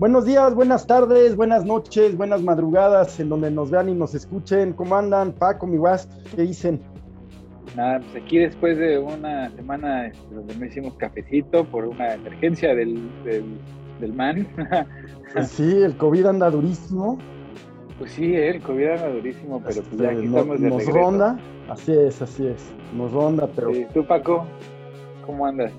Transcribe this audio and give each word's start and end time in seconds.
Buenos 0.00 0.24
días, 0.24 0.54
buenas 0.54 0.86
tardes, 0.86 1.36
buenas 1.36 1.66
noches, 1.66 2.16
buenas 2.16 2.40
madrugadas, 2.40 3.20
en 3.20 3.28
donde 3.28 3.50
nos 3.50 3.70
vean 3.70 3.90
y 3.90 3.94
nos 3.94 4.14
escuchen. 4.14 4.72
¿Cómo 4.72 4.96
andan, 4.96 5.30
Paco, 5.32 5.66
mi 5.66 5.76
guas? 5.76 6.08
¿Qué 6.34 6.40
dicen? 6.40 6.80
Nada, 7.76 8.00
pues 8.00 8.24
aquí 8.24 8.38
después 8.38 8.78
de 8.78 8.98
una 8.98 9.50
semana 9.50 10.06
este, 10.06 10.34
donde 10.34 10.56
no 10.56 10.64
hicimos 10.64 10.94
cafecito 10.94 11.66
por 11.66 11.84
una 11.84 12.14
emergencia 12.14 12.74
del, 12.74 13.10
del, 14.00 14.12
man. 14.14 14.48
Pues 15.34 15.48
sí, 15.48 15.82
el 15.82 15.94
COVID 15.98 16.24
anda 16.24 16.50
durísimo. 16.50 17.18
Pues 17.98 18.12
sí, 18.12 18.34
el 18.34 18.62
COVID 18.62 18.92
anda 18.92 19.10
durísimo, 19.10 19.62
pero 19.62 19.82
pues 19.82 19.98
ya 19.98 20.08
aquí 20.08 20.24
este, 20.24 20.26
estamos 20.28 20.60
de 20.62 20.70
Nos 20.70 20.86
ronda, 20.86 21.38
así 21.68 21.92
es, 21.92 22.22
así 22.22 22.46
es, 22.46 22.72
nos 22.96 23.12
ronda, 23.12 23.50
pero... 23.54 23.70
¿Tú, 23.92 24.06
Paco, 24.06 24.46
cómo 25.26 25.46
andas? 25.46 25.72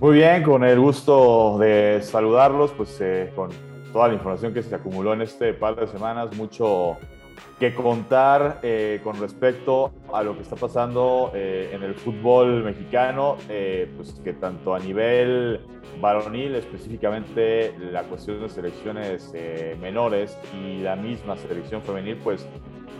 Muy 0.00 0.16
bien, 0.16 0.42
con 0.42 0.64
el 0.64 0.80
gusto 0.80 1.56
de 1.58 2.00
saludarlos, 2.02 2.72
pues 2.72 3.00
eh, 3.00 3.32
con 3.34 3.50
toda 3.92 4.08
la 4.08 4.14
información 4.14 4.52
que 4.52 4.60
se 4.60 4.74
acumuló 4.74 5.14
en 5.14 5.22
este 5.22 5.54
par 5.54 5.76
de 5.76 5.86
semanas, 5.86 6.36
mucho 6.36 6.98
que 7.60 7.72
contar 7.72 8.58
eh, 8.62 9.00
con 9.04 9.20
respecto 9.20 9.92
a 10.12 10.24
lo 10.24 10.34
que 10.34 10.42
está 10.42 10.56
pasando 10.56 11.30
eh, 11.32 11.70
en 11.72 11.84
el 11.84 11.94
fútbol 11.94 12.64
mexicano, 12.64 13.36
pues 13.96 14.20
que 14.24 14.32
tanto 14.32 14.74
a 14.74 14.80
nivel 14.80 15.60
varonil, 16.00 16.56
específicamente 16.56 17.72
la 17.78 18.02
cuestión 18.02 18.42
de 18.42 18.48
selecciones 18.48 19.32
menores 19.80 20.36
y 20.60 20.82
la 20.82 20.96
misma 20.96 21.36
selección 21.36 21.82
femenil, 21.82 22.16
pues 22.16 22.46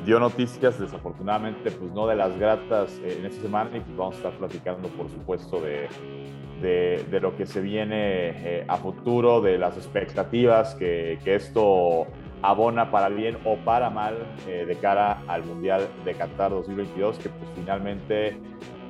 dio 0.07 0.21
noticias 0.21 0.79
desafortunadamente, 0.79 1.73
pues 1.73 1.91
no 1.93 2.07
de 2.07 2.15
las 2.15 2.39
gratas 2.39 3.01
en 3.05 3.27
esta 3.27 3.43
semana 3.43 3.77
y 3.77 3.81
pues 3.81 3.97
vamos 3.97 4.15
a 4.15 4.19
estar 4.19 4.33
platicando, 4.35 4.89
por 4.91 5.09
supuesto, 5.11 5.61
de 5.61 5.89
de, 6.65 7.21
lo 7.21 7.37
que 7.37 7.47
se 7.47 7.61
viene 7.61 8.31
eh, 8.31 8.65
a 8.67 8.77
futuro, 8.77 9.41
de 9.41 9.59
las 9.59 9.77
expectativas 9.77 10.75
que, 10.75 11.19
esto 11.25 12.07
abona 12.43 12.91
para 12.91 13.09
bien 13.09 13.39
o 13.45 13.57
para 13.57 13.91
mal 13.91 14.17
eh, 14.49 14.65
de 14.67 14.77
cara 14.77 15.23
al 15.29 15.45
Mundial 15.45 15.89
de 16.05 16.15
Qatar 16.15 16.51
2022, 16.51 17.19
que 17.19 17.29
pues 17.29 17.51
finalmente 17.55 18.39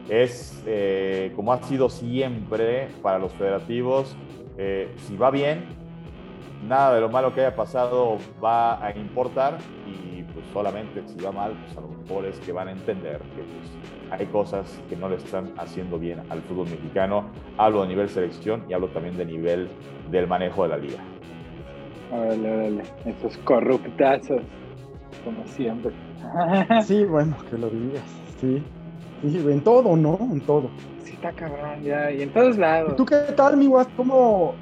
es, 0.08 0.62
eh, 0.67 1.33
como 1.36 1.52
ha 1.52 1.62
sido 1.62 1.89
siempre 1.89 2.89
para 3.02 3.19
los 3.19 3.33
federativos, 3.33 4.17
si 4.97 5.17
va 5.17 5.33
bien, 5.33 5.64
nada 6.69 6.95
de 6.95 7.00
lo 7.00 7.08
malo 7.08 7.34
que 7.34 7.41
haya 7.41 7.56
pasado 7.56 8.19
va 8.42 8.84
a 8.84 8.97
importar 8.97 9.58
y 9.84 10.22
pues 10.22 10.47
solamente 10.52 11.02
si 11.08 11.20
va 11.25 11.33
mal, 11.33 11.52
pues 11.64 11.77
a 11.77 11.80
lo 11.80 11.89
mejor 11.89 12.27
es 12.27 12.39
que 12.39 12.52
van 12.52 12.69
a 12.69 12.72
entender 12.72 13.19
que 13.19 13.42
pues, 13.42 13.93
hay 14.18 14.26
cosas 14.26 14.80
que 14.88 14.96
no 14.96 15.08
le 15.08 15.16
están 15.16 15.52
haciendo 15.56 15.98
bien 15.98 16.20
al 16.30 16.40
fútbol 16.42 16.68
mexicano. 16.68 17.26
Hablo 17.58 17.82
a 17.82 17.86
nivel 17.86 18.08
selección 18.08 18.64
y 18.68 18.72
hablo 18.72 18.88
también 18.88 19.16
de 19.16 19.24
nivel 19.24 19.68
del 20.10 20.26
manejo 20.26 20.64
de 20.64 20.68
la 20.68 20.76
liga. 20.76 20.98
Órale, 22.12 22.52
órale, 22.52 22.82
esos 23.06 23.36
corruptazos, 23.38 24.42
como 25.24 25.46
siempre. 25.46 25.92
Sí, 26.84 27.04
bueno, 27.04 27.36
que 27.50 27.58
lo 27.58 27.68
digas, 27.68 28.02
sí. 28.40 28.62
sí. 29.22 29.38
en 29.46 29.60
todo, 29.62 29.96
¿no? 29.96 30.18
En 30.20 30.40
todo. 30.40 30.70
Sí, 31.02 31.12
está 31.12 31.32
cabrón, 31.32 31.82
ya, 31.82 32.10
y 32.10 32.22
en 32.22 32.32
todos 32.32 32.56
lados. 32.56 32.92
¿Y 32.92 32.96
tú 32.96 33.04
qué 33.04 33.16
tal, 33.36 33.56
mi 33.56 33.66
guas? 33.66 33.88
¿Cómo, 33.96 34.54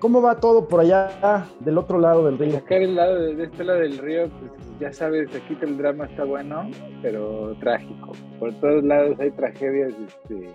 ¿Cómo 0.00 0.20
va 0.20 0.34
todo 0.36 0.66
por 0.66 0.80
allá, 0.80 1.46
del 1.60 1.78
otro 1.78 1.98
lado 1.98 2.24
del 2.26 2.38
río? 2.38 2.56
Acá 2.56 2.76
del 2.76 2.96
lado, 2.96 3.20
de 3.20 3.44
este 3.44 3.64
lado 3.64 3.80
del 3.80 3.98
río, 3.98 4.28
pues 4.28 4.59
ya 4.80 4.92
sabes, 4.92 5.34
aquí 5.34 5.56
el 5.60 5.76
drama 5.76 6.06
está 6.06 6.24
bueno, 6.24 6.70
pero 7.02 7.54
trágico. 7.60 8.12
Por 8.38 8.52
todos 8.60 8.82
lados 8.82 9.18
hay 9.20 9.30
tragedias, 9.30 9.92
este... 10.06 10.48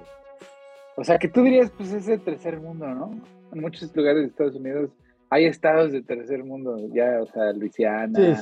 O 0.97 1.03
sea, 1.03 1.17
que 1.17 1.27
tú 1.27 1.43
dirías, 1.43 1.71
pues 1.71 1.91
es 1.93 2.07
el 2.07 2.21
tercer 2.21 2.59
mundo, 2.59 2.87
¿no? 2.87 3.11
En 3.51 3.61
muchos 3.61 3.95
lugares 3.95 4.21
de 4.21 4.27
Estados 4.27 4.55
Unidos 4.55 4.91
hay 5.29 5.45
estados 5.45 5.91
de 5.91 6.01
tercer 6.01 6.43
mundo, 6.43 6.77
ya, 6.93 7.21
o 7.21 7.25
sea, 7.27 7.51
Luisiana, 7.51 8.41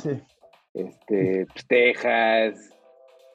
este, 0.74 1.48
pues, 1.48 1.68
Texas, 1.68 2.78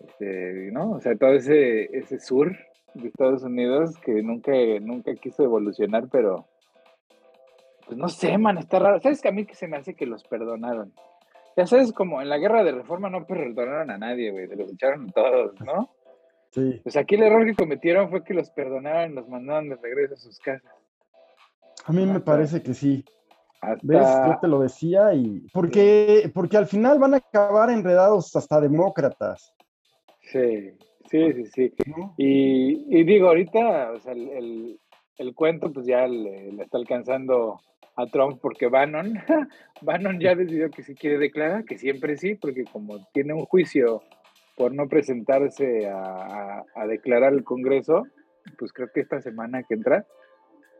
este, 0.06 0.70
¿no? 0.72 0.92
O 0.92 1.00
sea, 1.00 1.16
todo 1.16 1.32
ese, 1.32 1.84
ese 1.96 2.20
sur 2.20 2.56
de 2.94 3.08
Estados 3.08 3.42
Unidos 3.42 3.96
que 3.98 4.22
nunca, 4.22 4.52
nunca 4.80 5.14
quiso 5.14 5.42
evolucionar, 5.44 6.08
pero 6.10 6.46
pues 7.86 7.96
no 7.96 8.08
sé, 8.08 8.36
man, 8.36 8.58
está 8.58 8.78
raro. 8.78 9.00
¿Sabes 9.00 9.22
que 9.22 9.28
a 9.28 9.32
mí 9.32 9.46
que 9.46 9.54
se 9.54 9.66
me 9.66 9.78
hace 9.78 9.94
que 9.94 10.04
los 10.04 10.22
perdonaron? 10.24 10.92
Ya 11.58 11.66
sabes, 11.66 11.92
como 11.92 12.22
en 12.22 12.28
la 12.28 12.38
guerra 12.38 12.62
de 12.62 12.70
reforma 12.70 13.10
no 13.10 13.26
perdonaron 13.26 13.90
a 13.90 13.98
nadie, 13.98 14.30
güey, 14.30 14.46
se 14.46 14.54
los 14.54 14.72
echaron 14.72 15.08
a 15.08 15.12
todos, 15.12 15.60
¿no? 15.60 15.90
Sí. 16.50 16.78
Pues 16.84 16.96
aquí 16.96 17.16
el 17.16 17.24
error 17.24 17.44
que 17.44 17.56
cometieron 17.56 18.10
fue 18.10 18.22
que 18.22 18.32
los 18.32 18.48
perdonaron 18.50 19.10
y 19.10 19.14
los 19.16 19.28
mandaron 19.28 19.68
de 19.68 19.74
regreso 19.74 20.14
a 20.14 20.18
sus 20.18 20.38
casas. 20.38 20.70
A 21.84 21.92
mí 21.92 22.06
me 22.06 22.20
parece 22.20 22.62
que 22.62 22.74
sí. 22.74 23.04
¿Ves? 23.82 24.06
Yo 24.24 24.38
te 24.40 24.46
lo 24.46 24.60
decía 24.60 25.12
y... 25.14 25.48
Porque, 25.52 26.30
porque 26.32 26.56
al 26.56 26.66
final 26.66 27.00
van 27.00 27.14
a 27.14 27.16
acabar 27.16 27.70
enredados 27.70 28.36
hasta 28.36 28.60
demócratas. 28.60 29.52
Sí, 30.20 30.70
sí, 31.10 31.32
sí, 31.32 31.48
sí. 31.52 31.74
Y, 32.18 33.02
digo, 33.02 33.26
ahorita, 33.26 33.90
o 33.96 33.98
sea, 33.98 34.12
el, 34.12 34.78
el, 35.16 35.34
cuento 35.34 35.72
pues 35.72 35.86
ya 35.86 36.06
le, 36.06 36.52
le, 36.52 36.62
está 36.62 36.78
alcanzando 36.78 37.58
a 37.98 38.06
Trump 38.06 38.38
porque 38.40 38.68
Bannon, 38.68 39.18
Bannon 39.82 40.20
ya 40.20 40.34
decidió 40.34 40.70
que 40.70 40.84
sí 40.84 40.94
quiere 40.94 41.18
declarar, 41.18 41.64
que 41.64 41.76
siempre 41.76 42.16
sí, 42.16 42.36
porque 42.36 42.64
como 42.64 43.04
tiene 43.12 43.34
un 43.34 43.44
juicio 43.44 44.02
por 44.56 44.72
no 44.72 44.88
presentarse 44.88 45.88
a, 45.88 46.64
declarar 46.88 47.32
el 47.32 47.44
Congreso, 47.44 48.04
pues 48.56 48.72
creo 48.72 48.88
que 48.92 49.00
esta 49.00 49.20
semana 49.20 49.62
que 49.64 49.74
entra, 49.74 50.06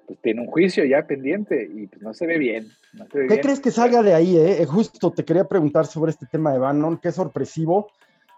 pues 0.06 0.18
tiene 0.20 0.42
un 0.42 0.46
juicio 0.46 0.84
ya 0.84 1.06
pendiente 1.06 1.68
y 1.72 1.86
pues 1.88 2.02
no 2.02 2.14
se 2.14 2.26
ve 2.26 2.38
bien. 2.38 2.68
¿Qué 3.12 3.40
crees 3.40 3.60
que 3.60 3.70
salga 3.70 4.02
de 4.02 4.14
ahí? 4.14 4.36
Eh? 4.36 4.64
Justo 4.64 5.12
te 5.12 5.24
quería 5.24 5.44
preguntar 5.44 5.86
sobre 5.86 6.10
este 6.10 6.26
tema 6.26 6.52
de 6.52 6.58
Bannon, 6.58 6.98
qué 6.98 7.12
sorpresivo. 7.12 7.88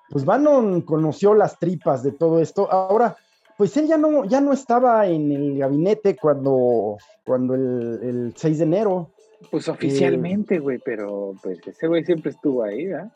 Pues 0.09 0.25
Bannon 0.25 0.83
conoció 0.83 1.35
las 1.35 1.59
tripas 1.59 2.03
de 2.03 2.13
todo 2.13 2.41
esto. 2.41 2.71
Ahora, 2.71 3.17
pues 3.61 3.77
él 3.77 3.89
ya 3.89 3.99
no, 3.99 4.25
ya 4.25 4.41
no 4.41 4.55
estaba 4.55 5.07
en 5.07 5.31
el 5.31 5.59
gabinete 5.59 6.17
cuando, 6.17 6.97
cuando 7.27 7.55
el, 7.55 8.33
6 8.35 8.57
de 8.57 8.65
enero. 8.65 9.11
Pues 9.51 9.69
oficialmente, 9.69 10.59
güey, 10.59 10.79
pero 10.83 11.35
pues 11.43 11.59
ese 11.67 11.87
güey 11.87 12.03
siempre 12.03 12.31
estuvo 12.31 12.63
ahí, 12.63 12.87
¿verdad? 12.87 13.13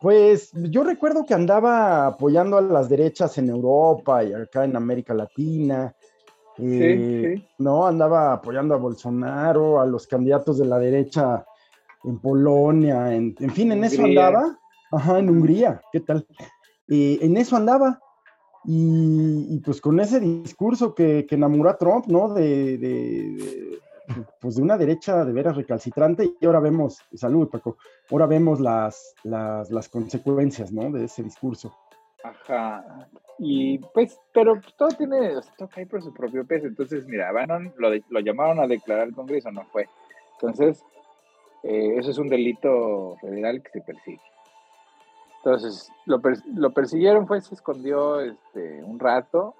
Pues 0.00 0.52
yo 0.54 0.84
recuerdo 0.84 1.26
que 1.26 1.34
andaba 1.34 2.06
apoyando 2.06 2.56
a 2.56 2.62
las 2.62 2.88
derechas 2.88 3.36
en 3.36 3.50
Europa 3.50 4.24
y 4.24 4.32
acá 4.32 4.64
en 4.64 4.74
América 4.74 5.12
Latina. 5.12 5.94
sí, 6.56 6.64
eh, 6.80 7.34
sí. 7.36 7.46
No, 7.58 7.86
andaba 7.86 8.32
apoyando 8.32 8.74
a 8.74 8.78
Bolsonaro, 8.78 9.82
a 9.82 9.84
los 9.84 10.06
candidatos 10.06 10.60
de 10.60 10.64
la 10.64 10.78
derecha 10.78 11.44
en 12.04 12.18
Polonia, 12.20 13.14
en, 13.14 13.36
fin, 13.50 13.70
en 13.70 13.84
eso 13.84 14.02
andaba. 14.02 14.58
Ajá, 14.90 15.18
en 15.18 15.28
Hungría, 15.28 15.82
¿qué 15.92 16.00
tal? 16.00 16.26
Eh, 16.88 17.18
en 17.20 17.36
eso 17.36 17.54
andaba. 17.54 18.01
Y, 18.64 19.58
pues 19.64 19.80
con 19.80 19.98
ese 20.00 20.20
discurso 20.20 20.94
que, 20.94 21.26
enamoró 21.30 21.70
a 21.70 21.78
Trump, 21.78 22.06
¿no? 22.06 22.32
De, 22.32 23.80
pues 24.40 24.56
de 24.56 24.62
una 24.62 24.76
derecha 24.76 25.24
de 25.24 25.32
veras 25.32 25.56
recalcitrante 25.56 26.34
y 26.40 26.46
ahora 26.46 26.60
vemos, 26.60 27.00
salud 27.14 27.48
Paco, 27.48 27.76
ahora 28.10 28.26
vemos 28.26 28.60
las, 28.60 29.14
las, 29.24 29.88
consecuencias, 29.88 30.72
¿no? 30.72 30.90
De 30.90 31.04
ese 31.04 31.22
discurso. 31.22 31.74
Ajá. 32.22 33.08
Y 33.38 33.78
pues, 33.78 34.18
pero 34.32 34.60
todo 34.76 34.90
tiene, 34.90 35.34
todo 35.56 35.68
cae 35.68 35.86
por 35.86 36.02
su 36.02 36.12
propio 36.12 36.46
peso. 36.46 36.66
Entonces, 36.66 37.06
mira, 37.06 37.32
Bannon 37.32 37.72
lo, 37.76 37.90
lo 38.10 38.20
llamaron 38.20 38.60
a 38.60 38.68
declarar 38.68 39.04
al 39.04 39.14
Congreso, 39.14 39.50
no 39.50 39.64
fue. 39.64 39.88
Entonces, 40.34 40.84
eh, 41.62 41.96
eso 41.96 42.10
es 42.10 42.18
un 42.18 42.28
delito 42.28 43.16
federal 43.20 43.62
que 43.62 43.70
se 43.70 43.80
persigue. 43.80 44.20
Entonces, 45.44 45.90
lo, 46.06 46.20
lo 46.54 46.70
persiguieron, 46.70 47.26
fue, 47.26 47.40
se 47.40 47.54
escondió 47.54 48.20
este, 48.20 48.82
un 48.84 49.00
rato, 49.00 49.56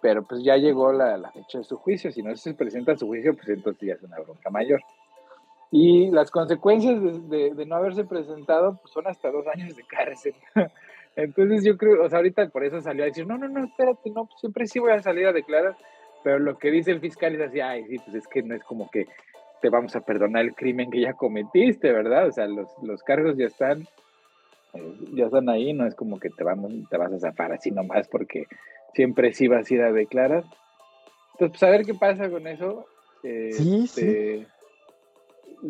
pero 0.00 0.22
pues 0.22 0.44
ya 0.44 0.56
llegó 0.56 0.92
la, 0.92 1.16
la, 1.16 1.32
fecha 1.32 1.58
de 1.58 1.64
su 1.64 1.76
juicio. 1.76 2.12
Si 2.12 2.22
no 2.22 2.36
se 2.36 2.54
presenta 2.54 2.96
su 2.96 3.06
juicio, 3.08 3.34
pues 3.34 3.48
entonces 3.48 3.88
ya 3.88 3.94
es 3.94 4.02
una 4.04 4.20
bronca 4.20 4.50
mayor. 4.50 4.80
Y 5.72 6.12
las 6.12 6.30
consecuencias 6.30 7.28
de, 7.28 7.54
de, 7.54 7.66
no 7.66 7.74
haberse 7.74 8.04
presentado 8.04 8.78
pues 8.80 8.92
son 8.92 9.08
hasta 9.08 9.32
dos 9.32 9.44
años 9.48 9.74
de 9.74 9.82
cárcel. 9.82 10.34
Entonces 11.16 11.64
yo 11.64 11.76
creo, 11.76 12.04
o 12.04 12.08
sea, 12.08 12.18
ahorita 12.18 12.48
por 12.48 12.64
eso 12.64 12.80
salió 12.80 13.04
a 13.04 13.06
decir, 13.06 13.26
no, 13.26 13.38
no, 13.38 13.48
no, 13.48 13.64
espérate, 13.64 14.10
no, 14.10 14.28
siempre 14.40 14.66
sí 14.66 14.80
voy 14.80 14.92
a 14.92 15.02
salir 15.02 15.26
a 15.26 15.32
declarar, 15.32 15.76
pero 16.24 16.40
lo 16.40 16.58
que 16.58 16.70
dice 16.70 16.90
el 16.90 17.00
fiscal 17.00 17.34
es 17.36 17.40
así, 17.40 17.60
ay, 17.60 17.84
sí, 17.84 17.98
pues 17.98 18.16
es 18.16 18.26
que 18.26 18.42
no 18.42 18.54
es 18.54 18.64
como 18.64 18.90
que 18.90 19.06
te 19.62 19.68
vamos 19.68 19.94
a 19.94 20.00
perdonar 20.00 20.44
el 20.44 20.54
crimen 20.54 20.90
que 20.90 21.00
ya 21.00 21.12
cometiste, 21.14 21.92
¿verdad? 21.92 22.26
O 22.26 22.32
sea, 22.32 22.46
los, 22.46 22.68
los 22.82 23.02
cargos 23.02 23.36
ya 23.36 23.46
están, 23.46 23.86
ya 25.12 25.26
están 25.26 25.48
ahí, 25.48 25.72
no 25.72 25.86
es 25.86 25.94
como 25.94 26.18
que 26.18 26.30
te, 26.30 26.44
vamos, 26.44 26.72
te 26.90 26.96
vas 26.96 27.12
a 27.12 27.18
zafar 27.18 27.52
así 27.52 27.70
nomás 27.70 28.08
porque 28.08 28.46
siempre 28.94 29.32
sí 29.32 29.48
vas 29.48 29.70
a 29.70 29.74
ir 29.74 29.82
a 29.82 29.92
declarar. 29.92 30.44
Entonces, 31.32 31.50
pues 31.50 31.62
a 31.62 31.70
ver 31.70 31.84
qué 31.84 31.94
pasa 31.94 32.30
con 32.30 32.46
eso. 32.46 32.86
sí, 33.22 33.86
sí. 33.86 34.00
Este, 34.00 34.46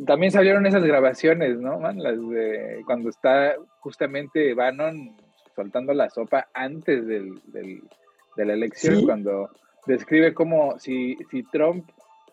también 0.06 0.32
salieron 0.32 0.66
esas 0.66 0.82
grabaciones, 0.82 1.58
¿no? 1.58 1.78
Las 1.80 2.28
de 2.28 2.82
cuando 2.84 3.08
está 3.08 3.54
justamente 3.80 4.54
Bannon 4.54 5.16
soltando 5.54 5.94
la 5.94 6.10
sopa 6.10 6.48
antes 6.52 7.06
del, 7.06 7.40
del, 7.46 7.82
de 8.36 8.44
la 8.44 8.54
elección, 8.54 9.04
cuando 9.04 9.50
describe 9.86 10.34
como 10.34 10.78
si, 10.78 11.16
si 11.30 11.44
Trump 11.44 11.88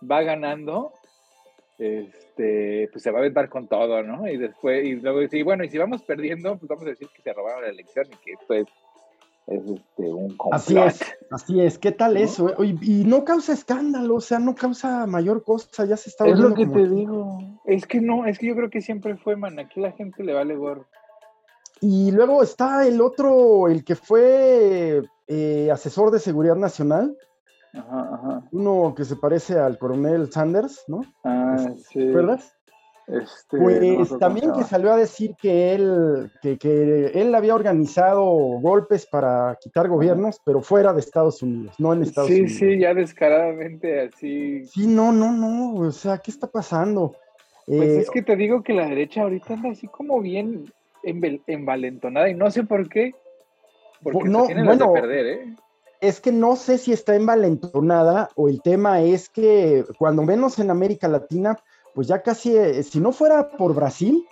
va 0.09 0.23
ganando, 0.23 0.93
este, 1.81 2.87
pues 2.91 3.03
se 3.03 3.09
va 3.09 3.17
a 3.17 3.21
aventar 3.21 3.49
con 3.49 3.67
todo, 3.67 4.03
¿no? 4.03 4.27
Y 4.27 4.37
después, 4.37 4.85
y 4.85 4.93
luego 4.97 5.19
decir, 5.19 5.43
bueno, 5.43 5.63
y 5.63 5.69
si 5.69 5.79
vamos 5.79 6.03
perdiendo, 6.03 6.55
pues 6.55 6.69
vamos 6.69 6.85
a 6.85 6.89
decir 6.89 7.07
que 7.13 7.23
se 7.23 7.33
robaron 7.33 7.63
la 7.63 7.69
elección 7.69 8.05
y 8.05 8.15
que 8.23 8.33
esto 8.33 8.53
es, 8.53 8.67
este, 9.47 10.03
un 10.03 10.37
complot. 10.37 10.53
Así 10.53 10.77
es, 10.77 11.01
así 11.31 11.61
es. 11.61 11.79
¿Qué 11.79 11.91
tal 11.91 12.17
eso? 12.17 12.53
Y, 12.63 13.03
no 13.05 13.25
causa 13.25 13.53
escándalo, 13.53 14.15
o 14.15 14.21
sea, 14.21 14.37
no 14.37 14.53
causa 14.53 15.07
mayor 15.07 15.43
cosa, 15.43 15.85
ya 15.85 15.97
se 15.97 16.11
está 16.11 16.27
Es 16.27 16.37
lo 16.37 16.53
que 16.53 16.67
te 16.67 16.87
digo. 16.87 17.39
Es 17.65 17.87
que 17.87 17.99
no, 17.99 18.27
es 18.27 18.37
que 18.37 18.47
yo 18.47 18.55
creo 18.55 18.69
que 18.69 18.81
siempre 18.81 19.17
fue, 19.17 19.35
man, 19.35 19.57
aquí 19.57 19.81
la 19.81 19.91
gente 19.91 20.23
le 20.23 20.33
vale 20.33 20.55
gorro. 20.55 20.85
Y 21.81 22.11
luego 22.11 22.43
está 22.43 22.85
el 22.87 23.01
otro, 23.01 23.67
el 23.67 23.83
que 23.83 23.95
fue 23.95 25.01
eh, 25.27 25.71
asesor 25.71 26.11
de 26.11 26.19
seguridad 26.19 26.55
nacional, 26.55 27.17
uno 28.51 28.93
que 28.95 29.05
se 29.05 29.15
parece 29.15 29.57
al 29.57 29.77
coronel 29.77 30.31
Sanders, 30.31 30.83
¿no? 30.87 31.01
Ah, 31.23 31.57
sí. 31.89 32.05
¿Recuerdas? 32.05 32.55
Este, 33.07 33.57
pues 33.57 34.17
también 34.19 34.53
que 34.53 34.63
salió 34.63 34.93
a 34.93 34.97
decir 34.97 35.35
que 35.35 35.73
él, 35.73 36.31
que, 36.41 37.11
él 37.13 37.35
había 37.35 37.55
organizado 37.55 38.23
golpes 38.23 39.05
para 39.05 39.57
quitar 39.59 39.89
gobiernos, 39.89 40.39
pero 40.45 40.61
fuera 40.61 40.93
de 40.93 41.01
Estados 41.01 41.41
Unidos, 41.41 41.75
no 41.77 41.93
en 41.93 42.03
Estados 42.03 42.29
Unidos. 42.29 42.51
Sí, 42.51 42.57
sí, 42.57 42.79
ya 42.79 42.93
descaradamente 42.93 44.01
así. 44.01 44.65
Sí, 44.65 44.87
no, 44.87 45.11
no, 45.11 45.31
no, 45.33 45.73
o 45.75 45.91
sea, 45.91 46.19
¿qué 46.19 46.31
está 46.31 46.47
pasando? 46.47 47.13
Pues 47.65 47.89
es 47.89 48.07
eh, 48.07 48.11
que 48.13 48.21
te 48.21 48.35
digo 48.35 48.63
que 48.63 48.73
la 48.73 48.85
derecha 48.85 49.23
ahorita 49.23 49.55
anda 49.55 49.71
así 49.71 49.87
como 49.87 50.21
bien 50.21 50.71
envalentonada 51.47 52.29
y 52.29 52.35
no 52.35 52.49
sé 52.49 52.63
por 52.63 52.87
qué. 52.87 53.13
Porque 54.01 54.29
no, 54.29 54.45
se 54.45 54.53
bueno, 54.53 54.93
de 54.93 55.01
perder, 55.01 55.25
¿eh? 55.25 55.55
Es 56.01 56.19
que 56.19 56.31
no 56.31 56.55
sé 56.55 56.79
si 56.79 56.91
está 56.91 57.15
envalentonada 57.15 58.29
o 58.35 58.49
el 58.49 58.61
tema 58.63 59.01
es 59.01 59.29
que 59.29 59.85
cuando 59.99 60.23
menos 60.23 60.57
en 60.57 60.71
América 60.71 61.07
Latina, 61.07 61.57
pues 61.93 62.07
ya 62.07 62.23
casi, 62.23 62.57
eh, 62.57 62.81
si 62.81 62.99
no 62.99 63.11
fuera 63.11 63.49
por 63.51 63.75
Brasil, 63.75 64.25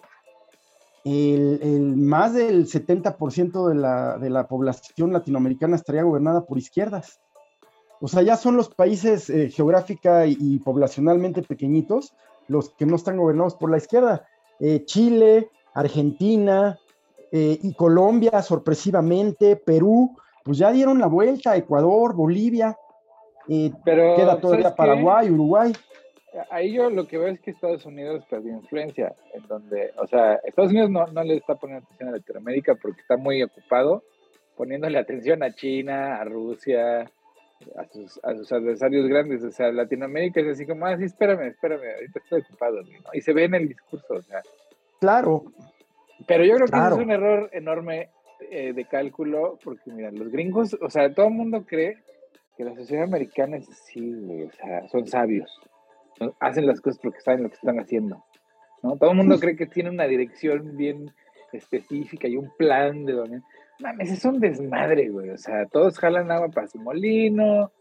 el, 1.06 1.96
más 1.96 2.34
del 2.34 2.68
70% 2.68 3.68
de 3.70 3.76
la, 3.76 4.18
de 4.18 4.30
la, 4.30 4.48
población 4.48 5.14
latinoamericana 5.14 5.76
estaría 5.76 6.04
gobernada 6.04 6.46
por 6.46 6.58
izquierdas. 6.58 7.20
O 8.02 8.08
sea, 8.08 8.24
ya 8.24 8.36
son 8.36 8.58
los 8.58 8.70
países 8.70 9.30
eh, 9.30 9.50
geográfica 9.50 10.26
y, 10.26 10.60
poblacionalmente 10.60 11.44
pequeñitos 11.44 12.14
los 12.48 12.72
que 12.72 12.86
no 12.86 12.96
están 12.96 13.18
gobernados 13.18 13.56
por 13.56 13.70
la 13.70 13.78
izquierda. 13.78 14.28
Eh, 14.60 14.84
Chile, 14.86 15.50
Argentina 15.74 16.80
y 17.32 17.76
Colombia, 17.76 18.42
sorpresivamente, 18.42 19.56
Perú, 19.56 20.16
pues 20.50 20.58
ya 20.58 20.72
dieron 20.72 20.98
la 20.98 21.06
vuelta, 21.06 21.56
Ecuador, 21.56 22.16
Bolivia, 22.16 22.76
Pero, 23.86 24.16
queda 24.16 24.42
todavía 24.42 24.74
Paraguay, 24.74 25.30
Uruguay. 25.30 25.72
Ahí 26.50 26.74
yo 26.74 26.90
lo 26.90 27.08
que 27.08 27.20
veo 27.20 27.28
es 27.28 27.40
que 27.40 27.52
Estados 27.52 27.86
Unidos 27.86 28.26
perdió 28.28 28.54
influencia, 28.54 29.14
en 29.36 29.46
donde, 29.48 29.94
o 29.98 30.08
sea, 30.08 30.40
Estados 30.44 30.72
Unidos 30.72 30.90
no, 30.90 31.06
no 31.06 31.24
le 31.24 31.36
está 31.36 31.54
poniendo 31.54 31.86
atención 31.86 32.10
a 32.10 32.14
Latinoamérica 32.14 32.74
porque 32.82 33.00
está 33.00 33.16
muy 33.16 33.44
ocupado 33.44 34.02
poniéndole 34.58 34.98
atención 34.98 35.44
a 35.44 35.54
China, 35.54 36.16
a 36.16 36.24
Rusia, 36.24 37.02
a 37.78 37.86
sus, 37.94 38.20
a 38.24 38.34
sus 38.34 38.52
adversarios 38.52 39.08
grandes. 39.08 39.44
O 39.44 39.52
sea, 39.52 39.72
Latinoamérica 39.72 40.42
es 40.42 40.48
así 40.48 40.66
como, 40.66 40.88
ah, 40.88 40.98
sí, 40.98 41.04
espérame, 41.04 41.50
espérame, 41.50 41.94
ahorita 41.94 42.20
estoy 42.24 42.42
ocupado. 42.42 42.82
Y 43.14 43.22
se 43.22 43.34
ve 43.34 43.44
en 43.44 43.54
el 43.54 43.68
discurso, 43.68 44.16
o 44.16 44.22
sea. 44.24 44.42
Claro. 45.00 45.44
Pero 46.26 46.44
yo 46.44 46.56
creo 46.56 46.68
que 46.68 46.96
es 46.96 47.06
un 47.06 47.12
error 47.12 47.52
enorme 47.54 48.10
eh, 48.50 48.74
de 48.74 48.86
cálculo, 48.86 49.60
porque 49.64 49.92
mira, 49.92 50.12
los 50.12 50.30
gringos, 50.30 50.78
o 50.82 50.90
sea, 50.90 51.14
todo 51.14 51.28
el 51.28 51.34
mundo 51.34 51.66
cree 51.66 51.98
que 52.58 52.64
la 52.64 52.76
sociedad 52.76 53.04
americana 53.04 53.58
es 53.58 53.70
así, 53.70 54.14
o 54.44 54.52
sea, 54.52 54.88
son 54.90 55.08
sabios, 55.08 55.60
hacen 56.40 56.66
las 56.66 56.82
cosas 56.82 57.00
porque 57.02 57.22
saben 57.22 57.44
lo 57.44 57.50
que 57.50 57.56
están 57.56 57.80
haciendo, 57.80 58.24
¿no? 58.82 58.98
Todo 58.98 59.12
el 59.12 59.18
mundo 59.18 59.40
cree 59.40 59.56
que 59.56 59.66
tiene 59.66 59.90
una 59.90 60.06
dirección 60.06 60.76
bien 60.76 61.12
específica 61.52 62.28
y 62.28 62.38
un 62.38 62.52
plan 62.58 63.06
de 63.06 63.14
donde... 63.14 63.42
Mames, 63.80 64.12
es 64.12 64.26
un 64.26 64.40
desmadre, 64.40 65.10
güey, 65.10 65.30
o 65.30 65.38
sea, 65.38 65.66
todos 65.66 65.98
jalan 66.00 66.32
agua 66.32 66.50
para 66.50 66.68
su 66.68 66.80
molino, 66.80 67.72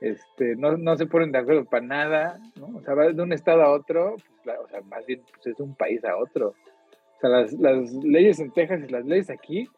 este, 0.00 0.56
no, 0.56 0.76
no 0.76 0.96
se 0.96 1.06
ponen 1.06 1.32
de 1.32 1.38
acuerdo 1.38 1.64
para 1.64 1.86
nada, 1.86 2.40
¿no? 2.56 2.78
O 2.78 2.82
sea, 2.82 2.94
va 2.94 3.12
de 3.12 3.22
un 3.22 3.32
estado 3.32 3.62
a 3.62 3.70
otro, 3.70 4.16
pues, 4.44 4.56
o 4.58 4.68
sea, 4.68 4.80
más 4.82 5.04
bien 5.06 5.22
pues, 5.34 5.46
es 5.46 5.60
un 5.60 5.74
país 5.74 6.04
a 6.04 6.16
otro. 6.16 6.48
O 6.50 7.20
sea, 7.20 7.30
las, 7.30 7.52
las 7.54 7.92
leyes 8.04 8.38
en 8.40 8.52
Texas 8.52 8.80
y 8.86 8.92
las 8.92 9.04
leyes 9.06 9.30
aquí 9.30 9.68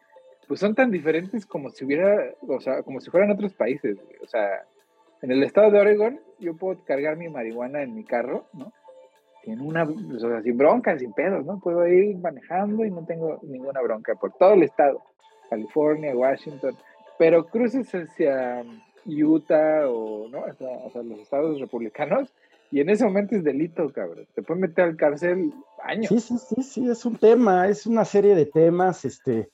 pues 0.49 0.61
son 0.61 0.73
tan 0.73 0.89
diferentes 0.89 1.45
como 1.45 1.69
si 1.69 1.85
hubiera, 1.85 2.33
o 2.41 2.59
sea, 2.59 2.81
como 2.81 2.99
si 2.99 3.11
fueran 3.11 3.29
otros 3.29 3.53
países. 3.53 3.99
O 4.23 4.25
sea, 4.25 4.65
en 5.21 5.29
el 5.29 5.43
estado 5.43 5.69
de 5.69 5.79
Oregon, 5.79 6.19
yo 6.39 6.55
puedo 6.55 6.83
cargar 6.85 7.17
mi 7.17 7.29
marihuana 7.29 7.83
en 7.83 7.93
mi 7.93 8.03
carro, 8.03 8.47
¿no? 8.53 8.73
Sin 9.43 9.61
una, 9.61 9.83
o 9.83 10.19
sea, 10.19 10.41
sin 10.41 10.57
bronca, 10.57 10.97
sin 10.97 11.13
pedos, 11.13 11.45
¿no? 11.45 11.59
Puedo 11.59 11.87
ir 11.87 12.17
manejando 12.17 12.83
y 12.83 12.89
no 12.89 13.05
tengo 13.05 13.39
ninguna 13.43 13.79
bronca 13.81 14.15
por 14.15 14.33
todo 14.33 14.55
el 14.55 14.63
estado. 14.63 15.03
California, 15.51 16.15
Washington. 16.15 16.75
Pero 17.19 17.45
cruces 17.45 17.87
hacia 17.93 18.63
Utah 19.05 19.87
o, 19.87 20.29
¿no? 20.29 20.45
Hacia, 20.45 21.03
los 21.03 21.19
estados 21.19 21.59
republicanos 21.59 22.33
y 22.71 22.81
en 22.81 22.89
ese 22.89 23.05
momento 23.05 23.35
es 23.35 23.43
delito, 23.43 23.93
cabrón. 23.93 24.25
Te 24.33 24.41
pueden 24.41 24.61
meter 24.61 24.85
al 24.85 24.97
cárcel 24.97 25.53
años. 25.83 26.07
Sí, 26.07 26.19
sí, 26.19 26.37
sí, 26.39 26.63
sí, 26.63 26.89
es 26.89 27.05
un 27.05 27.17
tema, 27.17 27.67
es 27.67 27.85
una 27.85 28.03
serie 28.03 28.33
de 28.33 28.47
temas, 28.47 29.05
este 29.05 29.51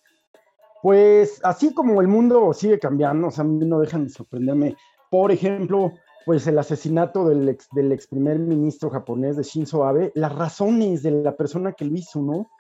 pues 0.86 1.40
así 1.44 1.74
como 1.74 2.00
el 2.00 2.08
mundo 2.08 2.54
sigue 2.54 2.78
cambiando, 2.78 3.30
o 3.30 3.32
sea, 3.32 3.44
a 3.44 3.48
mí 3.48 3.66
no 3.66 3.80
dejan 3.80 4.04
de 4.04 4.12
sorprenderme. 4.12 4.78
Por 5.10 5.32
ejemplo, 5.32 5.94
pues 6.28 6.46
el 6.46 6.60
asesinato 6.60 7.28
del 7.28 7.50
ex, 7.50 7.68
del 7.72 7.92
ex 7.92 8.06
primer 8.06 8.38
ministro 8.38 8.92
japonés 8.92 9.36
de 9.36 9.42
Shinzo 9.42 9.84
Abe, 9.84 10.12
las 10.14 10.36
razones 10.36 11.02
de 11.02 11.10
la 11.10 11.36
persona 11.36 11.74
que 11.74 11.86
lo 11.86 11.96
hizo, 11.96 12.22
¿no? 12.22 12.52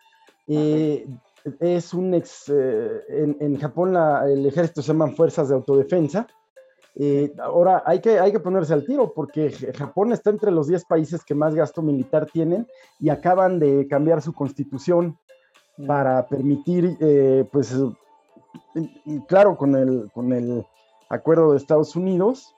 Eh, 0.47 1.07
es 1.59 1.93
un 1.93 2.15
ex, 2.15 2.45
eh, 2.51 3.03
en, 3.09 3.59
Japón 3.59 3.95
el 3.95 4.43
ejército 4.47 4.81
se 4.81 4.87
llaman 4.87 5.15
fuerzas 5.15 5.49
de 5.49 5.53
autodefensa. 5.53 6.25
Eh, 6.95 7.31
ahora 7.37 7.83
hay 7.85 8.01
que, 8.01 8.17
hay 8.17 8.31
que 8.31 8.39
ponerse 8.39 8.73
al 8.73 8.87
tiro 8.87 9.13
porque 9.13 9.51
Japón 9.51 10.13
está 10.13 10.31
entre 10.31 10.49
los 10.49 10.65
10 10.65 10.85
países 10.85 11.23
que 11.23 11.35
más 11.35 11.53
gasto 11.53 11.83
militar 11.83 12.25
tienen 12.33 12.65
y 12.99 13.09
acaban 13.09 13.59
de 13.59 13.87
cambiar 13.87 14.23
su 14.23 14.33
constitución 14.33 15.15
mm. 15.77 15.85
para 15.85 16.25
permitir 16.27 16.97
pues 17.51 17.71
claro, 19.27 19.57
con 19.57 19.75
el, 19.75 20.09
con 20.13 20.33
el 20.33 20.65
acuerdo 21.09 21.51
de 21.51 21.57
Estados 21.57 21.95
Unidos, 21.95 22.55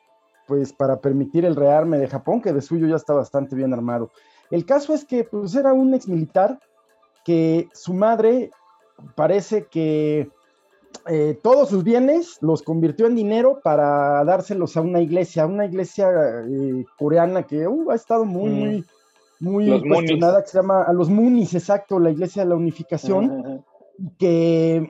pues 0.48 0.74
para 0.74 1.00
permitir 1.01 1.45
el 1.45 1.55
rearme 1.55 1.98
de 1.98 2.07
Japón, 2.07 2.41
que 2.41 2.53
de 2.53 2.62
suyo 2.62 2.88
ya 2.88 2.95
está 2.95 3.13
bastante 3.13 3.55
bien 3.55 3.74
armado. 3.74 4.10
El 4.50 4.65
caso 4.65 4.93
es 4.93 5.05
que 5.05 5.25
pues 5.25 5.55
era 5.55 5.74
un 5.74 5.93
ex 5.93 6.07
militar 6.07 6.60
que 7.25 7.67
su 7.74 7.93
madre 7.93 8.51
parece 9.15 9.65
que 9.65 10.29
eh, 11.07 11.39
todos 11.43 11.69
sus 11.69 11.83
bienes 11.83 12.38
los 12.41 12.63
convirtió 12.63 13.07
en 13.07 13.15
dinero 13.15 13.60
para 13.63 14.24
dárselos 14.24 14.77
a 14.77 14.81
una 14.81 15.01
iglesia, 15.01 15.43
a 15.43 15.48
una 15.48 15.65
iglesia 15.65 16.10
eh, 16.48 16.86
coreana 16.98 17.43
que 17.43 17.67
uh, 17.67 17.91
ha 17.91 17.95
estado 17.95 18.25
muy, 18.25 18.50
mm. 18.50 18.83
muy, 19.39 19.65
muy 19.69 19.89
cuestionada, 19.89 20.41
que 20.41 20.50
se 20.50 20.57
llama 20.57 20.83
a 20.83 20.93
los 20.93 21.10
Munis, 21.10 21.53
exacto, 21.53 22.00
la 22.00 22.12
iglesia 22.12 22.43
de 22.43 22.50
la 22.50 22.55
unificación, 22.55 23.63
que 24.17 24.89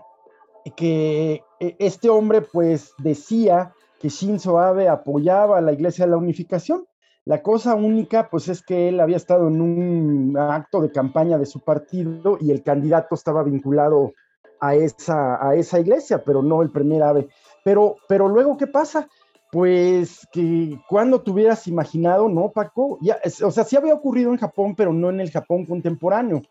que 0.75 1.43
eh, 1.59 1.75
este 1.79 2.09
hombre 2.09 2.41
pues 2.41 2.93
decía 2.97 3.73
que 3.99 4.09
Shinzo 4.09 4.59
Abe 4.59 4.87
apoyaba 4.89 5.57
a 5.57 5.61
la 5.61 5.73
Iglesia 5.73 6.05
de 6.05 6.11
la 6.11 6.17
Unificación. 6.17 6.85
La 7.25 7.41
cosa 7.41 7.75
única 7.75 8.29
pues 8.29 8.47
es 8.47 8.61
que 8.61 8.89
él 8.89 8.99
había 8.99 9.17
estado 9.17 9.47
en 9.47 9.61
un 9.61 10.37
acto 10.37 10.81
de 10.81 10.91
campaña 10.91 11.37
de 11.37 11.45
su 11.45 11.59
partido 11.59 12.37
y 12.39 12.51
el 12.51 12.63
candidato 12.63 13.15
estaba 13.15 13.43
vinculado 13.43 14.13
a 14.59 14.75
esa, 14.75 15.45
a 15.45 15.55
esa 15.55 15.79
iglesia, 15.79 16.23
pero 16.23 16.41
no 16.41 16.61
el 16.61 16.71
primer 16.71 17.03
Abe. 17.03 17.27
Pero, 17.63 17.97
pero 18.07 18.27
luego, 18.27 18.57
¿qué 18.57 18.67
pasa? 18.67 19.07
Pues 19.51 20.27
que 20.31 20.79
cuando 20.89 21.21
te 21.21 21.31
hubieras 21.31 21.67
imaginado, 21.67 22.29
¿no, 22.29 22.51
Paco? 22.51 22.97
Ya, 23.01 23.19
o 23.43 23.51
sea, 23.51 23.63
sí 23.63 23.75
había 23.75 23.93
ocurrido 23.93 24.31
en 24.31 24.37
Japón, 24.37 24.75
pero 24.75 24.93
no 24.93 25.09
en 25.09 25.19
el 25.19 25.31
Japón 25.31 25.65
contemporáneo. 25.65 26.41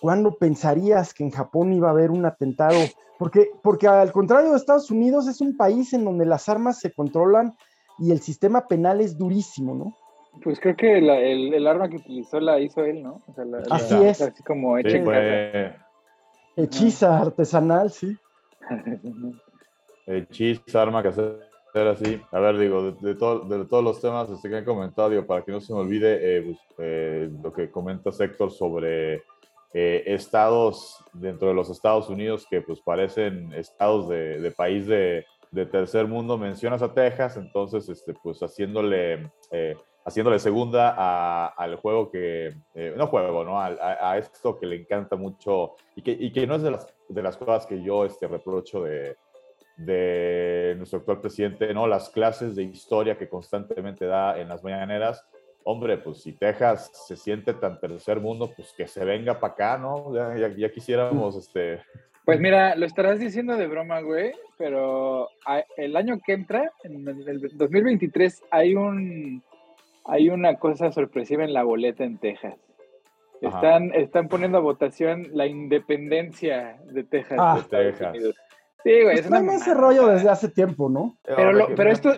¿Cuándo 0.00 0.36
pensarías 0.36 1.14
que 1.14 1.24
en 1.24 1.30
Japón 1.30 1.72
iba 1.72 1.88
a 1.88 1.92
haber 1.92 2.10
un 2.10 2.24
atentado? 2.26 2.78
Porque, 3.18 3.50
porque 3.62 3.88
al 3.88 4.12
contrario 4.12 4.50
de 4.50 4.56
Estados 4.56 4.90
Unidos, 4.90 5.26
es 5.28 5.40
un 5.40 5.56
país 5.56 5.92
en 5.92 6.04
donde 6.04 6.26
las 6.26 6.48
armas 6.48 6.80
se 6.80 6.92
controlan 6.92 7.54
y 7.98 8.12
el 8.12 8.20
sistema 8.20 8.68
penal 8.68 9.00
es 9.00 9.16
durísimo, 9.16 9.74
¿no? 9.74 9.96
Pues 10.42 10.60
creo 10.60 10.76
que 10.76 10.98
el, 10.98 11.66
arma 11.66 11.88
que 11.88 11.96
utilizó 11.96 12.40
la 12.40 12.60
hizo 12.60 12.84
él, 12.84 13.02
¿no? 13.02 13.22
así 13.70 13.94
es. 14.04 14.20
Así 14.20 14.42
como 14.42 14.76
hecha 14.76 14.98
Hechiza 16.56 17.20
artesanal, 17.20 17.90
sí. 17.90 18.16
Hechiza, 20.06 20.82
arma 20.82 21.02
que 21.02 21.08
hacer 21.08 21.40
así. 21.74 22.20
A 22.30 22.40
ver, 22.40 22.58
digo, 22.58 22.92
de, 22.92 23.08
de, 23.08 23.14
todos 23.14 23.84
los 23.84 24.00
temas 24.00 24.30
este, 24.30 24.48
que 24.48 24.56
han 24.56 24.64
comentado, 24.64 25.10
digo, 25.10 25.26
para 25.26 25.42
que 25.42 25.52
no 25.52 25.60
se 25.60 25.72
me 25.72 25.80
olvide 25.80 26.18
eh, 26.20 26.42
pues, 26.42 26.58
eh, 26.78 27.30
lo 27.42 27.52
que 27.52 27.70
comenta 27.70 28.10
Héctor 28.18 28.50
sobre 28.50 29.22
eh, 29.78 30.14
estados 30.14 31.04
dentro 31.12 31.48
de 31.48 31.54
los 31.54 31.68
Estados 31.68 32.08
Unidos 32.08 32.46
que 32.48 32.62
pues 32.62 32.80
parecen 32.80 33.52
estados 33.52 34.08
de, 34.08 34.50
país 34.56 34.86
de, 34.86 35.26
tercer 35.70 36.06
mundo, 36.06 36.38
mencionas 36.38 36.80
a 36.80 36.94
Texas, 36.94 37.36
entonces 37.36 37.86
este, 37.90 38.14
pues 38.14 38.40
haciéndole, 38.40 39.30
eh, 39.50 39.76
haciéndole 40.02 40.38
segunda 40.38 41.48
al 41.48 41.76
juego 41.76 42.10
que, 42.10 42.54
eh, 42.74 42.94
no 42.96 43.06
juego, 43.08 43.44
¿no? 43.44 43.60
A, 43.60 44.16
esto 44.16 44.58
que 44.58 44.64
le 44.64 44.76
encanta 44.76 45.14
mucho 45.14 45.74
y 45.94 46.00
que, 46.00 46.12
y 46.12 46.32
que 46.32 46.46
no 46.46 46.54
es 46.54 46.62
de 46.62 46.70
las, 46.70 46.94
de 47.10 47.22
las 47.22 47.36
cosas 47.36 47.66
que 47.66 47.82
yo 47.82 48.06
este, 48.06 48.28
reprocho 48.28 48.82
de, 48.82 49.18
de 49.76 50.74
nuestro 50.78 51.00
actual 51.00 51.20
presidente, 51.20 51.74
¿no? 51.74 51.86
Las 51.86 52.08
clases 52.08 52.56
de 52.56 52.62
historia 52.62 53.18
que 53.18 53.28
constantemente 53.28 54.06
da 54.06 54.40
en 54.40 54.48
las 54.48 54.64
mañaneras. 54.64 55.22
Hombre, 55.68 55.98
pues 55.98 56.22
si 56.22 56.32
Texas 56.32 56.92
se 57.08 57.16
siente 57.16 57.52
tan 57.52 57.80
tercer 57.80 58.20
mundo, 58.20 58.52
pues 58.54 58.72
que 58.72 58.86
se 58.86 59.04
venga 59.04 59.40
para 59.40 59.52
acá, 59.52 59.78
¿no? 59.78 60.14
Ya, 60.14 60.54
ya, 60.56 60.70
quisiéramos, 60.70 61.34
este... 61.36 61.82
Pues 62.24 62.38
mira, 62.38 62.76
lo 62.76 62.86
estarás 62.86 63.18
diciendo 63.18 63.56
de 63.56 63.66
broma, 63.66 64.00
güey, 64.00 64.32
pero 64.56 65.28
el 65.76 65.96
año 65.96 66.20
que 66.24 66.34
entra, 66.34 66.70
en 66.84 67.08
el 67.08 67.40
2023, 67.56 68.44
hay 68.52 68.76
un 68.76 69.42
hay 70.04 70.28
una 70.28 70.54
cosa 70.54 70.92
sorpresiva 70.92 71.42
en 71.42 71.52
la 71.52 71.64
boleta 71.64 72.04
en 72.04 72.18
Texas. 72.18 72.54
Están, 73.40 73.92
están 73.92 74.28
poniendo 74.28 74.58
a 74.58 74.60
votación 74.60 75.30
la 75.32 75.46
independencia 75.46 76.78
de 76.84 77.02
Texas. 77.02 77.38
Ah, 77.40 77.58
de 77.68 77.92
Texas. 77.92 78.16
Sí, 78.84 79.02
güey. 79.02 79.20
Pues 79.20 79.26
es 79.26 79.62
ese 79.62 79.74
rollo 79.74 80.06
desde 80.06 80.28
hace 80.28 80.48
tiempo, 80.48 80.88
¿no? 80.88 81.18
Pero, 81.24 81.66
pero 81.74 81.90
esto, 81.90 82.14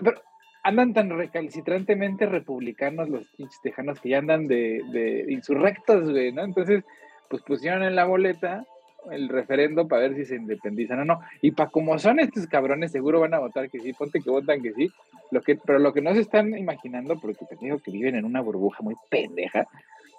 andan 0.69 0.95
tan 0.95 1.11
recalcitrantemente 1.11 2.27
republicanos 2.27 3.09
los 3.09 3.27
pinches 3.37 3.61
tejanos 3.63 4.01
que 4.01 4.11
ya 4.11 4.19
andan 4.19 4.47
de, 4.47 4.83
de 4.93 5.27
insurrectos, 5.29 6.11
güey, 6.11 6.33
¿no? 6.33 6.43
Entonces, 6.43 6.85
pues 7.29 7.43
pusieron 7.43 7.83
en 7.83 7.97
la 7.97 8.05
boleta 8.05 8.65
el 9.11 9.29
referendo 9.29 9.89
para 9.89 10.03
ver 10.03 10.17
si 10.17 10.25
se 10.25 10.37
independizan 10.37 11.01
o 11.01 11.05
no. 11.05 11.21
Y 11.41 11.53
para 11.53 11.71
como 11.71 11.99
son 11.99 12.21
estos 12.21 12.47
cabrones, 12.47 12.93
seguro 12.93 13.21
van 13.21 13.35
a 13.35 13.39
votar 13.39 13.71
que 13.71 13.81
sí, 13.81 13.93
ponte 13.93 14.21
que 14.21 14.31
votan 14.31 14.63
que 14.63 14.73
sí. 14.75 14.91
Lo 15.31 15.41
que, 15.41 15.57
pero 15.57 15.79
lo 15.79 15.93
que 15.93 16.01
no 16.01 16.15
se 16.15 16.21
están 16.21 16.57
imaginando, 16.57 17.19
porque 17.21 17.45
te 17.47 17.57
digo 17.57 17.79
que 17.79 17.91
viven 17.91 18.17
en 18.17 18.25
una 18.25 18.41
burbuja 18.41 18.83
muy 18.83 18.95
pendeja, 19.11 19.67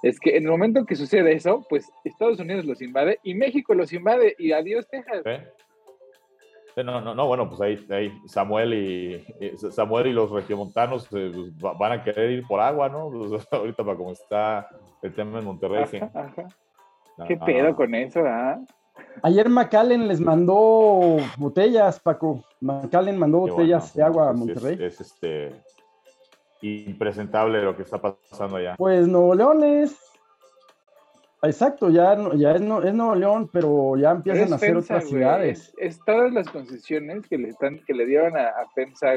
es 0.01 0.20
que 0.20 0.38
en 0.38 0.44
el 0.44 0.50
momento 0.50 0.86
que 0.86 0.96
sucede 0.96 1.34
eso, 1.34 1.65
pues 1.70 1.91
Estados 2.03 2.39
Unidos 2.39 2.65
los 2.65 2.82
invade 2.82 3.20
y 3.24 3.34
México 3.34 3.74
los 3.74 3.91
invade 3.91 4.36
y 4.38 4.51
adiós 4.51 4.88
Texas. 4.89 5.24
No, 6.83 7.01
no, 7.01 7.15
no, 7.15 7.27
bueno, 7.27 7.50
pues 7.50 7.62
ahí, 7.62 7.86
ahí 7.89 8.12
Samuel 8.27 8.74
y 8.74 9.25
Samuel 9.71 10.07
y 10.07 10.13
los 10.13 10.29
regiomontanos 10.31 11.07
eh, 11.12 11.31
pues, 11.59 11.77
van 11.77 11.91
a 11.91 12.03
querer 12.03 12.31
ir 12.31 12.48
por 12.48 12.59
agua, 12.59 12.89
¿no? 12.89 13.09
Pues, 13.09 13.48
ahorita 13.51 13.83
para 13.83 13.98
como 13.98 14.12
está 14.12 14.67
el 15.01 15.13
tema 15.13 15.39
en 15.39 15.45
Monterrey, 15.45 15.86
sí. 15.88 16.00
¿Qué 17.27 17.38
pedo 17.38 17.75
con 17.75 17.93
eso, 17.95 18.21
ah? 18.25 18.59
Ayer 19.24 19.50
McAllen 19.50 20.07
les 20.07 20.19
mandó 20.19 21.17
botellas, 21.38 22.00
Paco. 22.00 22.43
McAllen 22.62 23.17
mandó 23.17 23.39
botellas 23.39 23.93
de 23.93 24.03
agua 24.03 24.29
a 24.29 24.33
Monterrey. 24.33 24.77
Es, 24.81 25.01
este 25.01 25.53
impresentable 26.62 27.62
lo 27.62 27.75
que 27.75 27.83
está 27.83 27.98
pasando 27.98 28.57
allá. 28.57 28.75
Pues 28.77 29.07
Nuevo 29.07 29.36
León 29.36 29.63
es. 29.63 29.98
Exacto, 31.41 31.89
ya, 31.89 32.17
ya 32.36 32.51
es, 32.51 32.62
Nuevo 32.62 33.15
León, 33.15 33.50
pero 33.51 33.96
ya 33.98 34.12
empiezan 34.12 34.51
a 34.51 34.58
hacer 34.58 34.75
otras 34.75 35.08
ciudades. 35.08 35.74
Es, 35.77 36.00
todas 36.05 36.34
las 36.34 36.50
concesiones 36.50 37.27
que 37.27 37.38
le, 37.38 37.50
están, 37.50 37.79
que 37.86 37.93
le 37.93 38.05
dieron 38.05 38.38
a, 38.38 38.48
a 38.48 38.67
FEMSA 38.75 39.13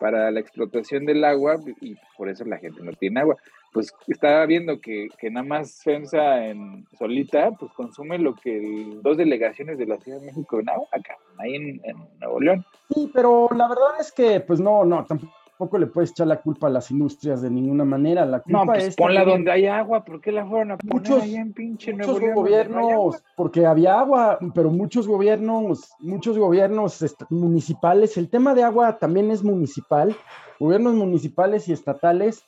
para 0.00 0.30
la 0.30 0.40
explotación 0.40 1.06
del 1.06 1.24
agua 1.24 1.60
y 1.80 1.96
por 2.16 2.28
eso 2.28 2.44
la 2.44 2.58
gente 2.58 2.82
no 2.82 2.92
tiene 2.92 3.20
agua 3.20 3.36
pues 3.72 3.94
estaba 4.06 4.44
viendo 4.46 4.80
que, 4.80 5.08
nada 5.30 5.46
más 5.46 5.82
FEMSA 5.82 6.46
en 6.46 6.86
solita, 6.98 7.52
pues 7.52 7.72
consume 7.72 8.18
lo 8.18 8.34
que 8.34 8.98
dos 9.02 9.16
delegaciones 9.16 9.78
de 9.78 9.86
la 9.86 9.98
Ciudad 9.98 10.20
de 10.20 10.26
México 10.26 10.60
en 10.60 10.68
agua 10.68 10.86
acá, 10.92 11.16
ahí 11.38 11.54
en, 11.54 11.80
Nuevo 12.20 12.40
León. 12.40 12.66
Sí, 12.92 13.10
pero 13.14 13.48
la 13.56 13.68
verdad 13.68 13.98
es 13.98 14.12
que, 14.12 14.40
pues 14.40 14.60
no, 14.60 14.84
no, 14.84 15.04
tampoco 15.06 15.32
le 15.78 15.86
puedes 15.86 16.10
echar 16.10 16.26
la 16.26 16.40
culpa 16.40 16.66
a 16.66 16.70
las 16.70 16.90
industrias 16.90 17.42
de 17.42 17.50
ninguna 17.50 17.84
manera. 17.84 18.24
La 18.24 18.40
culpa 18.40 18.58
no, 18.60 18.66
pues 18.66 18.84
es 18.84 18.96
ponla 18.96 19.24
donde 19.24 19.50
hay 19.50 19.66
agua, 19.66 20.04
¿por 20.04 20.20
qué 20.20 20.32
la 20.32 20.46
fueron 20.46 20.72
a 20.72 20.76
poner 20.76 20.94
muchos, 20.94 21.24
en 21.24 21.52
pinche 21.52 21.92
Nuevo 21.92 22.12
muchos 22.12 22.34
gobiernos, 22.34 23.22
porque 23.36 23.66
había 23.66 23.98
agua, 23.98 24.38
pero 24.54 24.70
muchos 24.70 25.06
gobiernos, 25.06 25.92
muchos 26.00 26.38
gobiernos 26.38 27.04
municipales, 27.30 28.16
el 28.16 28.28
tema 28.28 28.54
de 28.54 28.64
agua 28.64 28.98
también 28.98 29.30
es 29.30 29.42
municipal, 29.42 30.14
gobiernos 30.58 30.94
municipales 30.94 31.68
y 31.68 31.72
estatales 31.72 32.44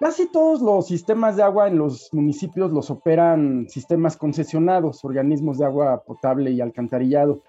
Casi 0.00 0.32
todos 0.32 0.62
los 0.62 0.86
sistemas 0.86 1.36
de 1.36 1.42
agua 1.42 1.68
en 1.68 1.76
los 1.76 2.08
municipios 2.14 2.72
los 2.72 2.90
operan 2.90 3.68
sistemas 3.68 4.16
concesionados, 4.16 5.04
organismos 5.04 5.58
de 5.58 5.66
agua 5.66 6.02
potable 6.04 6.50
y 6.52 6.62
alcantarillado. 6.62 7.42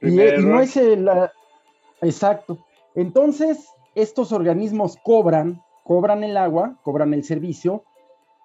Y, 0.00 0.12
no 0.14 0.60
es 0.60 0.76
el... 0.76 1.10
Exacto. 2.00 2.64
Entonces, 2.94 3.66
estos 3.96 4.30
organismos 4.30 4.96
cobran, 5.02 5.62
cobran 5.82 6.22
el 6.22 6.36
agua, 6.36 6.78
cobran 6.82 7.14
el 7.14 7.24
servicio, 7.24 7.82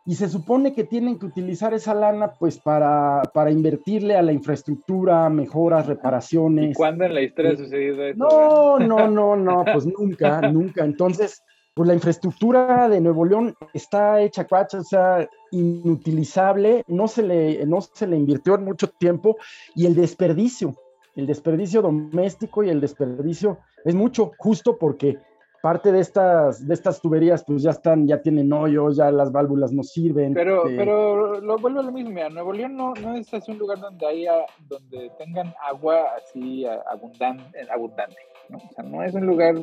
y 0.05 0.15
se 0.15 0.29
supone 0.29 0.73
que 0.73 0.83
tienen 0.83 1.19
que 1.19 1.27
utilizar 1.27 1.73
esa 1.75 1.93
lana 1.93 2.33
pues 2.33 2.57
para, 2.57 3.21
para 3.33 3.51
invertirle 3.51 4.15
a 4.15 4.23
la 4.23 4.31
infraestructura, 4.31 5.29
mejoras, 5.29 5.85
reparaciones. 5.85 6.71
¿Y 6.71 6.73
cuándo 6.73 7.05
en 7.05 7.13
la 7.13 7.21
historia 7.21 7.51
ha 7.51 7.57
sucedido 7.57 8.03
eso? 8.03 8.17
No, 8.17 8.79
no, 8.79 9.07
no, 9.07 9.35
no, 9.35 9.63
pues 9.71 9.85
nunca, 9.85 10.41
nunca. 10.51 10.83
Entonces, 10.83 11.43
pues 11.75 11.87
la 11.87 11.93
infraestructura 11.93 12.89
de 12.89 12.99
Nuevo 12.99 13.25
León 13.25 13.55
está 13.73 14.21
hecha 14.21 14.47
cuacha, 14.47 14.79
o 14.79 14.83
sea, 14.83 15.29
inutilizable, 15.51 16.83
no 16.87 17.07
se, 17.07 17.21
le, 17.21 17.65
no 17.67 17.81
se 17.81 18.07
le 18.07 18.17
invirtió 18.17 18.55
en 18.55 18.65
mucho 18.65 18.87
tiempo 18.89 19.37
y 19.75 19.85
el 19.85 19.93
desperdicio, 19.95 20.75
el 21.15 21.27
desperdicio 21.27 21.81
doméstico 21.81 22.63
y 22.63 22.69
el 22.69 22.81
desperdicio 22.81 23.59
es 23.85 23.93
mucho, 23.93 24.31
justo 24.37 24.77
porque 24.77 25.19
parte 25.61 25.91
de 25.91 25.99
estas, 25.99 26.67
de 26.67 26.73
estas 26.73 27.01
tuberías 27.01 27.43
pues 27.43 27.63
ya 27.63 27.71
están, 27.71 28.07
ya 28.07 28.21
tienen 28.21 28.51
hoyos, 28.51 28.97
ya 28.97 29.11
las 29.11 29.31
válvulas 29.31 29.71
no 29.71 29.83
sirven. 29.83 30.33
Pero, 30.33 30.63
pero 30.63 31.39
lo 31.39 31.57
vuelvo 31.57 31.79
a 31.79 31.83
lo 31.83 31.91
mismo, 31.91 32.11
mira, 32.11 32.29
Nuevo 32.29 32.53
León 32.53 32.75
no, 32.75 32.93
no 32.95 33.15
es 33.15 33.33
así 33.33 33.51
un 33.51 33.59
lugar 33.59 33.79
donde 33.79 34.05
haya, 34.05 34.45
donde 34.67 35.11
tengan 35.17 35.53
agua 35.61 36.05
así 36.17 36.65
abundante, 36.65 37.59
abundante 37.71 38.17
¿no? 38.49 38.57
O 38.57 38.73
sea, 38.73 38.83
no 38.83 39.03
es 39.03 39.13
un 39.13 39.25
lugar 39.25 39.55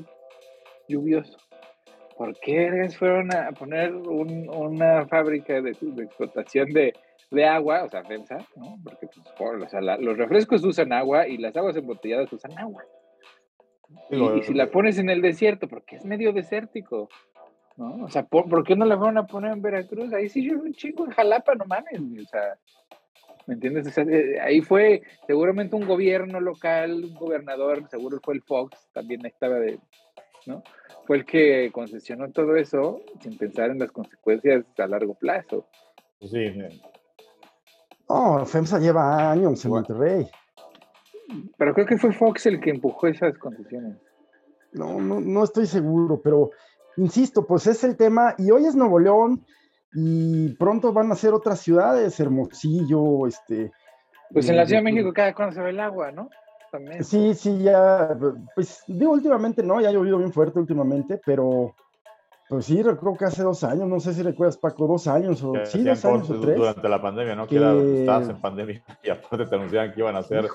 lluvioso. 0.88 1.36
¿por 2.18 2.34
qué 2.40 2.90
fueron 2.98 3.32
a 3.32 3.52
poner 3.52 3.94
una 3.94 5.06
fábrica 5.06 5.62
de, 5.62 5.70
explotación 5.70 6.68
de, 6.72 6.92
agua, 7.46 7.84
o 7.84 7.88
sea, 7.88 8.02
FEMSA, 8.02 8.38
¿no? 8.56 8.76
Porque 8.82 9.06
pues, 9.06 9.72
los 10.00 10.18
refrescos 10.18 10.64
usan 10.64 10.92
agua 10.92 11.28
y 11.28 11.38
las 11.38 11.56
aguas 11.56 11.76
embotelladas 11.76 12.32
usan 12.32 12.58
agua. 12.58 12.84
Y, 14.10 14.42
si 14.42 14.54
la 14.54 14.70
pones 14.70 14.98
en 14.98 15.10
el 15.10 15.22
desierto, 15.22 15.68
porque 15.68 15.96
es 15.96 16.04
medio 16.04 16.32
desértico, 16.32 17.08
¿no? 17.76 18.04
O 18.04 18.08
sea, 18.08 18.24
¿por, 18.24 18.64
qué 18.64 18.74
no 18.74 18.84
la 18.84 18.96
fueron 18.96 19.18
a 19.18 19.26
poner 19.26 19.52
en 19.52 19.62
Veracruz? 19.62 20.12
Ahí 20.12 20.28
sí 20.28 20.42
yo 20.42 20.58
un 20.58 20.72
chingo 20.72 21.04
en 21.04 21.12
Jalapa, 21.12 21.54
no 21.54 21.64
mames, 21.66 22.00
o 22.00 22.28
sea, 22.28 22.58
¿me 23.46 23.54
entiendes? 23.54 23.96
Eh, 23.98 24.38
ahí 24.40 24.60
fue 24.60 25.02
seguramente 25.26 25.76
un 25.76 25.86
gobierno 25.86 26.40
local, 26.40 27.04
un 27.04 27.14
gobernador, 27.14 27.88
seguro 27.88 28.18
fue 28.22 28.34
el 28.34 28.42
Fox, 28.42 28.88
también 28.92 29.24
estaba 29.26 29.56
de, 29.56 29.78
¿no? 30.46 30.62
fue 31.08 31.16
el 31.16 31.24
que 31.24 31.70
concesionó 31.72 32.30
todo 32.32 32.54
eso 32.56 33.00
sin 33.20 33.38
pensar 33.38 33.70
en 33.70 33.78
las 33.78 33.90
consecuencias 33.90 34.66
a 34.76 34.86
largo 34.86 35.14
plazo. 35.14 35.66
Sí. 36.20 36.52
No, 38.06 38.44
FEMSA 38.44 38.78
lleva 38.78 39.30
años 39.30 39.64
en 39.64 39.70
Monterrey. 39.70 40.26
Pero 41.56 41.74
creo 41.74 41.86
que 41.86 41.98
fue 41.98 42.12
Fox 42.12 42.46
el 42.46 42.60
que 42.60 42.70
empujó 42.70 43.06
esas 43.06 43.36
concesiones. 43.38 43.96
No, 44.72 45.00
no, 45.00 45.20
no 45.20 45.44
estoy 45.44 45.66
seguro, 45.66 46.20
pero 46.22 46.50
insisto, 46.96 47.46
pues 47.46 47.66
es 47.66 47.84
el 47.84 47.96
tema. 47.96 48.34
Y 48.38 48.50
hoy 48.50 48.66
es 48.66 48.74
Nuevo 48.74 48.98
León 48.98 49.44
y 49.92 50.50
pronto 50.54 50.92
van 50.92 51.10
a 51.12 51.16
ser 51.16 51.32
otras 51.32 51.60
ciudades, 51.60 52.18
Hermosillo, 52.20 53.26
este. 53.26 53.72
Pues 54.32 54.48
en 54.48 54.56
la 54.56 54.66
Ciudad 54.66 54.80
de 54.82 54.90
México 54.92 55.12
cada 55.12 55.34
cuando 55.34 55.54
se 55.54 55.62
ve 55.62 55.70
el 55.70 55.80
agua, 55.80 56.12
¿no? 56.12 56.28
Sí, 57.00 57.34
sí, 57.34 57.58
ya, 57.62 58.16
pues 58.54 58.82
digo 58.86 59.12
últimamente 59.12 59.62
no, 59.62 59.80
ya 59.80 59.88
ha 59.88 59.92
llovido 59.92 60.18
bien 60.18 60.32
fuerte 60.32 60.58
últimamente, 60.58 61.18
pero 61.24 61.74
pues 62.48 62.64
sí, 62.64 62.82
recuerdo 62.82 63.18
que 63.18 63.24
hace 63.26 63.42
dos 63.42 63.62
años, 63.64 63.86
no 63.86 64.00
sé 64.00 64.14
si 64.14 64.22
recuerdas 64.22 64.56
Paco, 64.56 64.86
dos 64.86 65.06
años 65.06 65.42
o 65.42 65.52
sí, 65.64 65.82
dos 65.84 66.04
años 66.04 66.30
o 66.30 66.40
tres. 66.40 66.56
Durante 66.56 66.88
la 66.88 67.02
pandemia, 67.02 67.36
¿no? 67.36 67.46
Que, 67.46 67.56
era, 67.56 67.74
estabas 67.74 68.28
en 68.28 68.40
pandemia 68.40 68.82
y 69.02 69.10
aparte 69.10 69.46
te 69.46 69.54
anunciaban 69.54 69.92
que 69.92 70.00
iban 70.00 70.16
a 70.16 70.20
hacer 70.20 70.48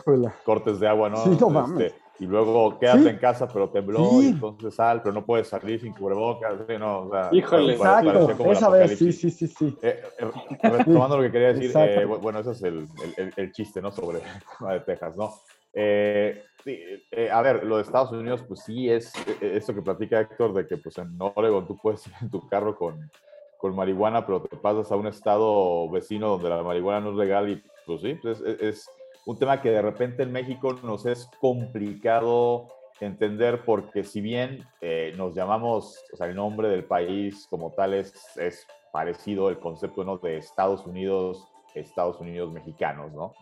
cortes 0.44 0.80
de 0.80 0.88
agua, 0.88 1.10
¿no? 1.10 1.18
Sí, 1.18 1.38
no 1.40 1.50
mames. 1.50 1.82
Este, 1.82 2.04
y 2.20 2.26
luego 2.26 2.78
quédate 2.80 3.10
en 3.10 3.18
casa, 3.18 3.48
pero 3.48 3.70
tembló, 3.70 4.22
y 4.22 4.28
entonces 4.28 4.76
sal, 4.76 5.02
pero 5.02 5.14
no 5.14 5.26
puedes 5.26 5.48
salir 5.48 5.82
sin 5.82 5.94
cubrebocas, 5.94 6.54
¿sí? 6.68 6.76
no, 6.78 7.02
o 7.02 7.10
sea, 7.10 7.30
Híjole, 7.32 7.74
exacto, 7.74 8.52
esa 8.52 8.70
vez, 8.70 8.98
sí, 8.98 9.12
sí, 9.12 9.32
sí, 9.32 9.48
sí. 9.48 9.78
Eh, 9.82 10.02
eh, 10.20 10.70
retomando 10.70 11.18
lo 11.18 11.24
que 11.24 11.32
quería 11.32 11.54
decir, 11.54 11.72
eh, 11.76 12.06
bueno, 12.06 12.40
ese 12.40 12.52
es 12.52 12.64
el, 12.64 12.88
el, 13.18 13.34
el, 13.36 13.52
chiste, 13.52 13.82
¿no? 13.82 13.92
Sobre 13.92 14.20
de 14.70 14.80
Texas, 14.82 15.18
¿no? 15.18 15.34
Eh, 15.74 16.44
eh, 16.66 17.30
a 17.32 17.42
ver, 17.42 17.64
lo 17.64 17.78
de 17.78 17.82
Estados 17.82 18.12
Unidos, 18.12 18.44
pues 18.48 18.62
sí 18.64 18.90
es 18.90 19.14
eh, 19.42 19.58
eso 19.58 19.74
que 19.74 19.82
platica 19.82 20.22
Héctor, 20.22 20.54
de 20.54 20.68
que 20.68 20.78
pues 20.78 20.98
en 20.98 21.18
Oregon 21.20 21.68
tú 21.68 21.78
puedes 21.78 22.06
ir 22.08 22.14
en 22.22 22.30
tu 22.30 22.48
carro 22.48 22.76
con, 22.76 23.10
con 23.58 23.76
marihuana, 23.76 24.26
pero 24.26 24.42
te 24.42 24.56
pasas 24.58 24.92
a 24.92 24.96
un 24.96 25.08
estado 25.08 25.90
vecino 25.90 26.30
donde 26.30 26.50
la 26.50 26.64
marihuana 26.64 27.02
no 27.02 27.12
es 27.12 27.18
legal 27.18 27.50
y 27.50 27.64
pues 27.86 28.02
sí, 28.02 28.16
pues, 28.22 28.42
es, 28.42 28.90
un 29.26 29.40
tema 29.40 29.62
que 29.62 29.70
de 29.70 29.82
repente 29.82 30.24
en 30.24 30.34
México 30.34 30.74
nos 30.84 31.06
es 31.06 31.30
complicado 31.40 32.68
entender 33.00 33.64
porque 33.64 34.04
si 34.04 34.20
bien 34.20 34.66
eh, 34.82 35.14
nos 35.16 35.34
llamamos, 35.34 35.98
o 36.12 36.18
sea, 36.18 36.28
el 36.28 36.36
nombre 36.36 36.68
del 36.68 36.84
país 36.84 37.48
como 37.50 37.72
tal 37.72 37.94
es, 37.94 38.14
es 38.38 38.68
parecido 38.92 39.50
el 39.50 39.60
concepto 39.60 40.18
de 40.18 40.38
Estados 40.38 40.86
Unidos, 40.86 41.48
Estados 41.74 42.20
Unidos 42.20 42.52
mexicanos, 42.52 43.12
¿no? 43.14 43.34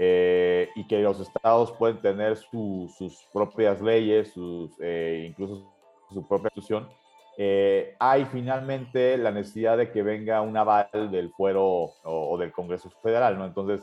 Eh, 0.00 0.70
y 0.76 0.86
que 0.86 1.00
los 1.00 1.18
estados 1.18 1.72
pueden 1.72 2.00
tener 2.00 2.36
sus 2.36 3.26
propias 3.32 3.82
leyes, 3.82 4.30
sus, 4.30 4.70
eh, 4.80 5.26
incluso 5.28 5.68
su 6.12 6.26
propia 6.26 6.46
institución, 6.54 6.88
eh, 7.36 7.96
hay 7.98 8.24
finalmente 8.26 9.16
la 9.18 9.32
necesidad 9.32 9.76
de 9.76 9.90
que 9.90 10.04
venga 10.04 10.40
un 10.40 10.56
aval 10.56 11.10
del 11.10 11.30
fuero 11.30 11.90
o, 12.04 12.38
del 12.38 12.52
Congreso 12.52 12.90
Federal, 13.02 13.36
¿no? 13.38 13.44
Entonces, 13.44 13.80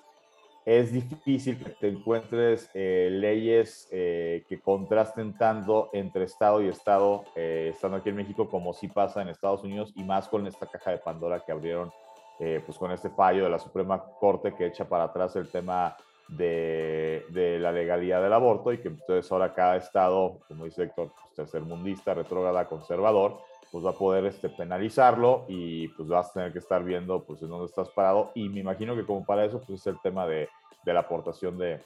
es 0.65 0.93
difícil 0.93 1.61
que 1.61 1.71
te 1.71 1.89
encuentres 1.89 2.71
leyes 2.73 3.87
que 3.91 4.59
contrasten 4.63 5.37
tanto 5.37 5.91
entre 5.93 6.23
Estado 6.23 6.59
y 6.63 6.69
Estado, 6.69 7.23
estando 7.35 7.97
aquí 7.97 8.09
en 8.09 8.15
México, 8.15 8.49
como 8.49 8.73
sí 8.73 8.87
pasa 8.87 9.21
en 9.21 9.27
Estados 9.27 9.63
Unidos, 9.63 9.93
y 9.95 10.03
más 10.03 10.27
con 10.27 10.47
esta 10.47 10.65
caja 10.65 10.89
de 10.89 10.97
Pandora 10.97 11.39
que 11.45 11.51
abrieron 11.51 11.91
eh, 12.37 12.61
pues 12.65 12.77
con 12.77 12.91
este 12.91 13.09
fallo 13.09 13.45
de 13.45 13.49
la 13.49 13.59
Suprema 13.59 14.03
Corte 14.19 14.53
que 14.53 14.65
echa 14.65 14.83
para 14.83 15.05
atrás 15.05 15.37
el 15.37 15.49
tema 15.49 15.95
de, 16.27 17.25
de, 17.29 17.59
la 17.59 17.71
legalidad 17.71 18.21
del 18.21 18.33
aborto 18.33 18.73
y 18.73 18.79
que 18.79 18.87
entonces 18.87 19.31
ahora 19.31 19.53
cada 19.53 19.77
estado, 19.77 20.39
como 20.47 20.65
dice 20.65 20.83
Héctor, 20.83 21.11
pues, 21.13 21.35
tercermundista, 21.35 22.13
retrógrada, 22.13 22.67
conservador, 22.67 23.37
pues 23.71 23.85
va 23.85 23.91
a 23.91 23.93
poder 23.93 24.25
este, 24.25 24.49
penalizarlo 24.49 25.45
y 25.47 25.87
pues 25.89 26.07
vas 26.07 26.29
a 26.29 26.33
tener 26.33 26.53
que 26.53 26.59
estar 26.59 26.83
viendo 26.83 27.23
pues 27.23 27.41
en 27.41 27.49
dónde 27.49 27.65
estás 27.65 27.89
parado 27.89 28.31
y 28.33 28.49
me 28.49 28.61
imagino 28.61 28.95
que 28.95 29.05
como 29.05 29.25
para 29.25 29.45
eso 29.45 29.59
pues 29.59 29.81
es 29.81 29.87
el 29.87 29.99
tema 30.01 30.25
de, 30.25 30.47
de 30.85 30.93
la 30.93 31.01
aportación 31.01 31.57
de, 31.57 31.81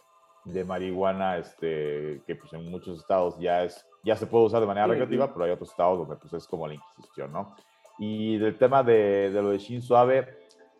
de, 0.45 0.63
marihuana, 0.63 1.37
este, 1.37 2.21
que 2.27 2.35
pues 2.35 2.53
en 2.53 2.69
muchos 2.69 2.99
estados 2.99 3.37
ya 3.39 3.63
es, 3.63 3.85
ya 4.03 4.15
se 4.15 4.27
puede 4.27 4.45
usar 4.45 4.61
de 4.61 4.67
manera 4.67 4.87
recreativa, 4.87 5.33
pero 5.33 5.45
hay 5.45 5.51
otros 5.51 5.71
estados 5.71 5.99
donde 5.99 6.15
pues 6.15 6.31
es 6.33 6.47
como 6.47 6.67
la 6.67 6.75
Inquisición, 6.75 7.31
¿no? 7.31 7.55
Y 7.97 8.37
del 8.37 8.57
tema 8.57 8.83
de, 8.83 9.29
de 9.31 9.41
lo 9.41 9.49
de 9.49 9.57
Shin 9.57 9.81
Suave, 9.81 10.27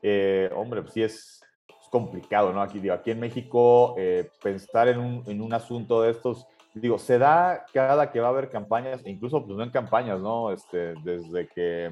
eh, 0.02 0.50
hombre, 0.56 0.82
pues 0.82 0.94
sí 0.94 1.04
es, 1.04 1.39
complicado, 1.90 2.54
¿no? 2.54 2.62
Aquí, 2.62 2.80
digo, 2.80 2.94
aquí 2.94 3.12
en 3.12 3.20
México, 3.20 3.96
eh, 3.98 4.30
pensar 4.42 4.88
en 4.88 5.00
un, 5.00 5.24
en 5.28 5.42
un, 5.42 5.54
asunto 5.54 6.02
de 6.02 6.12
estos, 6.12 6.48
digo, 6.74 6.98
se 6.98 7.18
da 7.18 7.66
cada 7.74 8.12
que 8.12 8.20
va 8.20 8.28
a 8.28 8.32
haber 8.32 8.50
campañas, 8.50 9.02
incluso 9.06 9.44
pues 9.46 9.58
no 9.58 9.64
en 9.64 9.72
campañas, 9.72 10.20
¿no? 10.20 10.52
Este, 10.52 10.94
desde 11.04 11.48
que 11.48 11.92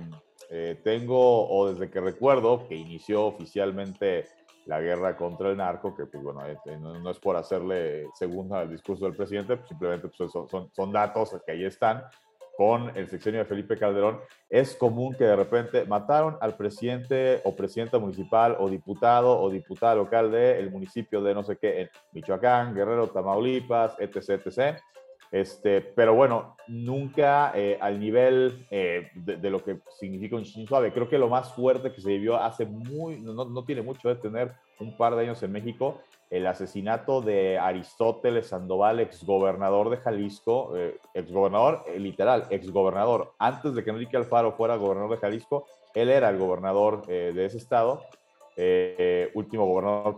eh, 0.50 0.80
tengo 0.84 1.50
o 1.50 1.70
desde 1.72 1.90
que 1.90 2.00
recuerdo 2.00 2.68
que 2.68 2.76
inició 2.76 3.26
oficialmente 3.26 4.26
la 4.66 4.82
guerra 4.82 5.16
contra 5.16 5.50
el 5.50 5.58
narco, 5.58 5.96
que 5.96 6.06
pues 6.06 6.22
bueno, 6.22 6.42
no, 6.80 7.10
es 7.10 7.20
por 7.20 7.38
hacerle 7.38 8.08
segunda 8.14 8.60
al 8.60 8.70
discurso 8.70 9.06
del 9.06 9.16
presidente, 9.16 9.58
pues, 9.58 9.70
simplemente 9.70 10.10
pues, 10.10 10.32
son, 10.32 10.48
son, 10.50 10.70
son 10.74 10.92
datos 10.92 11.36
que 11.46 11.54
ahí 11.54 11.64
están, 11.64 12.04
con 12.58 12.92
el 12.98 13.08
sexenio 13.08 13.42
de 13.42 13.46
Felipe 13.46 13.78
Calderón, 13.78 14.20
es 14.50 14.76
común 14.76 15.14
que 15.14 15.26
de 15.26 15.36
repente 15.36 15.86
mataron 15.86 16.38
al 16.42 16.58
presidente 16.58 17.40
o 17.44 17.56
presidenta 17.56 18.00
municipal 18.00 18.58
o 18.60 18.68
diputado 18.68 19.40
o 19.40 19.50
diputada 19.52 19.94
local 19.94 20.32
del 20.32 20.72
municipio 20.72 21.22
de 21.22 21.36
no 21.36 21.44
sé 21.44 21.58
qué, 21.58 21.82
en 21.82 21.90
Michoacán, 22.14 22.74
Guerrero, 22.74 23.10
Tamaulipas, 23.10 23.96
etc., 24.00 24.42
etc. 24.44 24.80
Este, 25.32 25.82
pero 25.82 26.16
bueno, 26.16 26.56
nunca 26.68 27.52
eh, 27.54 27.78
al 27.80 28.00
nivel 28.00 28.66
eh, 28.72 29.12
de, 29.14 29.50
lo 29.52 29.64
que 29.64 29.80
significa 30.00 30.36
un 30.36 30.44
chin 30.44 30.66
suave. 30.66 30.92
Creo 30.92 31.08
que 31.08 31.20
lo 31.20 31.30
más 31.30 31.54
fuerte 31.54 31.92
que 31.92 32.02
se 32.02 32.10
vivió 32.10 32.38
hace 32.38 32.66
muy, 32.66 33.20
no, 33.20 33.34
no 33.34 33.66
tiene 33.66 33.84
mucho 33.84 34.10
de 34.10 34.16
tener 34.16 34.54
un 34.80 34.98
par 34.98 35.16
de 35.16 35.24
años 35.24 35.44
en 35.44 35.52
México, 35.52 36.02
el 36.30 36.46
asesinato 36.46 37.22
de 37.22 37.58
Aristóteles 37.58 38.48
Sandoval, 38.48 39.00
exgobernador 39.00 39.90
de 39.90 39.98
Jalisco, 39.98 40.76
eh, 40.76 41.00
exgobernador, 41.14 41.84
eh, 41.88 42.00
literal, 42.00 42.46
exgobernador. 42.50 43.34
Antes 43.40 43.74
de 43.74 43.84
que 43.84 43.92
Enrique 43.92 44.18
Alfaro 44.18 44.52
fuera 44.52 44.76
gobernador 44.76 45.12
de 45.12 45.18
Jalisco, 45.18 45.66
él 45.94 46.10
era 46.10 46.30
el 46.30 46.38
gobernador 46.38 47.04
eh, 47.08 47.32
de 47.34 47.46
ese 47.46 47.58
estado, 47.58 48.04
último 49.36 49.68
gobernador 49.68 50.18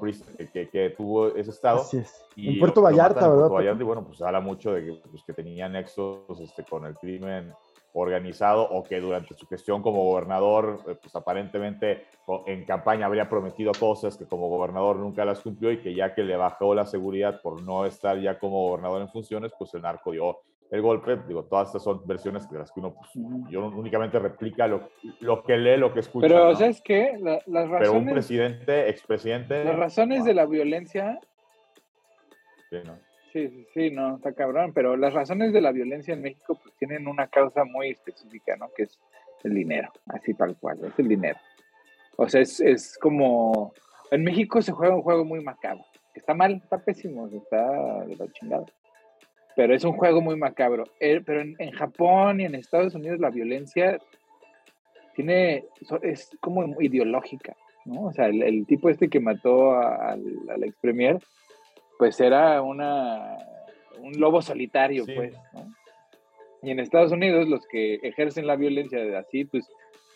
que, 0.54 0.70
que, 0.70 0.90
tuvo 0.92 1.36
ese 1.36 1.52
estado. 1.52 1.82
Así 1.82 1.98
es. 1.98 2.26
Y 2.38 2.54
en 2.54 2.60
Puerto 2.60 2.82
Vallarta, 2.82 3.28
¿verdad? 3.28 3.50
Puerto 3.50 3.56
Vallarta, 3.56 3.84
y 3.84 3.86
bueno, 3.86 4.06
pues 4.06 4.22
habla 4.22 4.40
mucho 4.40 4.72
de 4.72 4.86
que, 4.86 4.94
pues, 5.10 5.24
que 5.26 5.34
tenía 5.34 5.68
nexos 5.68 6.40
este, 6.40 6.64
con 6.64 6.86
el 6.86 6.96
crimen 6.96 7.54
organizado 8.02 8.64
o 8.70 8.84
que 8.84 9.00
durante 9.00 9.34
su 9.36 9.48
gestión 9.48 9.82
como 9.82 10.04
gobernador, 10.04 10.82
eh, 10.88 10.96
pues 11.02 11.16
aparentemente 11.16 12.06
en 12.46 12.66
campaña 12.66 13.06
habría 13.06 13.30
prometido 13.30 13.72
cosas 13.78 14.18
que 14.18 14.26
como 14.26 14.50
gobernador 14.50 14.98
nunca 14.98 15.26
las 15.26 15.40
cumplió 15.40 15.72
y 15.72 15.82
que 15.82 15.94
ya 15.94 16.14
que 16.14 16.24
le 16.24 16.36
bajó 16.36 16.76
la 16.76 16.86
seguridad 16.86 17.42
por 17.42 17.62
no 17.64 17.86
estar 17.86 18.20
ya 18.20 18.38
como 18.38 18.68
gobernador 18.68 19.02
en 19.02 19.10
funciones, 19.10 19.52
pues 19.58 19.74
el 19.74 19.82
narco 19.82 20.12
dio 20.12 20.40
el 20.72 20.82
golpe. 20.82 21.18
Digo, 21.28 21.46
todas 21.46 21.68
estas 21.68 21.84
son 21.84 22.06
versiones 22.06 22.50
de 22.50 22.60
las 22.60 22.72
que 22.72 22.80
uno, 22.80 22.94
pues, 22.94 23.10
yo 23.50 23.68
únicamente 23.68 24.20
replica 24.20 24.68
lo, 24.68 24.90
lo, 25.20 25.44
que 25.44 25.58
lee, 25.58 25.78
lo 25.78 25.94
que 25.94 26.02
escucha. 26.02 26.28
Pero, 26.28 26.56
¿sabes 26.56 26.82
qué? 26.82 27.18
las 27.20 27.44
razones... 27.46 27.80
Pero 27.80 27.94
un 27.94 28.06
presidente, 28.06 28.90
expresidente... 28.90 29.64
Las 29.64 29.76
razones 29.76 30.24
de 30.24 30.34
la 30.34 30.46
violencia... 30.46 31.20
Sí, 32.70 32.78
¿no? 32.86 33.09
Sí, 33.32 33.68
sí, 33.74 33.92
no, 33.92 34.16
está 34.16 34.34
cabrón, 34.34 34.72
pero 34.74 34.98
las 34.98 35.14
razones 35.14 35.54
de 35.54 35.62
la 35.62 35.72
violencia 35.72 36.14
en 36.14 36.22
México 36.22 36.60
pues 36.62 36.76
tienen 36.78 37.08
una 37.08 37.28
causa 37.28 37.64
muy 37.64 37.90
específica, 37.90 38.56
¿no? 38.56 38.70
Que 38.76 38.84
es 38.84 39.00
el 39.44 39.54
dinero, 39.54 39.92
así 40.08 40.34
tal 40.34 40.58
cual, 40.58 40.80
es 40.84 40.98
el 40.98 41.08
dinero. 41.08 41.38
O 42.16 42.28
sea, 42.28 42.42
es, 42.42 42.60
es 42.60 42.98
como, 42.98 43.74
en 44.10 44.24
México 44.24 44.62
se 44.62 44.72
juega 44.72 44.96
un 44.96 45.04
juego 45.04 45.26
muy 45.26 45.44
macabro, 45.44 45.86
está 46.16 46.34
mal, 46.34 46.54
está 46.64 46.80
pésimo, 46.80 47.28
está 47.28 48.04
de 48.06 48.16
la 48.16 48.28
chingada, 48.32 48.66
pero 49.56 49.76
es 49.76 49.84
un 49.84 49.94
juego 49.94 50.22
muy 50.22 50.36
macabro. 50.36 50.86
Eh, 51.00 51.22
pero 51.24 51.42
en, 51.42 51.72
Japón 51.72 52.42
y 52.42 52.46
en 52.46 52.56
Estados 52.56 52.96
Unidos 52.96 53.20
la 53.20 53.30
violencia 53.30 54.00
tiene, 55.16 55.66
es 56.02 56.32
como 56.40 56.82
ideológica, 56.82 57.56
¿no? 57.86 58.06
O 58.06 58.14
sea, 58.14 58.28
el, 58.28 58.66
tipo 58.66 58.90
este 58.90 59.10
que 59.10 59.20
mató 59.20 59.74
al, 59.74 60.24
al 60.50 60.64
ex 60.64 60.76
premier, 60.78 61.20
pues 62.00 62.18
era 62.22 62.62
una, 62.62 63.38
un 64.02 64.18
lobo 64.18 64.42
solitario, 64.42 65.04
pues, 65.06 65.34
¿no? 65.54 65.68
Y 66.62 66.72
en 66.72 66.80
Estados 66.80 67.12
Unidos 67.12 67.48
los 67.50 67.68
que 67.68 67.96
ejercen 67.96 68.48
la 68.48 68.56
violencia 68.56 69.00
de 69.00 69.18
así, 69.18 69.44
pues, 69.44 69.70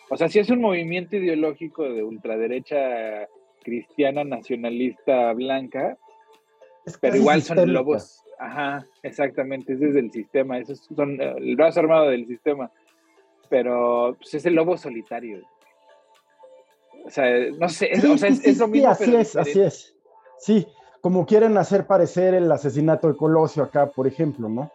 o 0.08 0.16
sea, 0.16 0.30
si 0.30 0.38
es 0.38 0.48
un 0.48 0.62
movimiento 0.62 1.16
ideológico 1.16 1.84
de 1.84 2.02
ultraderecha 2.02 3.28
cristiana 3.62 4.24
nacionalista 4.24 5.30
blanca, 5.34 5.98
pero 7.02 7.16
igual 7.16 7.42
son 7.42 7.70
lobos. 7.70 8.24
Ajá, 8.38 8.86
exactamente, 9.02 9.74
ese 9.74 9.90
es 9.90 9.96
el 9.96 10.10
sistema, 10.10 10.58
esos 10.58 10.88
son 10.96 11.20
el 11.20 11.54
brazo 11.54 11.80
armado 11.80 12.08
del 12.08 12.26
sistema. 12.26 12.70
Pero 13.50 14.16
pues, 14.18 14.32
es 14.34 14.46
el 14.46 14.54
lobo 14.54 14.78
solitario. 14.78 15.42
O 17.04 17.10
sea, 17.10 17.26
no 17.58 17.68
sé, 17.68 17.90
es, 17.92 18.02
o 18.04 18.16
sea, 18.16 18.30
es, 18.30 18.58
lo 18.58 18.68
mismo. 18.68 18.88
así 18.88 19.14
es, 19.14 19.36
así 19.36 19.60
es. 19.60 19.94
Sí, 20.38 20.66
como 21.04 21.26
quieren 21.26 21.58
hacer 21.58 21.86
parecer 21.86 22.32
el 22.32 22.50
asesinato 22.50 23.08
de 23.08 23.14
Colosio 23.18 23.62
acá, 23.62 23.90
por 23.90 24.06
ejemplo, 24.06 24.48
¿no? 24.48 24.70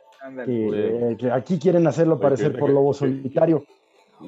Que, 0.46 1.32
aquí 1.34 1.58
quieren 1.58 1.88
hacerlo 1.88 2.20
parecer 2.20 2.56
por 2.56 2.70
lobo 2.70 2.94
solitario. 2.94 3.64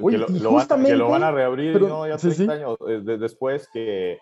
que, 0.09 0.17
lo, 0.17 0.49
justamente, 0.49 0.93
van, 0.93 0.97
lo 0.97 1.09
van 1.09 1.21
a 1.21 1.31
reabrir, 1.31 1.79
¿no? 1.79 2.07
Ya 2.07 2.17
30 2.17 2.53
años 2.53 2.77
eh, 2.87 3.01
después 3.19 3.69
que 3.71 4.17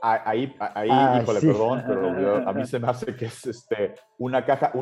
ahí, 0.00 0.56
ahí 0.58 0.88
ah, 0.90 1.20
híjole, 1.22 1.40
perdón, 1.42 1.84
pero 1.86 2.48
a 2.48 2.52
mí 2.54 2.66
se 2.66 2.78
me 2.78 2.88
hace 2.88 3.14
que 3.14 3.26
es 3.26 3.48
este, 3.48 3.96
una 4.16 4.42
caja, 4.42 4.72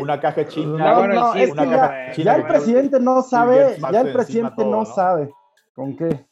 una 0.00 0.18
caja 0.18 0.48
china. 0.48 1.06
No, 1.06 1.34
es 1.34 1.52
una 1.52 1.70
caja 1.70 2.06
ya, 2.08 2.12
china 2.14 2.32
ya 2.32 2.36
el 2.36 2.46
presidente 2.48 2.98
no 2.98 3.22
sabe, 3.22 3.76
ya 3.92 4.00
el 4.00 4.12
presidente 4.12 4.64
no, 4.64 4.84
sabe 4.84 5.30
con 5.72 5.96
qué. 5.96 6.26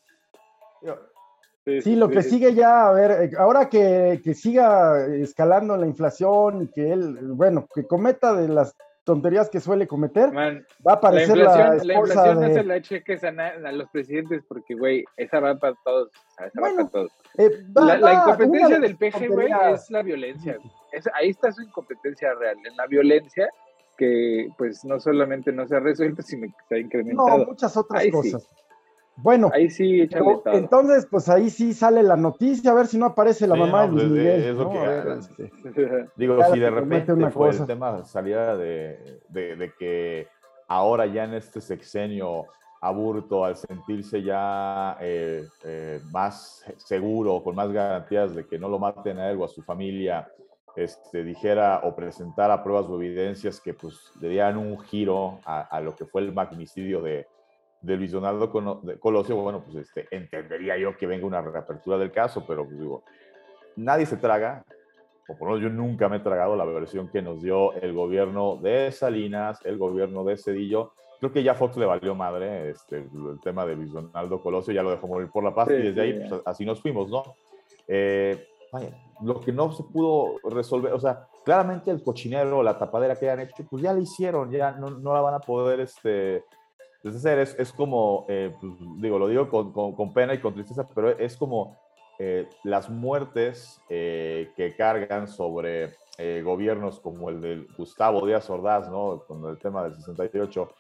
Sí, 1.64 1.94
lo 1.94 2.08
que 2.08 2.22
sigue 2.22 2.54
ya, 2.54 2.88
a 2.88 2.92
ver, 2.92 3.10
eh, 3.10 3.30
ahora 3.38 3.68
que, 3.68 4.20
siga 4.34 5.06
escalando 5.06 5.76
la 5.76 5.86
inflación 5.86 6.62
y 6.62 6.68
que 6.68 6.92
él, 6.92 7.18
bueno, 7.34 7.68
que 7.72 7.86
cometa 7.86 8.34
de 8.34 8.48
las 8.48 8.74
tonterías 9.04 9.48
que 9.48 9.60
suele 9.60 9.86
cometer, 9.86 10.30
va 10.36 10.92
a 10.92 10.94
aparecer 10.94 11.36
la 11.36 11.44
inflación, 11.44 11.86
la, 11.86 11.94
inflación 11.94 12.40
no 12.40 12.52
se 12.52 12.64
la 12.64 12.76
eches 12.76 13.24
a, 13.24 13.28
a, 13.28 13.72
los 13.72 13.88
presidentes 13.90 14.42
porque, 14.48 14.74
güey, 14.74 15.04
esa 15.16 15.38
va 15.38 15.56
para 15.56 15.76
todos. 15.84 16.10
Esa 16.44 16.60
va 16.60 16.74
para 16.74 16.88
todos. 16.88 17.12
Eh, 17.38 17.50
la, 17.74 18.12
incompetencia 18.12 18.80
del 18.80 18.96
PG, 18.96 19.28
güey, 19.28 19.48
es 19.72 19.88
la 19.90 20.02
violencia. 20.02 20.58
ahí 21.14 21.30
está 21.30 21.52
su 21.52 21.62
incompetencia 21.62 22.34
real, 22.34 22.56
en 22.64 22.76
la 22.76 22.86
violencia 22.86 23.48
que, 23.96 24.48
pues, 24.58 24.84
no 24.84 24.98
solamente 24.98 25.52
no 25.52 25.66
se 25.68 25.76
ha 25.76 25.80
resuelto, 25.80 26.22
sino 26.22 26.48
que 26.48 26.64
se 26.68 26.74
ha 26.74 26.78
incrementado. 26.78 27.38
No, 27.38 27.46
muchas 27.46 27.76
otras 27.76 28.04
cosas. 28.10 28.48
Bueno, 29.16 29.50
ahí 29.52 29.68
sí, 29.70 30.08
entonces, 30.46 31.06
pues 31.10 31.28
ahí 31.28 31.50
sí 31.50 31.74
sale 31.74 32.02
la 32.02 32.16
noticia, 32.16 32.70
a 32.70 32.74
ver 32.74 32.86
si 32.86 32.96
no 32.98 33.06
aparece 33.06 33.46
la 33.46 33.54
mamá 33.54 33.86
de 33.86 33.92
Luis 33.92 34.08
Miguel. 34.08 34.56
digo, 36.16 36.38
si 36.52 36.58
de 36.58 36.70
repente 36.70 37.30
fue 37.30 37.50
el 37.50 37.66
tema 37.66 38.04
salida 38.04 38.56
de, 38.56 39.20
de, 39.28 39.72
que 39.78 40.28
ahora 40.66 41.06
ya 41.06 41.24
en 41.24 41.34
este 41.34 41.60
sexenio 41.60 42.46
Aburto, 42.80 43.44
al 43.44 43.56
sentirse 43.56 44.22
ya 44.22 44.96
eh, 45.00 45.46
eh, 45.62 46.00
más 46.10 46.64
seguro, 46.78 47.42
con 47.44 47.54
más 47.54 47.70
garantías 47.70 48.34
de 48.34 48.44
que 48.44 48.58
no 48.58 48.68
lo 48.68 48.78
maten 48.78 49.18
a 49.18 49.30
él 49.30 49.40
o 49.40 49.44
a 49.44 49.48
su 49.48 49.62
familia, 49.62 50.28
este, 50.74 51.22
dijera 51.22 51.82
o 51.84 51.94
presentara 51.94 52.62
pruebas 52.64 52.86
o 52.86 52.96
evidencias 52.96 53.60
que 53.60 53.74
pues 53.74 54.10
le 54.20 54.30
dieran 54.30 54.56
un 54.56 54.80
giro 54.80 55.38
a, 55.44 55.80
lo 55.80 55.94
que 55.94 56.06
fue 56.06 56.22
el 56.22 56.32
magnicidio 56.32 57.02
de, 57.02 57.26
de 57.82 57.96
Luis 57.96 58.12
Donaldo 58.12 58.50
Colosio, 59.00 59.36
bueno, 59.36 59.62
pues 59.64 59.76
este, 59.76 60.06
entendería 60.10 60.78
yo 60.78 60.96
que 60.96 61.06
venga 61.06 61.26
una 61.26 61.42
reapertura 61.42 61.98
del 61.98 62.12
caso, 62.12 62.44
pero 62.46 62.64
pues 62.64 62.78
digo, 62.78 63.02
nadie 63.76 64.06
se 64.06 64.16
traga, 64.16 64.64
o 65.28 65.36
por 65.36 65.48
lo 65.48 65.54
menos 65.56 65.70
yo 65.70 65.76
nunca 65.76 66.08
me 66.08 66.18
he 66.18 66.20
tragado 66.20 66.54
la 66.54 66.64
versión 66.64 67.08
que 67.08 67.20
nos 67.20 67.42
dio 67.42 67.72
el 67.74 67.92
gobierno 67.92 68.56
de 68.56 68.92
Salinas, 68.92 69.60
el 69.64 69.78
gobierno 69.78 70.24
de 70.24 70.36
Cedillo. 70.36 70.92
Creo 71.18 71.32
que 71.32 71.42
ya 71.42 71.54
Fox 71.54 71.76
le 71.76 71.86
valió 71.86 72.14
madre 72.14 72.70
este, 72.70 72.98
el 72.98 73.40
tema 73.42 73.66
de 73.66 73.76
Luis 73.76 73.92
Donaldo 73.92 74.40
Colosio, 74.40 74.72
ya 74.72 74.82
lo 74.82 74.90
dejó 74.90 75.08
morir 75.08 75.28
por 75.30 75.42
la 75.42 75.54
paz 75.54 75.68
y 75.70 75.74
desde 75.74 76.00
ahí 76.00 76.24
pues, 76.28 76.40
así 76.44 76.64
nos 76.64 76.80
fuimos, 76.80 77.08
¿no? 77.10 77.22
Eh, 77.88 78.48
vaya, 78.72 78.90
lo 79.22 79.40
que 79.40 79.52
no 79.52 79.72
se 79.72 79.82
pudo 79.84 80.36
resolver, 80.44 80.92
o 80.92 81.00
sea, 81.00 81.26
claramente 81.44 81.90
el 81.90 82.02
cochinero, 82.02 82.62
la 82.62 82.78
tapadera 82.78 83.16
que 83.16 83.28
hayan 83.28 83.46
hecho, 83.46 83.64
pues 83.68 83.82
ya 83.82 83.92
la 83.92 84.00
hicieron, 84.00 84.50
ya 84.50 84.72
no, 84.72 84.90
no 84.90 85.12
la 85.14 85.20
van 85.20 85.34
a 85.34 85.40
poder 85.40 85.80
este, 85.80 86.44
deshacer. 87.02 87.38
Es, 87.38 87.58
es 87.58 87.72
como, 87.72 88.26
eh, 88.28 88.54
pues, 88.60 88.72
digo, 88.98 89.18
lo 89.18 89.28
digo 89.28 89.48
con, 89.48 89.72
con, 89.72 90.12
pena 90.12 90.34
y 90.34 90.38
con 90.38 90.54
tristeza, 90.54 90.86
pero 90.94 91.10
es 91.18 91.36
como 91.36 91.78
eh, 92.18 92.48
las 92.64 92.88
muertes 92.88 93.80
eh, 93.88 94.50
que 94.56 94.74
cargan 94.76 95.28
sobre 95.28 96.00
gobiernos 96.44 97.00
como 97.00 97.30
el 97.30 97.40
de 97.40 97.66
Gustavo 97.76 98.24
Díaz 98.24 98.48
Ordaz, 98.48 98.88
¿no? 98.88 99.24
Con 99.26 99.44
el 99.50 99.58
tema 99.58 99.82
del 99.82 99.96
68, 99.96 100.70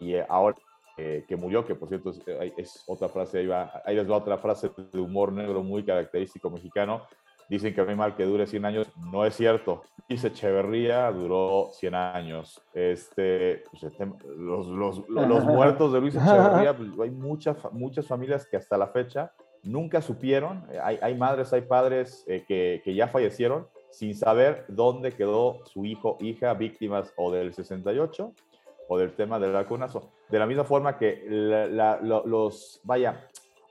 y 0.00 0.16
ahora 0.28 0.58
que 0.96 1.36
murió, 1.38 1.64
que 1.64 1.74
por 1.74 1.88
cierto 1.88 2.12
es, 2.58 2.84
otra 2.86 3.08
frase, 3.08 3.38
ahí, 3.38 3.46
va, 3.46 3.80
ahí 3.86 3.96
les 3.96 4.10
va 4.10 4.18
otra 4.18 4.36
frase 4.36 4.70
de 4.92 5.00
humor 5.00 5.32
negro 5.32 5.62
muy 5.62 5.82
característico 5.84 6.50
mexicano, 6.50 7.06
dicen 7.50 7.74
que 7.74 7.80
a 7.80 7.84
mí 7.84 7.94
mal 7.94 8.14
que 8.14 8.24
dure 8.24 8.46
100 8.46 8.64
años, 8.64 8.86
no 8.96 9.26
es 9.26 9.34
cierto. 9.34 9.82
Dice 10.08 10.28
Echeverría 10.28 11.10
duró 11.10 11.68
100 11.72 11.94
años. 11.94 12.62
Este, 12.72 13.64
pues, 13.70 13.82
este 13.82 14.06
los, 14.38 14.68
los, 14.68 15.08
los, 15.08 15.44
muertos 15.44 15.92
de 15.92 16.00
Luis 16.00 16.14
Echeverría, 16.14 16.76
pues, 16.76 16.88
hay 17.02 17.10
muchas, 17.10 17.56
muchas 17.72 18.06
familias 18.06 18.46
que 18.46 18.56
hasta 18.56 18.78
la 18.78 18.86
fecha 18.86 19.32
nunca 19.64 20.00
supieron, 20.00 20.64
hay, 20.82 20.98
hay 21.02 21.14
madres, 21.14 21.52
hay 21.52 21.62
padres 21.62 22.24
eh, 22.26 22.44
que, 22.48 22.80
que, 22.82 22.94
ya 22.94 23.08
fallecieron 23.08 23.66
sin 23.90 24.14
saber 24.14 24.64
dónde 24.68 25.12
quedó 25.12 25.58
su 25.66 25.84
hijo, 25.84 26.16
hija, 26.20 26.54
víctimas 26.54 27.12
o 27.16 27.30
del 27.30 27.52
68 27.52 28.32
o 28.92 28.98
del 28.98 29.12
tema 29.12 29.38
del 29.38 29.52
vacunazo. 29.52 30.10
De 30.28 30.38
la 30.38 30.46
misma 30.46 30.64
forma 30.64 30.98
que 30.98 31.24
los, 31.28 32.80
vaya, 32.82 33.28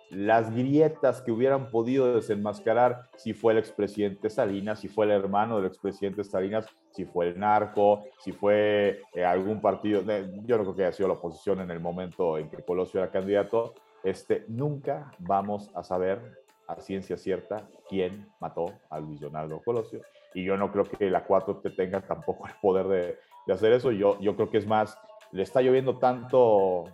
las 0.09 0.53
grietas 0.53 1.21
que 1.21 1.31
hubieran 1.31 1.69
podido 1.69 2.15
desenmascarar 2.15 3.09
si 3.15 3.33
fue 3.33 3.53
el 3.53 3.59
expresidente 3.59 4.29
Salinas, 4.29 4.79
si 4.79 4.87
fue 4.87 5.05
el 5.05 5.11
hermano 5.11 5.57
del 5.57 5.67
expresidente 5.67 6.23
Salinas, 6.23 6.67
si 6.91 7.05
fue 7.05 7.27
el 7.27 7.39
narco, 7.39 8.05
si 8.19 8.31
fue 8.31 9.01
eh, 9.13 9.23
algún 9.23 9.61
partido, 9.61 10.01
yo 10.01 10.57
no 10.57 10.63
creo 10.63 10.75
que 10.75 10.85
haya 10.85 10.91
sido 10.91 11.09
la 11.09 11.15
oposición 11.15 11.61
en 11.61 11.71
el 11.71 11.79
momento 11.79 12.37
en 12.37 12.49
que 12.49 12.63
Colosio 12.63 13.01
era 13.01 13.11
candidato, 13.11 13.73
este, 14.03 14.45
nunca 14.47 15.11
vamos 15.19 15.69
a 15.75 15.83
saber 15.83 16.19
a 16.67 16.79
ciencia 16.79 17.17
cierta 17.17 17.67
quién 17.87 18.27
mató 18.39 18.65
a 18.89 18.99
Luis 18.99 19.19
Donaldo 19.19 19.61
Colosio. 19.63 20.01
Y 20.33 20.43
yo 20.43 20.55
no 20.55 20.71
creo 20.71 20.85
que 20.85 21.09
la 21.09 21.23
4 21.23 21.57
te 21.57 21.71
tenga 21.71 22.01
tampoco 22.01 22.47
el 22.47 22.53
poder 22.61 22.87
de, 22.87 23.17
de 23.47 23.53
hacer 23.53 23.73
eso. 23.73 23.91
Yo, 23.91 24.19
yo 24.19 24.35
creo 24.35 24.49
que 24.49 24.59
es 24.59 24.67
más, 24.67 24.97
le 25.31 25.43
está 25.43 25.61
lloviendo 25.61 25.97
tanto 25.97 26.85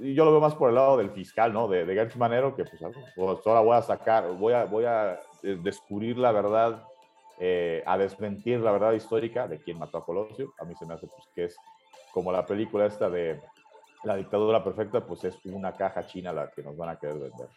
yo 0.00 0.24
lo 0.24 0.32
veo 0.32 0.40
más 0.40 0.54
por 0.54 0.68
el 0.68 0.74
lado 0.74 0.96
del 0.96 1.10
fiscal, 1.10 1.52
¿no? 1.52 1.68
De, 1.68 1.84
de 1.84 1.94
Gertz 1.94 2.16
Manero, 2.16 2.54
que 2.54 2.64
pues, 2.64 2.80
pues, 3.14 3.46
ahora 3.46 3.60
voy 3.60 3.76
a 3.76 3.82
sacar, 3.82 4.32
voy 4.36 4.52
a, 4.52 4.64
voy 4.64 4.84
a 4.84 5.20
eh, 5.42 5.58
descubrir 5.62 6.18
la 6.18 6.32
verdad, 6.32 6.84
eh, 7.38 7.82
a 7.86 7.98
desmentir 7.98 8.60
la 8.60 8.72
verdad 8.72 8.92
histórica 8.92 9.46
de 9.48 9.60
quién 9.60 9.78
mató 9.78 9.98
a 9.98 10.04
Colosio. 10.04 10.52
A 10.58 10.64
mí 10.64 10.74
se 10.74 10.86
me 10.86 10.94
hace 10.94 11.06
pues, 11.06 11.28
que 11.34 11.44
es 11.44 11.56
como 12.12 12.32
la 12.32 12.44
película 12.46 12.86
esta 12.86 13.08
de 13.08 13.40
la 14.04 14.16
dictadura 14.16 14.62
perfecta, 14.62 15.04
pues 15.04 15.24
es 15.24 15.36
una 15.44 15.72
caja 15.72 16.06
china 16.06 16.32
la 16.32 16.50
que 16.50 16.62
nos 16.62 16.76
van 16.76 16.90
a 16.90 16.98
querer 16.98 17.18
vender. 17.18 17.48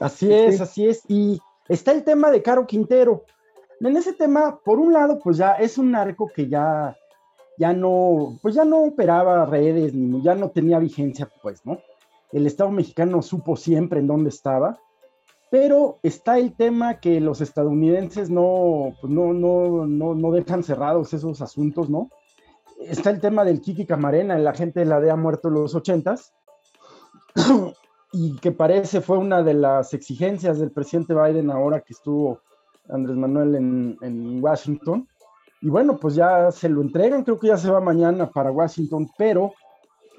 Así 0.00 0.32
es, 0.32 0.60
así 0.60 0.88
es. 0.88 1.02
Y 1.08 1.40
está 1.68 1.92
el 1.92 2.04
tema 2.04 2.30
de 2.30 2.42
Caro 2.42 2.66
Quintero. 2.66 3.24
En 3.80 3.96
ese 3.96 4.12
tema, 4.12 4.58
por 4.58 4.78
un 4.78 4.92
lado, 4.92 5.18
pues 5.20 5.36
ya 5.36 5.52
es 5.52 5.78
un 5.78 5.92
narco 5.92 6.28
que 6.34 6.48
ya 6.48 6.96
ya 7.58 7.72
no, 7.72 8.38
pues 8.40 8.54
ya 8.54 8.64
no 8.64 8.84
operaba 8.84 9.44
redes, 9.44 9.92
ni 9.92 10.22
ya 10.22 10.34
no 10.34 10.50
tenía 10.50 10.78
vigencia, 10.78 11.28
pues, 11.42 11.66
¿no? 11.66 11.78
El 12.32 12.46
Estado 12.46 12.70
mexicano 12.70 13.20
supo 13.20 13.56
siempre 13.56 14.00
en 14.00 14.06
dónde 14.06 14.28
estaba, 14.30 14.78
pero 15.50 15.98
está 16.02 16.38
el 16.38 16.54
tema 16.54 17.00
que 17.00 17.20
los 17.20 17.40
estadounidenses 17.40 18.30
no, 18.30 18.94
pues 19.00 19.12
no, 19.12 19.32
no, 19.32 19.86
no, 19.86 20.14
no 20.14 20.30
dejan 20.30 20.62
cerrados 20.62 21.12
esos 21.14 21.40
asuntos, 21.40 21.90
¿no? 21.90 22.10
Está 22.80 23.10
el 23.10 23.20
tema 23.20 23.44
del 23.44 23.60
Kiki 23.60 23.86
Camarena, 23.86 24.36
el 24.36 24.46
agente 24.46 24.80
de 24.80 24.86
la 24.86 25.00
DEA 25.00 25.16
muerto 25.16 25.48
en 25.48 25.54
los 25.54 25.74
ochentas, 25.74 26.32
y 28.12 28.36
que 28.36 28.52
parece 28.52 29.00
fue 29.00 29.18
una 29.18 29.42
de 29.42 29.54
las 29.54 29.94
exigencias 29.94 30.60
del 30.60 30.70
presidente 30.70 31.14
Biden 31.14 31.50
ahora 31.50 31.80
que 31.80 31.92
estuvo 31.92 32.40
Andrés 32.88 33.16
Manuel 33.16 33.54
en, 33.56 33.96
en 34.00 34.42
Washington, 34.42 35.08
y 35.60 35.68
bueno, 35.68 35.96
pues 35.98 36.14
ya 36.14 36.50
se 36.52 36.68
lo 36.68 36.82
entregan, 36.82 37.24
creo 37.24 37.38
que 37.38 37.48
ya 37.48 37.56
se 37.56 37.70
va 37.70 37.80
mañana 37.80 38.30
para 38.30 38.52
Washington, 38.52 39.08
pero 39.16 39.52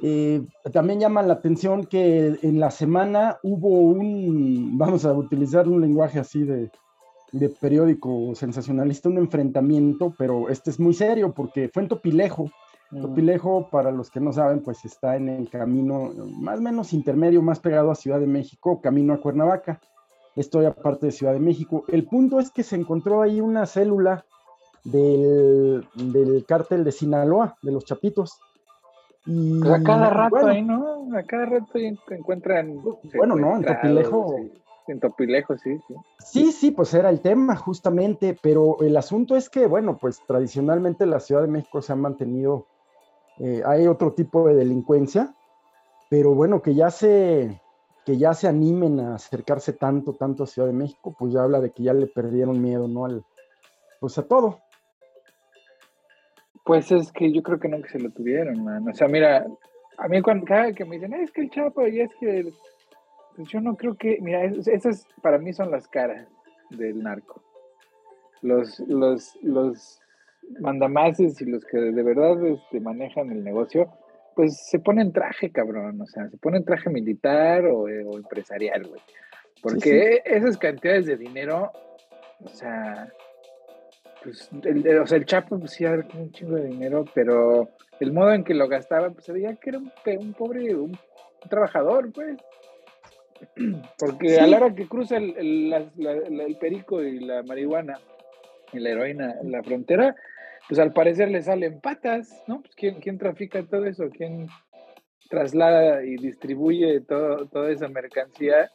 eh, 0.01 0.41
también 0.71 0.99
llama 0.99 1.21
la 1.23 1.33
atención 1.33 1.85
que 1.85 2.39
en 2.41 2.59
la 2.59 2.71
semana 2.71 3.37
hubo 3.43 3.69
un, 3.69 4.77
vamos 4.77 5.05
a 5.05 5.13
utilizar 5.13 5.67
un 5.67 5.81
lenguaje 5.81 6.19
así 6.19 6.43
de, 6.43 6.71
de 7.31 7.49
periódico 7.49 8.33
sensacionalista, 8.35 9.09
un 9.09 9.17
enfrentamiento, 9.17 10.13
pero 10.17 10.49
este 10.49 10.69
es 10.69 10.79
muy 10.79 10.93
serio 10.93 11.33
porque 11.33 11.69
fue 11.69 11.83
en 11.83 11.89
Topilejo. 11.89 12.49
Mm. 12.91 13.01
Topilejo, 13.01 13.69
para 13.69 13.91
los 13.91 14.09
que 14.09 14.19
no 14.19 14.33
saben, 14.33 14.61
pues 14.61 14.83
está 14.85 15.15
en 15.15 15.29
el 15.29 15.49
camino 15.49 16.11
más 16.37 16.59
o 16.59 16.61
menos 16.61 16.93
intermedio, 16.93 17.41
más 17.41 17.59
pegado 17.59 17.91
a 17.91 17.95
Ciudad 17.95 18.19
de 18.19 18.27
México, 18.27 18.81
camino 18.81 19.13
a 19.13 19.21
Cuernavaca. 19.21 19.79
Estoy 20.35 20.65
aparte 20.65 21.07
de 21.07 21.11
Ciudad 21.11 21.33
de 21.33 21.39
México. 21.39 21.83
El 21.89 22.05
punto 22.05 22.39
es 22.39 22.51
que 22.51 22.63
se 22.63 22.75
encontró 22.75 23.21
ahí 23.21 23.41
una 23.41 23.65
célula 23.65 24.25
del, 24.91 25.87
del 25.95 26.45
cártel 26.45 26.83
de 26.83 26.91
Sinaloa, 26.91 27.57
de 27.61 27.71
los 27.71 27.85
Chapitos. 27.85 28.39
Y, 29.25 29.59
pues 29.59 29.73
a 29.73 29.83
cada 29.83 30.09
rato 30.09 30.47
ahí, 30.47 30.61
¿no? 30.61 31.07
A 31.15 31.23
cada 31.23 31.45
rato 31.45 31.77
encuentran. 32.09 32.81
Bueno, 33.15 33.35
no, 33.35 33.57
en 33.57 33.65
Topilejo. 33.65 34.35
En 34.87 34.99
Topilejo, 34.99 35.57
sí, 35.57 35.79
sí. 35.87 35.93
Sí, 36.19 36.51
sí, 36.51 36.71
pues 36.71 36.93
era 36.93 37.09
el 37.09 37.21
tema, 37.21 37.55
justamente. 37.55 38.37
Pero 38.41 38.77
el 38.81 38.97
asunto 38.97 39.35
es 39.35 39.49
que, 39.49 39.67
bueno, 39.67 39.97
pues 39.97 40.21
tradicionalmente 40.25 41.05
la 41.05 41.19
Ciudad 41.19 41.41
de 41.41 41.47
México 41.47 41.81
se 41.81 41.93
ha 41.93 41.95
mantenido. 41.95 42.65
Eh, 43.37 43.61
hay 43.65 43.87
otro 43.87 44.13
tipo 44.13 44.47
de 44.47 44.55
delincuencia, 44.55 45.33
pero 46.09 46.33
bueno, 46.33 46.61
que 46.61 46.75
ya 46.75 46.89
se 46.91 47.61
que 48.05 48.17
ya 48.17 48.33
se 48.33 48.47
animen 48.47 48.99
a 48.99 49.15
acercarse 49.15 49.73
tanto, 49.73 50.13
tanto 50.13 50.43
a 50.43 50.47
Ciudad 50.47 50.67
de 50.67 50.73
México, 50.73 51.15
pues 51.17 51.31
ya 51.31 51.43
habla 51.43 51.61
de 51.61 51.69
que 51.71 51.83
ya 51.83 51.93
le 51.93 52.07
perdieron 52.07 52.59
miedo, 52.59 52.87
¿no? 52.87 53.05
Al, 53.05 53.23
pues 53.99 54.17
a 54.17 54.23
todo. 54.23 54.61
Pues 56.69 56.91
es 56.91 57.11
que 57.11 57.31
yo 57.31 57.41
creo 57.41 57.59
que 57.59 57.67
nunca 57.67 57.89
se 57.89 57.97
lo 57.97 58.11
tuvieron, 58.11 58.63
man. 58.63 58.87
O 58.87 58.93
sea, 58.93 59.07
mira, 59.07 59.43
a 59.97 60.07
mí 60.07 60.21
cuando 60.21 60.45
cada 60.45 60.71
que 60.71 60.85
me 60.85 60.97
dicen, 60.97 61.15
es 61.15 61.31
que 61.31 61.41
el 61.41 61.49
Chapo, 61.49 61.87
y 61.87 61.99
es 61.99 62.11
que. 62.19 62.53
Pues 63.35 63.49
yo 63.49 63.59
no 63.59 63.75
creo 63.75 63.95
que. 63.97 64.19
Mira, 64.21 64.45
esas 64.45 65.07
para 65.23 65.39
mí 65.39 65.51
son 65.51 65.71
las 65.71 65.87
caras 65.87 66.27
del 66.69 67.01
narco. 67.01 67.41
Los, 68.43 68.79
los, 68.81 69.35
los 69.41 69.99
mandamases 70.59 71.41
y 71.41 71.45
los 71.45 71.65
que 71.65 71.79
de 71.79 72.03
verdad 72.03 72.45
este, 72.45 72.79
manejan 72.79 73.31
el 73.31 73.43
negocio, 73.43 73.91
pues 74.35 74.69
se 74.69 74.77
ponen 74.77 75.11
traje, 75.11 75.51
cabrón. 75.51 75.99
O 75.99 76.05
sea, 76.05 76.29
se 76.29 76.37
ponen 76.37 76.65
traje 76.65 76.91
militar 76.91 77.65
o, 77.65 77.89
empresarial, 77.89 78.85
güey. 78.85 79.01
Porque 79.63 80.21
esas 80.23 80.55
cantidades 80.59 81.07
de 81.07 81.17
dinero, 81.17 81.71
o 82.41 82.49
sea, 82.49 83.11
pues, 84.23 84.49
el, 84.63 84.99
o 84.99 85.07
sea, 85.07 85.17
el 85.17 85.25
Chapo, 85.25 85.59
pues 85.59 85.71
sí, 85.71 85.85
un 85.85 86.31
chingo 86.31 86.55
de 86.55 86.65
dinero, 86.65 87.05
pero 87.13 87.69
el 87.99 88.11
modo 88.11 88.33
en 88.33 88.43
que 88.43 88.53
lo 88.53 88.67
gastaba, 88.67 89.09
pues 89.09 89.25
se 89.25 89.33
veía 89.33 89.55
que 89.55 89.69
era 89.69 89.79
un, 89.79 90.33
pobre, 90.33 90.75
un, 90.75 90.97
trabajador, 91.49 92.11
pues. 92.11 92.37
Porque 93.97 94.37
a 94.37 94.47
la 94.47 94.57
hora 94.57 94.75
que 94.75 94.87
cruza 94.87 95.17
el, 95.17 95.73
el, 95.73 96.57
perico 96.59 97.01
y 97.01 97.19
la 97.19 97.41
marihuana 97.43 97.97
y 98.73 98.79
la 98.79 98.89
heroína 98.89 99.35
la 99.43 99.63
frontera, 99.63 100.15
pues 100.67 100.77
al 100.79 100.91
parecer 100.91 101.29
le 101.29 101.41
salen 101.41 101.79
patas, 101.79 102.43
¿no? 102.47 102.61
Pues 102.61 102.75
¿quién, 102.75 102.99
quién 102.99 103.17
trafica 103.17 103.63
todo 103.63 103.85
eso? 103.85 104.09
¿Quién 104.09 104.47
traslada 105.29 106.03
y 106.03 106.17
distribuye 106.17 106.99
todo, 107.01 107.47
toda 107.47 107.71
esa 107.71 107.87
mercancía 107.87 108.69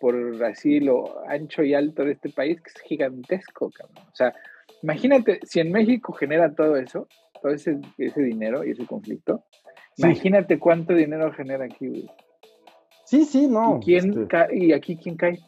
por 0.00 0.42
así 0.44 0.80
lo 0.80 1.26
ancho 1.28 1.62
y 1.62 1.74
alto 1.74 2.04
de 2.04 2.12
este 2.12 2.30
país, 2.30 2.60
que 2.62 2.70
es 2.74 2.80
gigantesco, 2.82 3.70
cabrón? 3.70 4.06
O 4.10 4.14
sea, 4.16 4.34
Imagínate, 4.82 5.40
si 5.44 5.60
en 5.60 5.72
México 5.72 6.12
genera 6.12 6.54
todo 6.54 6.76
eso, 6.76 7.08
todo 7.42 7.52
ese, 7.52 7.78
ese 7.98 8.22
dinero 8.22 8.64
y 8.64 8.70
ese 8.70 8.86
conflicto, 8.86 9.44
imagínate 9.96 10.58
cuánto 10.58 10.94
dinero 10.94 11.32
genera 11.32 11.64
aquí, 11.64 11.88
güey. 11.88 12.10
Sí, 13.04 13.24
sí, 13.24 13.46
no. 13.46 13.78
¿Y, 13.80 13.84
quién 13.84 14.22
este 14.22 14.56
y 14.56 14.72
aquí 14.72 14.96
quién 14.96 15.16
cae? 15.16 15.38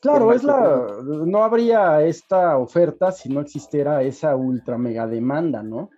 Claro, 0.00 0.32
es 0.32 0.42
la, 0.42 0.86
no 1.26 1.44
habría 1.44 2.02
esta 2.02 2.58
oferta 2.58 3.12
si 3.12 3.28
no 3.28 3.40
existiera 3.40 4.02
esa 4.02 4.34
ultra 4.34 4.76
mega 4.76 5.06
demanda, 5.06 5.62
¿no? 5.62 5.90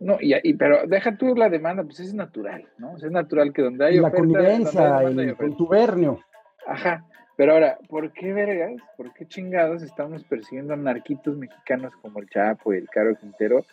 No, 0.00 0.18
y, 0.20 0.34
y, 0.42 0.54
pero 0.54 0.86
deja 0.88 1.16
tú 1.16 1.36
la 1.36 1.48
demanda, 1.48 1.84
pues 1.84 2.00
es 2.00 2.12
natural, 2.12 2.68
¿no? 2.78 2.96
es 2.96 3.10
natural 3.10 3.52
que 3.52 3.62
donde 3.62 3.86
hay 3.86 3.98
la 3.98 4.10
connivencia, 4.10 5.00
el 5.02 5.36
contubernio. 5.36 6.18
Ajá, 6.66 7.06
pero 7.42 7.54
ahora, 7.54 7.76
¿por 7.88 8.12
qué 8.12 8.32
vergas, 8.32 8.80
por 8.96 9.12
qué 9.14 9.26
chingados 9.26 9.82
estamos 9.82 10.22
persiguiendo 10.22 10.74
a 10.74 10.76
narquitos 10.76 11.36
mexicanos 11.36 11.92
como 12.00 12.20
el 12.20 12.30
Chapo 12.30 12.72
y 12.72 12.76
el 12.76 12.88
Caro 12.88 13.16
Quintero 13.16 13.66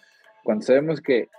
cuando 0.44 0.66
sabemos 0.66 1.00
que 1.02 1.30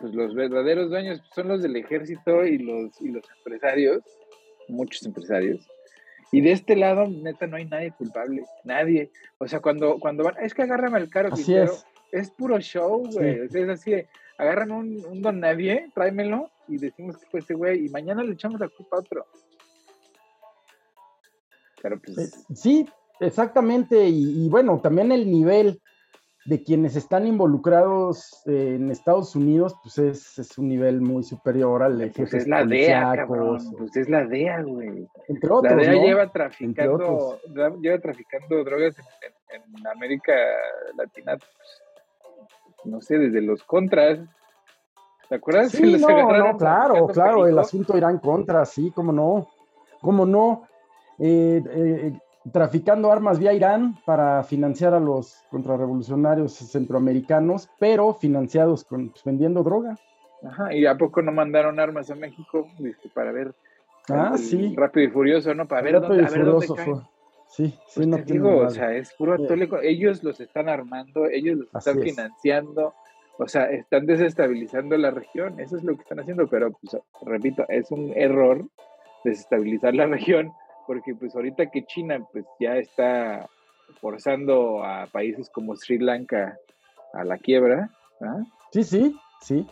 pues, 0.00 0.12
los 0.12 0.34
verdaderos 0.34 0.90
dueños 0.90 1.22
son 1.32 1.46
los 1.46 1.62
del 1.62 1.76
ejército 1.76 2.44
y 2.44 2.58
los, 2.58 3.00
y 3.00 3.10
los 3.10 3.22
empresarios, 3.30 4.02
muchos 4.66 5.06
empresarios, 5.06 5.68
y 6.32 6.40
de 6.40 6.50
este 6.50 6.74
lado, 6.74 7.06
neta, 7.06 7.46
no 7.46 7.56
hay 7.56 7.66
nadie 7.66 7.92
culpable, 7.92 8.42
nadie. 8.64 9.12
O 9.38 9.46
sea, 9.46 9.60
cuando, 9.60 10.00
cuando 10.00 10.24
van, 10.24 10.34
es 10.42 10.54
que 10.54 10.62
agárrame 10.62 10.96
al 10.96 11.08
Caro 11.08 11.30
Quintero, 11.30 11.74
es. 12.10 12.30
puro 12.32 12.58
show, 12.58 13.08
güey. 13.08 13.42
es 13.42 13.54
así, 13.68 13.94
agarran 14.36 14.72
un, 14.72 15.04
un, 15.06 15.22
don 15.22 15.38
nadie, 15.38 15.86
tráemelo 15.94 16.50
y 16.66 16.78
decimos 16.78 17.18
que 17.18 17.26
fue 17.26 17.38
ese 17.38 17.54
güey 17.54 17.86
y 17.86 17.88
mañana 17.88 18.24
le 18.24 18.32
echamos 18.32 18.58
la 18.58 18.68
culpa 18.68 18.96
a 18.96 18.98
otro. 18.98 19.26
Pero 21.82 22.00
pues... 22.00 22.18
Eh, 22.18 22.54
sí, 22.54 22.88
exactamente. 23.20 24.08
Y, 24.08 24.48
bueno, 24.48 24.80
también 24.80 25.12
el 25.12 25.30
nivel 25.30 25.80
de 26.44 26.62
quienes 26.62 26.96
están 26.96 27.26
involucrados 27.26 28.42
en 28.46 28.90
Estados 28.90 29.36
Unidos, 29.36 29.76
pues 29.82 29.98
es, 29.98 30.56
un 30.56 30.68
nivel 30.68 31.02
muy 31.02 31.22
superior 31.22 31.82
al 31.82 31.98
de 31.98 32.06
pues 32.06 32.32
es 32.32 32.48
la 32.48 32.64
DEA, 32.64 33.12
cabrón. 33.16 33.58
Pues 33.76 33.96
es 33.96 34.08
la 34.08 34.24
DEA, 34.24 34.62
güey. 34.62 35.06
Entre 35.28 35.50
otros, 35.50 35.74
La 35.74 35.82
DEA 35.82 36.02
lleva 36.02 36.32
traficando, 36.32 37.38
lleva 37.82 37.98
traficando 37.98 38.64
drogas 38.64 38.96
en, 39.50 39.86
América 39.86 40.32
Latina, 40.96 41.36
pues, 41.36 42.84
no 42.84 43.00
sé, 43.02 43.18
desde 43.18 43.42
los 43.42 43.62
contras. 43.64 44.20
¿Te 45.28 45.34
acuerdas? 45.34 45.72
Sí, 45.72 45.96
no, 46.00 46.32
no, 46.32 46.56
claro, 46.56 47.06
claro, 47.08 47.46
el 47.46 47.58
asunto 47.58 47.96
irá 47.96 48.10
en 48.10 48.18
contra, 48.18 48.64
sí, 48.64 48.90
cómo 48.94 49.12
no, 49.12 49.48
cómo 50.00 50.24
no. 50.24 50.66
Eh, 51.18 51.62
eh, 51.66 52.18
traficando 52.52 53.10
armas 53.10 53.38
vía 53.38 53.52
Irán 53.52 53.96
para 54.04 54.42
financiar 54.44 54.94
a 54.94 55.00
los 55.00 55.42
contrarrevolucionarios 55.50 56.54
centroamericanos, 56.54 57.68
pero 57.78 58.14
financiados 58.14 58.84
con, 58.84 59.10
pues, 59.10 59.24
vendiendo 59.24 59.62
droga. 59.62 59.96
Ajá, 60.42 60.72
y 60.72 60.86
a 60.86 60.96
poco 60.96 61.20
no 61.20 61.32
mandaron 61.32 61.80
armas 61.80 62.10
a 62.10 62.14
México 62.14 62.68
para 63.14 63.32
ver. 63.32 63.52
Ah, 64.08 64.38
sí. 64.38 64.74
Rápido 64.76 65.08
y 65.08 65.10
furioso, 65.10 65.52
¿no? 65.54 65.66
Para 65.66 65.82
ver 65.82 66.00
dónde, 66.00 66.26
furioso 66.26 66.76
Sí, 67.48 67.66
sí, 67.66 67.74
pues 67.94 68.06
no 68.06 68.18
te 68.18 68.34
digo, 68.34 68.58
o 68.58 68.70
sea, 68.70 68.94
es 68.94 69.12
puro 69.14 69.34
atólico. 69.34 69.80
Ellos 69.80 70.22
los 70.22 70.38
están 70.38 70.68
armando, 70.68 71.26
ellos 71.26 71.58
los 71.58 71.74
están 71.74 72.02
financiando, 72.02 72.94
o 73.38 73.48
sea, 73.48 73.70
están 73.70 74.04
desestabilizando 74.04 74.96
la 74.98 75.10
región. 75.10 75.58
Eso 75.58 75.78
es 75.78 75.82
lo 75.82 75.94
que 75.96 76.02
están 76.02 76.20
haciendo, 76.20 76.46
pero, 76.46 76.72
pues, 76.72 77.02
repito, 77.22 77.64
es 77.68 77.90
un 77.90 78.12
error 78.14 78.64
desestabilizar 79.24 79.94
la 79.94 80.06
región 80.06 80.52
porque 80.88 81.14
pues 81.14 81.36
ahorita 81.36 81.70
que 81.70 81.84
China 81.84 82.18
pues 82.32 82.46
ya 82.58 82.76
está 82.76 83.46
forzando 84.00 84.82
a 84.82 85.06
países 85.06 85.50
como 85.50 85.76
Sri 85.76 85.98
Lanka 85.98 86.58
a 87.12 87.24
la 87.24 87.36
quiebra, 87.36 87.90
¿ah? 88.22 88.42
Sí, 88.72 88.82
sí, 88.82 89.16
sí. 89.42 89.66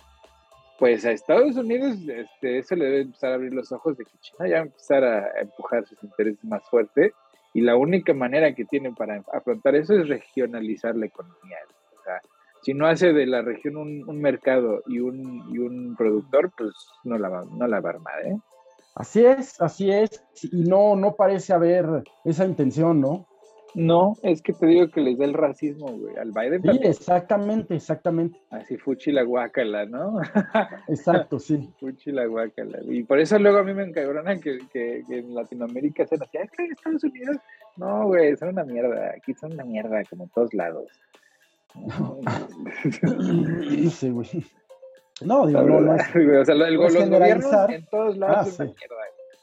Pues 0.79 1.07
a 1.07 1.13
Estados 1.13 1.57
Unidos 1.57 1.97
este, 2.07 2.59
eso 2.59 2.77
le 2.77 2.85
debe 2.85 3.01
empezar 3.01 3.33
a 3.33 3.37
abrir 3.37 3.55
los 3.55 3.73
ojos 3.73 3.97
de 3.97 4.05
que 4.05 4.19
China 4.21 4.47
ya 4.47 4.57
va 4.57 4.61
a 4.61 4.67
empezar 4.67 5.05
a, 5.05 5.41
empujar 5.41 5.87
sus 5.87 6.03
intereses 6.05 6.45
más 6.45 6.63
fuerte 6.69 7.15
y 7.55 7.63
la 7.63 7.77
única 7.77 8.13
manera 8.13 8.55
que 8.55 8.67
tienen 8.67 8.95
para 8.95 9.25
afrontar 9.33 9.75
eso 9.75 9.95
es 9.95 10.07
regionalizar 10.07 10.95
la 10.97 11.07
economía. 11.07 11.57
O 11.99 12.03
sea, 12.05 12.21
si 12.61 12.75
no 12.75 12.87
hace 12.87 13.15
de 13.15 13.25
la 13.25 13.41
región 13.41 13.79
un, 13.79 14.21
mercado 14.21 14.83
y 14.87 15.01
un, 15.01 15.51
y 15.51 15.59
un 15.61 15.97
productor, 15.97 16.53
pues 16.59 16.75
no 17.05 17.17
la, 17.17 17.31
va, 17.31 17.45
no 17.51 17.67
la 17.67 17.81
va 17.81 17.89
a 17.89 17.93
armar, 17.95 18.27
¿eh? 18.27 18.37
Así 18.97 19.25
es, 19.25 19.61
así 19.61 19.91
es, 19.91 20.25
y 20.43 20.63
no, 20.63 20.97
no 20.97 21.17
parece 21.17 21.53
haber 21.53 22.03
esa 22.25 22.47
intención, 22.47 22.99
¿no? 22.99 23.27
No, 23.75 24.17
es 24.23 24.41
que 24.41 24.55
te 24.55 24.65
digo 24.65 24.89
que 24.89 25.03
les 25.03 25.19
da 25.19 25.27
el 25.27 25.35
racismo, 25.35 25.89
güey, 25.89 26.17
al 26.17 26.33
Biden. 26.33 26.63
Sí, 26.63 26.81
exactamente, 26.83 27.75
exactamente. 27.75 28.41
Así 28.49 28.79
fuchi 28.79 29.13
la 29.13 29.23
guácala, 29.23 29.85
¿no? 29.85 30.19
Exacto, 30.89 31.39
sí. 31.39 31.71
fuchi 31.79 32.11
la 32.11 32.25
guácala. 32.25 32.79
Y 32.85 33.03
por 33.03 33.21
eso 33.21 33.39
luego 33.39 33.59
a 33.59 33.65
mí 33.65 33.75
me 33.75 33.85
encabrona 33.85 34.41
que, 34.41 34.61
que, 34.73 35.03
en 35.11 35.35
Latinoamérica 35.35 36.07
se 36.07 36.15
así, 36.15 36.39
es 36.39 36.51
que 36.53 36.65
en 36.65 36.73
Estados 36.73 37.05
Unidos, 37.05 37.37
no, 37.77 38.07
güey, 38.07 38.35
son 38.39 38.49
una 38.49 38.65
mierda, 38.65 39.13
aquí 39.15 39.35
son 39.35 39.53
una 39.53 39.65
mierda, 39.65 40.03
como 40.09 40.25
en 40.25 40.31
todos 40.31 40.55
lados. 40.55 40.91
sí, 43.91 44.09
güey. 44.09 44.47
No, 45.23 45.47
digo, 45.47 45.63
no, 45.63 45.81
no 45.81 45.95
es, 45.95 46.03
o 46.41 46.45
sea, 46.45 46.55
el, 46.55 46.75
los 46.75 46.95
gobiernos 46.95 47.71
en 47.71 47.87
todos 47.87 48.17
lados 48.17 48.39
ah, 48.39 48.49
es 48.49 48.59
una 48.61 48.75
mierda. 48.75 48.97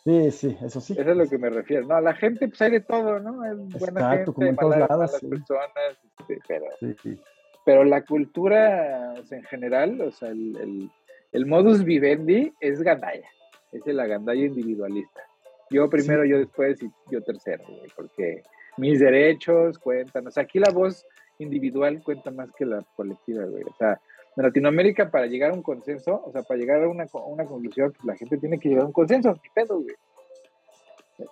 Sí, 0.04 0.32
sí, 0.32 0.58
eso 0.62 0.82
sí. 0.82 0.94
Eso 0.98 1.12
es 1.12 1.18
lo 1.18 1.28
que 1.28 1.38
me 1.38 1.50
refiero. 1.50 1.88
No, 1.88 2.00
la 2.02 2.14
gente, 2.14 2.48
pues 2.50 2.62
hay 2.62 2.72
de 2.72 2.82
todo, 2.82 3.20
¿no? 3.20 3.46
Es 3.46 3.58
buena 3.80 4.02
Exacto, 4.02 4.34
gente, 4.34 4.56
como 4.56 4.74
en 4.74 4.80
malas, 4.80 4.90
lados, 4.90 5.12
personas, 5.22 5.98
este, 6.20 6.40
pero, 6.46 6.66
sí, 7.02 7.18
pero 7.66 7.84
la 7.86 8.04
cultura 8.04 9.14
o 9.18 9.24
sea, 9.24 9.38
en 9.38 9.46
general, 9.46 10.02
o 10.02 10.12
sea, 10.12 10.30
el, 10.30 10.58
el, 10.58 10.92
el, 11.32 11.46
modus 11.46 11.84
vivendi 11.84 12.54
es 12.60 12.82
gandaya. 12.82 13.28
Es 13.72 13.86
la 13.86 14.06
gandalla 14.06 14.46
individualista. 14.46 15.22
Yo 15.70 15.90
primero, 15.90 16.26
yo 16.26 16.38
después 16.38 16.84
y 16.84 16.92
yo 17.10 17.22
tercero, 17.24 17.64
güey, 17.68 17.90
porque 17.96 18.44
mis 18.78 19.00
derechos 19.00 19.80
cuentan. 19.80 20.28
O 20.28 20.32
sea, 20.32 20.44
aquí 20.44 20.60
la 20.60 20.70
voz 20.72 21.08
individual 21.40 22.04
cuenta 22.04 22.30
más 22.30 22.52
que 22.52 22.66
la 22.66 22.84
colectiva, 22.96 23.46
güey. 23.46 23.64
O 23.64 23.76
sea, 23.78 24.00
en 24.36 24.44
Latinoamérica, 24.44 25.12
para 25.12 25.28
llegar 25.28 25.52
a 25.52 25.54
un 25.54 25.62
consenso, 25.62 26.24
o 26.26 26.32
sea, 26.32 26.44
para 26.44 26.60
llegar 26.60 26.84
a 26.84 26.90
una, 26.90 27.06
una 27.26 27.46
conclusión, 27.46 27.92
pues 27.92 28.06
la 28.06 28.16
gente 28.16 28.38
tiene 28.38 28.60
que 28.60 28.70
llegar 28.70 28.86
a 28.86 28.88
un 28.88 28.94
consenso, 28.94 29.34
ni 29.34 29.50
pedo, 29.54 29.80
güey. 29.80 29.96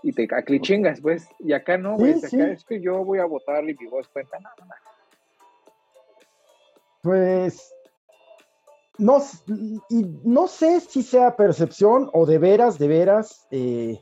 Y 0.04 0.14
te 0.14 0.28
aclichingas, 0.34 1.02
pues. 1.02 1.28
Y 1.40 1.54
acá 1.54 1.78
no, 1.78 1.98
güey. 1.98 2.14
acá 2.14 2.52
es 2.52 2.64
que 2.64 2.80
yo 2.80 3.04
voy 3.04 3.20
a 3.20 3.26
votar 3.26 3.64
y 3.68 3.76
mi 3.76 3.88
voz 3.88 4.08
cuenta. 4.10 4.40
nada 4.40 4.56
no. 4.60 4.76
Pues. 7.02 7.74
No, 8.98 9.18
y 9.90 10.06
no 10.24 10.48
sé 10.48 10.80
si 10.82 11.02
sea 11.02 11.36
percepción 11.36 12.12
o 12.14 12.28
de 12.28 12.38
veras, 12.38 12.78
de 12.78 12.88
veras, 12.88 13.48
eh, 13.50 14.00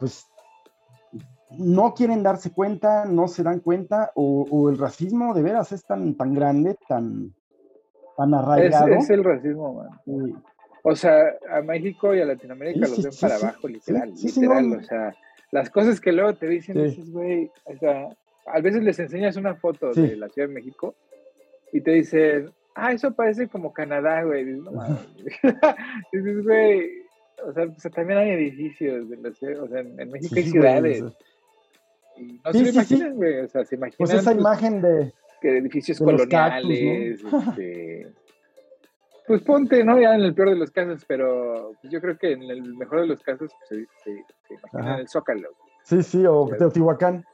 pues 0.00 0.26
no 1.50 1.94
quieren 1.94 2.24
darse 2.24 2.52
cuenta, 2.52 3.04
no 3.04 3.28
se 3.28 3.44
dan 3.44 3.60
cuenta, 3.60 4.10
o, 4.16 4.44
o, 4.50 4.70
el 4.70 4.78
racismo 4.78 5.34
de 5.34 5.42
veras 5.42 5.70
es 5.70 5.84
tan, 5.84 6.16
tan 6.16 6.34
grande, 6.34 6.76
tan, 6.88 7.32
es, 8.98 9.10
el 9.10 9.24
racismo, 9.24 9.74
man. 10.06 10.42
O 10.82 10.96
sea, 10.96 11.34
a 11.50 11.60
México 11.62 12.14
y 12.14 12.20
a 12.20 12.24
Latinoamérica 12.24 12.80
los 12.80 13.02
ven 13.02 13.12
para 13.20 13.36
abajo, 13.36 13.68
literal. 13.68 14.12
literal, 14.14 14.72
o 14.72 14.82
sea, 14.82 15.14
las 15.50 15.70
cosas 15.70 16.00
que 16.00 16.12
luego 16.12 16.34
te 16.34 16.48
dicen, 16.48 16.82
dices, 16.82 17.10
güey, 17.10 17.50
o 17.64 17.76
sea, 17.78 18.08
a 18.46 18.60
veces 18.60 18.82
les 18.82 18.98
enseñas 18.98 19.36
una 19.36 19.54
foto 19.54 19.92
de 19.92 20.16
la 20.16 20.28
Ciudad 20.28 20.48
de 20.48 20.54
México 20.54 20.94
y 21.72 21.80
te 21.80 21.92
dicen, 21.92 22.50
ah, 22.74 22.92
eso 22.92 23.12
parece 23.12 23.48
como 23.48 23.72
Canadá, 23.72 24.22
güey. 24.22 24.44
Dices, 24.44 24.62
no 24.62 24.72
dices, 26.12 26.44
güey, 26.44 26.90
o 27.44 27.52
sea, 27.52 27.66
pues, 27.66 27.94
también 27.94 28.18
hay 28.18 28.30
edificios, 28.30 29.08
de 29.08 29.16
la 29.16 29.28
o 29.28 29.68
sea, 29.68 29.80
en, 29.80 30.10
México 30.10 30.34
hay 30.36 30.42
ciudades. 30.44 31.04
y 32.16 32.40
no 32.44 32.52
se 32.52 32.62
lo 32.62 32.68
imaginan, 32.68 33.14
güey, 33.14 33.40
o 33.40 33.48
sea, 33.48 33.64
se 33.64 33.74
imaginan. 33.74 33.98
Pues 33.98 34.12
esa 34.12 34.32
imagen 34.32 34.80
de 34.80 35.12
que 35.40 35.58
edificios 35.58 35.98
coloniales, 35.98 37.22
este, 37.22 38.12
pues 39.26 39.42
ponte, 39.42 39.84
¿no? 39.84 40.00
Ya 40.00 40.14
en 40.14 40.22
el 40.22 40.34
peor 40.34 40.50
de 40.50 40.56
los 40.56 40.70
casos, 40.70 41.04
pero 41.06 41.72
pues 41.80 41.92
yo 41.92 42.00
creo 42.00 42.16
que 42.16 42.32
en 42.32 42.42
el 42.42 42.74
mejor 42.74 43.02
de 43.02 43.06
los 43.08 43.22
casos 43.22 43.50
pues, 43.68 43.86
se, 44.04 44.24
se, 44.48 44.54
imagina 44.54 44.98
el 44.98 45.08
Zócalo. 45.08 45.50
Sí, 45.84 46.02
sí, 46.02 46.24
o 46.26 46.48
Teotihuacán. 46.58 47.24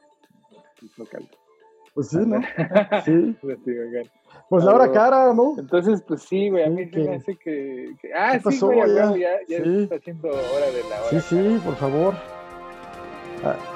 Zócalo. 0.95 1.27
Pues 1.93 2.09
sí, 2.09 2.17
¿no? 2.17 2.41
Sí. 3.05 3.35
Teotihuacán. 3.41 4.11
Pues 4.49 4.63
la 4.65 4.75
hora 4.75 4.91
cara, 4.91 5.33
¿no? 5.33 5.55
Entonces, 5.57 6.03
pues 6.05 6.21
sí, 6.23 6.49
güey, 6.49 6.63
a 6.65 6.69
mí 6.69 6.85
se 6.89 6.99
me 6.99 7.15
hace 7.15 7.35
que, 7.37 7.95
Ah, 8.13 8.37
sí, 8.39 8.59
güey, 8.59 8.79
ya, 8.93 9.15
ya, 9.15 9.39
ya 9.47 9.57
está 9.57 9.95
haciendo 9.95 10.27
hora 10.29 10.67
de 10.67 10.89
la 10.89 11.01
hora. 11.01 11.09
Sí, 11.09 11.21
sí, 11.21 11.61
por 11.63 11.75
favor. 11.75 12.13
Ah 13.43 13.74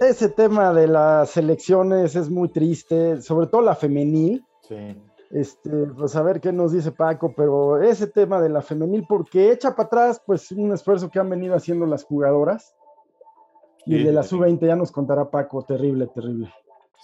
ese 0.00 0.28
tema 0.28 0.72
de 0.72 0.86
las 0.86 1.36
elecciones 1.36 2.16
es 2.16 2.30
muy 2.30 2.48
triste, 2.48 3.20
sobre 3.22 3.46
todo 3.46 3.62
la 3.62 3.74
femenil. 3.74 4.44
Sí. 4.62 4.96
Este, 5.30 5.70
pues 5.96 6.14
a 6.14 6.22
ver 6.22 6.40
qué 6.40 6.52
nos 6.52 6.72
dice 6.72 6.92
Paco, 6.92 7.32
pero 7.36 7.82
ese 7.82 8.06
tema 8.06 8.40
de 8.40 8.48
la 8.48 8.62
femenil, 8.62 9.04
porque 9.08 9.50
echa 9.50 9.74
para 9.74 9.86
atrás, 9.86 10.22
pues 10.24 10.52
un 10.52 10.72
esfuerzo 10.72 11.10
que 11.10 11.18
han 11.18 11.28
venido 11.28 11.54
haciendo 11.54 11.86
las 11.86 12.04
jugadoras. 12.04 12.74
Y 13.86 14.02
de 14.02 14.12
la 14.12 14.22
sub-20 14.22 14.66
ya 14.66 14.76
nos 14.76 14.90
contará 14.90 15.30
Paco, 15.30 15.62
terrible, 15.62 16.06
terrible. 16.06 16.50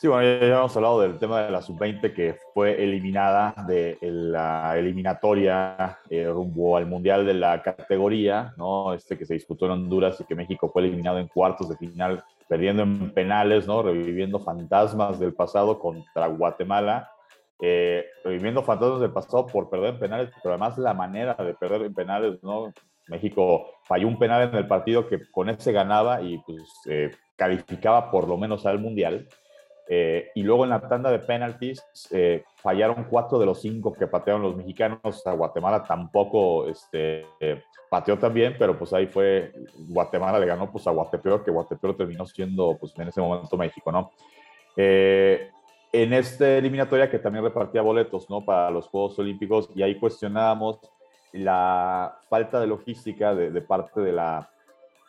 Sí, 0.01 0.09
bueno, 0.09 0.23
ya 0.23 0.61
hemos 0.61 0.75
hablado 0.75 1.01
del 1.03 1.19
tema 1.19 1.43
de 1.43 1.51
la 1.51 1.61
sub-20 1.61 2.15
que 2.15 2.39
fue 2.55 2.83
eliminada 2.83 3.55
de 3.67 3.99
la 4.01 4.79
eliminatoria 4.79 5.99
eh, 6.09 6.27
rumbo 6.27 6.79
al 6.79 6.87
Mundial 6.87 7.27
de 7.27 7.35
la 7.35 7.61
categoría, 7.61 8.55
¿no? 8.57 8.95
Este 8.95 9.19
que 9.19 9.27
se 9.27 9.35
disputó 9.35 9.67
en 9.67 9.73
Honduras 9.73 10.19
y 10.19 10.25
que 10.25 10.35
México 10.35 10.71
fue 10.73 10.83
eliminado 10.83 11.19
en 11.19 11.29
cuartos 11.29 11.69
de 11.69 11.77
final 11.77 12.25
perdiendo 12.51 12.83
en 12.83 13.13
penales, 13.13 13.69
¿no? 13.69 13.81
Reviviendo 13.81 14.41
fantasmas 14.41 15.21
del 15.21 15.33
pasado 15.33 15.79
contra 15.79 16.27
Guatemala, 16.27 17.09
eh, 17.61 18.05
reviviendo 18.25 18.65
fantasmas 18.65 19.01
del 19.01 19.13
pasado 19.13 19.47
por 19.47 19.71
perder 19.71 19.95
en 19.95 20.01
penales, 20.01 20.31
pero 20.43 20.55
además 20.55 20.77
la 20.77 20.93
manera 20.93 21.35
de 21.35 21.55
perder 21.55 21.83
en 21.83 21.95
penales, 21.95 22.43
¿no? 22.43 22.73
México 23.07 23.69
falló 23.85 24.09
un 24.09 24.19
penal 24.19 24.49
en 24.49 24.57
el 24.57 24.67
partido 24.67 25.07
que 25.07 25.31
con 25.31 25.49
ese 25.49 25.71
ganaba 25.71 26.23
y 26.23 26.39
pues 26.39 26.63
eh, 26.89 27.13
calificaba 27.37 28.11
por 28.11 28.27
lo 28.27 28.37
menos 28.37 28.67
al 28.67 28.81
Mundial. 28.81 29.29
Eh, 29.93 30.31
y 30.37 30.45
luego 30.45 30.63
en 30.63 30.71
la 30.71 30.81
tanda 30.81 31.11
de 31.11 31.19
penalties 31.19 31.83
eh, 32.13 32.45
fallaron 32.57 33.07
cuatro 33.11 33.41
de 33.41 33.47
los 33.47 33.61
cinco 33.61 33.93
que 33.93 34.07
patearon 34.07 34.43
los 34.43 34.57
mexicanos. 34.57 35.27
A 35.27 35.33
Guatemala 35.33 35.83
tampoco 35.83 36.69
este, 36.69 37.27
pateó 37.91 38.17
también, 38.17 38.55
pero 38.57 38.79
pues 38.79 38.93
ahí 38.93 39.07
fue, 39.09 39.53
Guatemala 39.89 40.39
le 40.39 40.47
ganó 40.47 40.71
pues 40.71 40.87
a 40.87 40.93
Guatepeor, 40.93 41.45
que 41.45 41.51
Guatepeor 41.51 41.97
terminó 41.97 42.25
siendo 42.25 42.77
pues 42.79 42.97
en 42.99 43.09
ese 43.09 43.21
momento 43.21 43.57
México, 43.57 43.91
¿no? 43.91 44.11
en 45.93 46.13
esta 46.13 46.57
eliminatoria 46.57 47.11
que 47.11 47.19
también 47.19 47.45
repartía 47.45 47.83
boletos, 47.83 48.31
¿no? 48.31 48.45
Para 48.45 48.71
los 48.71 48.87
Juegos 48.87 49.19
Olímpicos 49.19 49.69
y 49.75 49.83
ahí 49.83 49.97
cuestionábamos 49.97 50.79
la 51.33 52.19
falta 52.29 52.61
de 52.61 52.67
logística 52.67 53.35
de, 53.35 53.61
parte 53.63 54.01
de 54.01 54.13
la, 54.13 54.51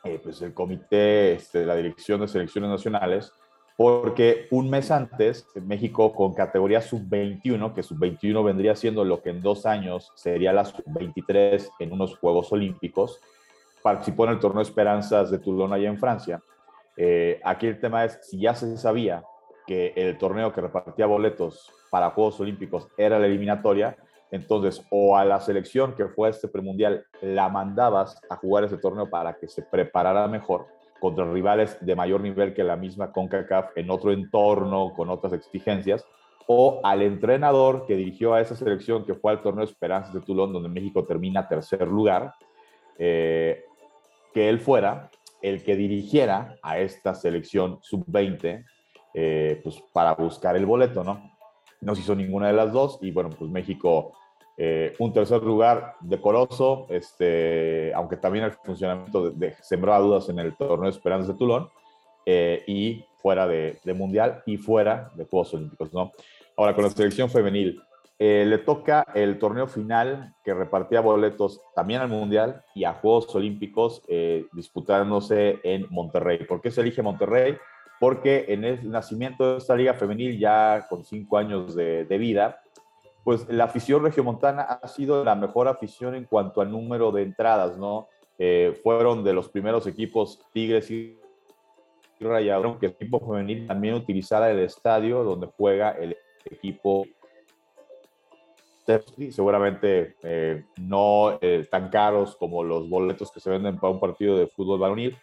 eh, 0.03 0.19
pues 0.21 0.41
el 0.41 0.53
comité 0.53 1.33
este, 1.33 1.59
de 1.59 1.65
la 1.65 1.75
Dirección 1.75 2.21
de 2.21 2.27
Selecciones 2.27 2.69
Nacionales, 2.69 3.33
porque 3.77 4.47
un 4.51 4.69
mes 4.69 4.91
antes 4.91 5.47
México 5.55 6.13
con 6.13 6.33
categoría 6.33 6.81
sub-21, 6.81 7.73
que 7.73 7.83
sub-21 7.83 8.43
vendría 8.43 8.75
siendo 8.75 9.03
lo 9.03 9.21
que 9.21 9.29
en 9.29 9.41
dos 9.41 9.65
años 9.65 10.11
sería 10.15 10.53
la 10.53 10.65
sub-23 10.65 11.69
en 11.79 11.91
unos 11.91 12.17
Juegos 12.17 12.51
Olímpicos, 12.51 13.19
participó 13.81 14.25
en 14.25 14.31
el 14.31 14.39
torneo 14.39 14.61
Esperanzas 14.61 15.31
de 15.31 15.39
Toulon 15.39 15.73
allá 15.73 15.89
en 15.89 15.99
Francia. 15.99 16.41
Eh, 16.95 17.39
aquí 17.43 17.67
el 17.67 17.79
tema 17.79 18.05
es, 18.05 18.19
si 18.21 18.39
ya 18.39 18.53
se 18.53 18.77
sabía 18.77 19.23
que 19.65 19.93
el 19.95 20.17
torneo 20.17 20.51
que 20.53 20.61
repartía 20.61 21.05
boletos 21.05 21.71
para 21.89 22.11
Juegos 22.11 22.39
Olímpicos 22.39 22.87
era 22.97 23.19
la 23.19 23.25
eliminatoria, 23.25 23.97
entonces, 24.31 24.81
o 24.89 25.17
a 25.17 25.25
la 25.25 25.41
selección 25.41 25.93
que 25.93 26.07
fue 26.07 26.27
a 26.27 26.31
este 26.31 26.47
premundial, 26.47 27.05
la 27.21 27.49
mandabas 27.49 28.19
a 28.29 28.37
jugar 28.37 28.63
ese 28.63 28.77
torneo 28.77 29.09
para 29.09 29.37
que 29.37 29.47
se 29.47 29.61
preparara 29.61 30.27
mejor 30.27 30.67
contra 31.01 31.25
rivales 31.25 31.77
de 31.81 31.95
mayor 31.95 32.21
nivel 32.21 32.53
que 32.53 32.63
la 32.63 32.77
misma 32.77 33.11
CONCACAF 33.11 33.75
en 33.75 33.89
otro 33.89 34.11
entorno, 34.11 34.93
con 34.95 35.09
otras 35.09 35.33
exigencias, 35.33 36.05
o 36.45 36.79
al 36.83 37.01
entrenador 37.01 37.85
que 37.87 37.95
dirigió 37.95 38.35
a 38.35 38.41
esa 38.41 38.55
selección 38.55 39.03
que 39.03 39.15
fue 39.15 39.31
al 39.31 39.41
torneo 39.41 39.63
Esperanzas 39.65 40.13
de 40.13 40.21
Toulon, 40.21 40.53
donde 40.53 40.69
México 40.69 41.03
termina 41.03 41.47
tercer 41.47 41.87
lugar, 41.87 42.35
eh, 42.99 43.65
que 44.31 44.47
él 44.47 44.59
fuera 44.59 45.09
el 45.41 45.63
que 45.63 45.75
dirigiera 45.75 46.55
a 46.61 46.77
esta 46.77 47.15
selección 47.15 47.79
sub-20, 47.81 48.63
eh, 49.15 49.59
pues 49.63 49.83
para 49.91 50.13
buscar 50.13 50.55
el 50.55 50.67
boleto, 50.67 51.03
¿no? 51.03 51.31
No 51.81 51.95
se 51.95 52.01
hizo 52.01 52.13
ninguna 52.15 52.47
de 52.47 52.53
las 52.53 52.71
dos 52.71 52.99
y 53.01 53.09
bueno, 53.09 53.31
pues 53.31 53.49
México 53.49 54.13
eh, 54.63 54.93
un 54.99 55.11
tercer 55.11 55.41
lugar 55.41 55.95
decoroso, 56.01 56.85
este, 56.91 57.91
aunque 57.95 58.15
también 58.15 58.45
el 58.45 58.51
funcionamiento 58.51 59.31
de, 59.31 59.55
sembró 59.59 59.99
dudas 59.99 60.29
en 60.29 60.37
el 60.37 60.55
torneo 60.55 60.83
de 60.83 60.91
Esperanzas 60.91 61.29
de 61.29 61.33
Toulon 61.33 61.67
eh, 62.27 62.63
y 62.67 63.03
fuera 63.23 63.47
de, 63.47 63.79
Mundial 63.95 64.43
y 64.45 64.57
fuera 64.57 65.09
de 65.15 65.25
Juegos 65.25 65.55
Olímpicos. 65.55 65.91
¿no? 65.91 66.11
Ahora, 66.55 66.75
con 66.75 66.83
la 66.83 66.91
selección 66.91 67.27
femenil, 67.31 67.81
eh, 68.19 68.45
le 68.47 68.59
toca 68.59 69.03
el 69.15 69.39
torneo 69.39 69.65
final 69.65 70.35
que 70.43 70.53
repartía 70.53 71.01
boletos 71.01 71.59
también 71.73 72.01
al 72.01 72.09
Mundial 72.09 72.63
y 72.75 72.83
a 72.83 72.93
Juegos 72.93 73.33
Olímpicos 73.33 74.03
disputándose 74.53 75.59
en 75.63 75.87
Monterrey. 75.89 76.45
¿Por 76.45 76.61
qué 76.61 76.69
se 76.69 76.81
elige 76.81 77.01
Monterrey? 77.01 77.57
Porque 77.99 78.45
en 78.49 78.63
el 78.63 78.91
nacimiento 78.91 79.53
de 79.53 79.57
esta 79.57 79.75
liga 79.75 79.95
femenil, 79.95 80.37
ya 80.37 80.85
con 80.87 81.03
cinco 81.03 81.39
años 81.39 81.73
de, 81.73 82.05
de 82.05 82.17
vida, 82.19 82.61
pues 83.23 83.47
la 83.49 83.65
afición 83.65 84.03
regiomontana 84.03 84.63
ha 84.63 84.87
sido 84.87 85.23
la 85.23 85.35
mejor 85.35 85.67
afición 85.67 86.15
en 86.15 86.25
cuanto 86.25 86.61
al 86.61 86.71
número 86.71 87.11
de 87.11 87.23
entradas, 87.23 87.77
¿no? 87.77 88.07
Eh, 88.39 88.79
fueron 88.81 89.23
de 89.23 89.33
los 89.33 89.49
primeros 89.49 89.85
equipos 89.85 90.39
Tigres 90.51 90.89
y 90.89 91.19
Rayados, 92.19 92.77
que 92.79 92.87
el 92.87 92.91
equipo 92.93 93.19
femenil 93.19 93.67
también 93.67 93.93
utilizara 93.93 94.49
el 94.49 94.59
estadio 94.59 95.23
donde 95.23 95.47
juega 95.55 95.91
el 95.91 96.17
equipo 96.45 97.05
seguramente 99.29 100.15
eh, 100.23 100.65
no 100.81 101.37
eh, 101.39 101.67
tan 101.69 101.89
caros 101.89 102.35
como 102.35 102.63
los 102.63 102.89
boletos 102.89 103.31
que 103.31 103.39
se 103.39 103.49
venden 103.49 103.79
para 103.79 103.93
un 103.93 103.99
partido 103.99 104.37
de 104.37 104.47
fútbol 104.47 104.79
varonil, 104.79 105.15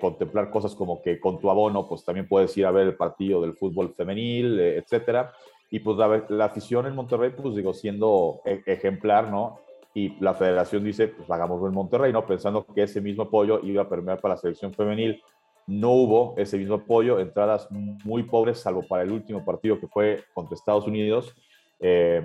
contemplar 0.00 0.50
cosas 0.50 0.74
como 0.74 1.00
que 1.02 1.18
con 1.18 1.40
tu 1.40 1.50
abono 1.50 1.88
pues 1.88 2.04
también 2.04 2.28
puedes 2.28 2.56
ir 2.56 2.66
a 2.66 2.70
ver 2.70 2.88
el 2.88 2.96
partido 2.96 3.40
del 3.40 3.54
fútbol 3.54 3.94
femenil, 3.94 4.58
etcétera. 4.58 5.32
Y 5.74 5.80
pues 5.80 5.96
la, 5.96 6.44
afición 6.44 6.86
en 6.86 6.94
Monterrey, 6.94 7.32
pues 7.36 7.56
digo, 7.56 7.74
siendo 7.74 8.40
e, 8.44 8.62
ejemplar, 8.64 9.28
¿no? 9.28 9.58
Y 9.92 10.10
la 10.22 10.32
federación 10.32 10.84
dice, 10.84 11.08
pues 11.08 11.28
hagámoslo 11.28 11.66
en 11.66 11.74
Monterrey, 11.74 12.12
¿no? 12.12 12.24
Pensando 12.24 12.64
que 12.64 12.84
ese 12.84 13.00
mismo 13.00 13.24
apoyo 13.24 13.58
iba 13.60 13.82
a 13.82 13.88
permear 13.88 14.20
para 14.20 14.34
la 14.34 14.40
selección 14.40 14.72
femenil. 14.72 15.20
No 15.66 15.90
hubo 15.90 16.34
ese 16.36 16.58
mismo 16.58 16.76
apoyo, 16.76 17.18
entradas 17.18 17.66
muy 17.72 18.22
pobres, 18.22 18.60
salvo 18.60 18.86
para 18.86 19.02
el 19.02 19.10
último 19.10 19.44
partido 19.44 19.80
que 19.80 19.88
fue 19.88 20.22
contra 20.32 20.54
Estados 20.54 20.86
Unidos. 20.86 21.34
Eh, 21.80 22.22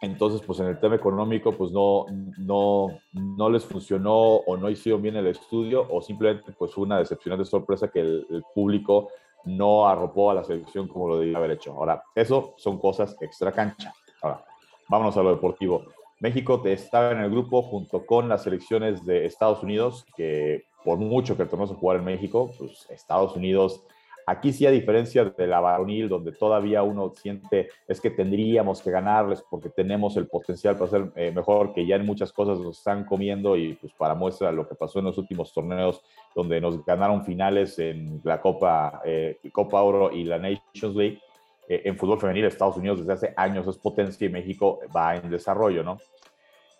entonces, 0.00 0.40
pues 0.40 0.58
en 0.60 0.68
el 0.68 0.80
tema 0.80 0.94
económico, 0.94 1.52
pues 1.52 1.72
no, 1.72 2.06
no, 2.38 2.86
no 3.12 3.50
les 3.50 3.66
funcionó 3.66 4.36
o 4.36 4.56
no 4.56 4.70
hicieron 4.70 5.02
bien 5.02 5.16
el 5.16 5.26
estudio 5.26 5.86
o 5.90 6.00
simplemente 6.00 6.52
pues 6.52 6.74
una 6.78 7.00
decepcionante 7.00 7.44
sorpresa 7.44 7.90
que 7.90 8.00
el, 8.00 8.26
el 8.30 8.42
público 8.54 9.10
no 9.44 9.88
arropó 9.88 10.30
a 10.30 10.34
la 10.34 10.44
selección 10.44 10.88
como 10.88 11.08
lo 11.08 11.18
debía 11.18 11.38
haber 11.38 11.52
hecho. 11.52 11.72
Ahora, 11.72 12.02
eso 12.14 12.54
son 12.56 12.78
cosas 12.78 13.16
extra 13.20 13.52
cancha. 13.52 13.92
Ahora, 14.20 14.44
vámonos 14.88 15.16
a 15.16 15.22
lo 15.22 15.30
deportivo. 15.30 15.84
México 16.20 16.62
estaba 16.64 17.10
en 17.10 17.18
el 17.18 17.30
grupo 17.30 17.62
junto 17.62 18.06
con 18.06 18.28
las 18.28 18.44
selecciones 18.44 19.04
de 19.04 19.26
Estados 19.26 19.62
Unidos, 19.62 20.06
que 20.16 20.66
por 20.84 20.98
mucho 20.98 21.36
que 21.36 21.42
el 21.42 21.48
torneo 21.48 21.66
se 21.66 21.74
en 21.96 22.04
México, 22.04 22.50
pues 22.56 22.86
Estados 22.90 23.34
Unidos 23.34 23.84
Aquí 24.26 24.52
sí, 24.52 24.66
a 24.66 24.70
diferencia 24.70 25.24
de 25.24 25.46
la 25.46 25.60
varonil, 25.60 26.08
donde 26.08 26.32
todavía 26.32 26.82
uno 26.82 27.12
siente 27.14 27.68
es 27.86 28.00
que 28.00 28.10
tendríamos 28.10 28.80
que 28.82 28.90
ganarles 28.90 29.42
porque 29.50 29.68
tenemos 29.68 30.16
el 30.16 30.28
potencial 30.28 30.76
para 30.76 30.90
ser 30.90 31.12
eh, 31.16 31.32
mejor, 31.32 31.72
que 31.72 31.86
ya 31.86 31.96
en 31.96 32.06
muchas 32.06 32.32
cosas 32.32 32.58
nos 32.58 32.78
están 32.78 33.04
comiendo 33.04 33.56
y 33.56 33.74
pues 33.74 33.92
para 33.92 34.14
muestra 34.14 34.52
lo 34.52 34.68
que 34.68 34.74
pasó 34.74 35.00
en 35.00 35.06
los 35.06 35.18
últimos 35.18 35.52
torneos 35.52 36.02
donde 36.34 36.60
nos 36.60 36.84
ganaron 36.84 37.24
finales 37.24 37.78
en 37.78 38.20
la 38.24 38.40
Copa, 38.40 39.02
eh, 39.04 39.40
Copa 39.52 39.82
Oro 39.82 40.12
y 40.12 40.24
la 40.24 40.38
Nations 40.38 40.94
League. 40.94 41.20
Eh, 41.68 41.82
en 41.84 41.96
fútbol 41.96 42.20
femenil, 42.20 42.44
Estados 42.44 42.76
Unidos 42.76 43.00
desde 43.00 43.12
hace 43.12 43.34
años 43.36 43.66
es 43.66 43.78
potencia 43.78 44.26
y 44.26 44.30
México 44.30 44.80
va 44.94 45.16
en 45.16 45.30
desarrollo, 45.30 45.82
¿no? 45.82 45.98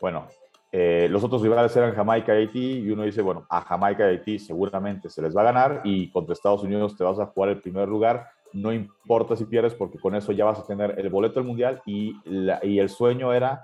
Bueno, 0.00 0.26
eh, 0.74 1.06
los 1.10 1.22
otros 1.22 1.42
rivales 1.42 1.76
eran 1.76 1.94
Jamaica 1.94 2.34
y 2.34 2.38
Haití, 2.38 2.78
y 2.78 2.90
uno 2.90 3.02
dice, 3.02 3.20
bueno, 3.20 3.44
a 3.50 3.60
Jamaica 3.60 4.06
y 4.06 4.16
Haití 4.16 4.38
seguramente 4.38 5.10
se 5.10 5.20
les 5.20 5.36
va 5.36 5.42
a 5.42 5.44
ganar 5.44 5.82
y 5.84 6.10
contra 6.10 6.32
Estados 6.32 6.62
Unidos 6.62 6.96
te 6.96 7.04
vas 7.04 7.18
a 7.18 7.26
jugar 7.26 7.50
el 7.50 7.60
primer 7.60 7.86
lugar. 7.88 8.30
No 8.54 8.72
importa 8.72 9.36
si 9.36 9.44
pierdes 9.44 9.74
porque 9.74 9.98
con 9.98 10.14
eso 10.14 10.32
ya 10.32 10.46
vas 10.46 10.58
a 10.58 10.66
tener 10.66 10.98
el 10.98 11.10
boleto 11.10 11.34
del 11.40 11.46
Mundial 11.46 11.82
y, 11.84 12.16
y 12.62 12.78
el 12.78 12.88
sueño 12.88 13.34
era 13.34 13.60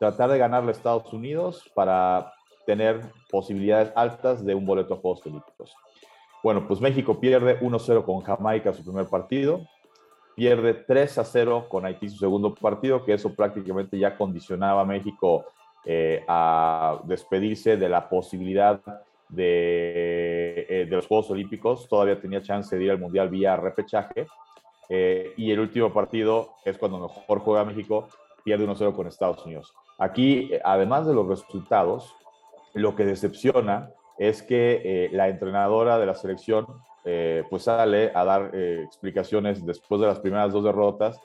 tratar 0.00 0.30
de 0.30 0.38
ganarle 0.38 0.70
a 0.70 0.72
Estados 0.72 1.12
Unidos 1.12 1.70
para 1.74 2.32
tener 2.64 3.02
posibilidades 3.30 3.92
altas 3.94 4.44
de 4.44 4.54
un 4.54 4.64
boleto 4.64 4.94
a 4.94 4.96
Juegos 4.96 5.26
Olímpicos. 5.26 5.74
Bueno, 6.42 6.66
pues 6.66 6.80
México 6.80 7.20
pierde 7.20 7.60
1-0 7.60 8.02
con 8.04 8.20
Jamaica 8.22 8.72
su 8.72 8.82
primer 8.82 9.06
partido, 9.06 9.60
pierde 10.34 10.86
3-0 10.86 11.68
con 11.68 11.84
Haití 11.84 12.08
su 12.08 12.16
segundo 12.16 12.54
partido, 12.54 13.04
que 13.04 13.12
eso 13.12 13.34
prácticamente 13.34 13.98
ya 13.98 14.16
condicionaba 14.16 14.82
a 14.82 14.84
México 14.86 15.44
eh, 15.88 16.24
a 16.26 16.98
despedirse 17.04 17.76
de 17.76 17.88
la 17.88 18.08
posibilidad 18.08 18.80
de, 19.28 20.66
eh, 20.68 20.86
de, 20.90 20.96
los 20.96 21.06
Juegos 21.06 21.30
Olímpicos. 21.30 21.88
Todavía 21.88 22.20
tenía 22.20 22.42
chance 22.42 22.76
de 22.76 22.82
ir 22.82 22.90
al 22.90 22.98
Mundial 22.98 23.28
vía 23.28 23.54
repechaje. 23.54 24.26
Eh, 24.88 25.32
y 25.36 25.52
el 25.52 25.60
último 25.60 25.92
partido 25.92 26.54
es 26.64 26.76
cuando 26.76 26.98
mejor 26.98 27.38
juega 27.38 27.64
México, 27.64 28.08
pierde 28.42 28.66
1-0 28.66 28.96
con 28.96 29.06
Estados 29.06 29.46
Unidos. 29.46 29.72
Aquí, 29.96 30.50
además 30.64 31.06
de 31.06 31.14
los 31.14 31.28
resultados, 31.28 32.12
lo 32.74 32.96
que 32.96 33.04
decepciona 33.04 33.90
es 34.18 34.42
que 34.42 35.08
la 35.12 35.28
entrenadora 35.28 36.00
de 36.00 36.06
la 36.06 36.14
selección 36.14 36.66
pues 37.48 37.62
sale 37.62 38.10
a 38.14 38.24
dar 38.24 38.54
explicaciones 38.54 39.64
después 39.64 40.00
de 40.00 40.08
las 40.08 40.18
primeras 40.18 40.52
dos 40.52 40.64
derrotas, 40.64 41.20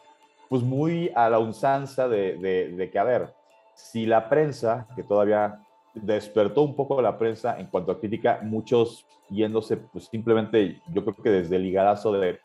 pues 0.50 0.62
muy 0.62 1.12
a 1.16 1.30
la 1.30 1.40
unsanza 1.40 2.08
de, 2.08 2.38
de, 2.38 2.70
de 2.70 2.90
que, 2.90 3.00
a 3.00 3.04
ver, 3.04 3.34
si 3.82 4.06
la 4.06 4.30
prensa, 4.30 4.88
que 4.96 5.04
todavía 5.04 5.60
despertó 5.94 6.62
un 6.62 6.76
poco 6.76 7.02
la 7.02 7.18
prensa 7.18 7.60
en 7.60 7.68
cuanto 7.68 7.92
a 7.92 8.00
crítica, 8.00 8.40
muchos 8.44 9.06
yéndose, 9.30 9.78
pues 9.78 10.06
simplemente, 10.06 10.82
yo 10.94 11.04
creo 11.04 11.16
que 11.16 11.30
desde 11.30 11.56
el 11.56 11.64
ligadazo 11.64 12.14
de, 12.14 12.40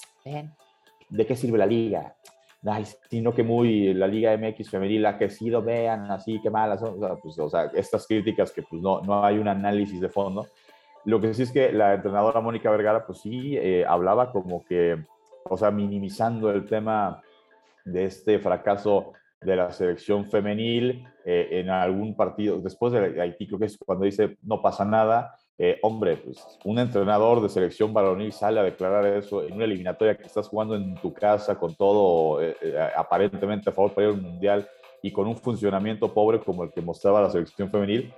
¿de 1.09 1.27
qué 1.27 1.37
sirve 1.37 1.59
la 1.59 1.67
liga? 1.67 2.17
Ay, 2.65 2.85
sino 3.09 3.33
que 3.33 3.45
muy 3.45 3.95
la 3.95 4.09
Liga 4.09 4.37
MX 4.37 4.71
femenil 4.71 5.07
ha 5.07 5.19
crecido, 5.19 5.63
vean 5.63 6.11
así, 6.11 6.41
qué 6.43 6.51
malas 6.51 6.81
son, 6.81 6.97
o 6.97 7.07
sea, 7.07 7.17
pues, 7.17 7.39
o 7.39 7.49
sea, 7.49 7.71
estas 7.75 8.07
críticas 8.09 8.51
que 8.51 8.63
pues 8.63 8.83
no, 8.83 9.03
no 9.03 9.25
hay 9.25 9.39
un 9.39 9.47
análisis 9.47 10.01
de 10.01 10.09
fondo. 10.09 10.49
Lo 11.05 11.21
que 11.21 11.33
sí 11.33 11.43
es 11.45 11.53
que 11.53 11.71
la 11.71 11.95
entrenadora 11.95 12.41
Mónica 12.41 12.69
Vergara, 12.71 13.07
pues 13.07 13.21
sí, 13.21 13.57
eh, 13.57 13.85
hablaba 13.87 14.33
como 14.33 14.65
que, 14.65 14.97
o 15.45 15.57
sea, 15.57 15.71
minimizando 15.71 16.51
el 16.51 16.65
tema 16.65 17.23
de 17.85 18.07
este 18.07 18.41
fracaso 18.41 19.13
de 19.41 19.57
la 19.57 19.71
selección 19.71 20.25
femenil 20.27 21.07
eh, 21.25 21.49
en 21.53 21.71
algún 21.71 22.17
partido, 22.17 22.59
después 22.59 22.93
de 22.93 23.21
Haití, 23.21 23.47
creo 23.47 23.59
que 23.59 23.67
es 23.67 23.77
cuando 23.79 24.05
dice 24.05 24.37
no 24.43 24.63
pasa 24.63 24.85
nada, 24.85 25.35
eh, 25.59 25.79
hombre, 25.83 26.17
pues 26.17 26.45
un 26.65 26.79
entrenador 26.79 27.41
de 27.43 27.49
selección 27.49 27.93
varonil 27.93 28.33
sale 28.33 28.61
a 28.61 28.63
declarar 28.63 29.07
eso 29.07 29.43
en 29.43 29.55
una 29.55 29.65
eliminatoria 29.65 30.17
que 30.17 30.25
estás 30.25 30.49
jugando 30.49 30.75
en 30.75 30.95
tu 30.97 31.13
casa 31.13 31.59
con 31.59 31.75
todo 31.75 32.41
aparentemente 32.97 33.71
a 33.71 33.73
favor 33.73 33.93
para 33.93 34.09
ir 34.09 34.15
al 34.15 34.21
mundial 34.21 34.69
y 35.03 35.13
con 35.13 35.27
un 35.27 35.37
funcionamiento 35.37 36.13
pobre 36.13 36.41
como 36.41 36.65
el 36.65 36.73
que 36.73 36.81
mostraba 36.81 37.23
la 37.23 37.31
selección 37.31 37.71
femenil, 37.71 38.13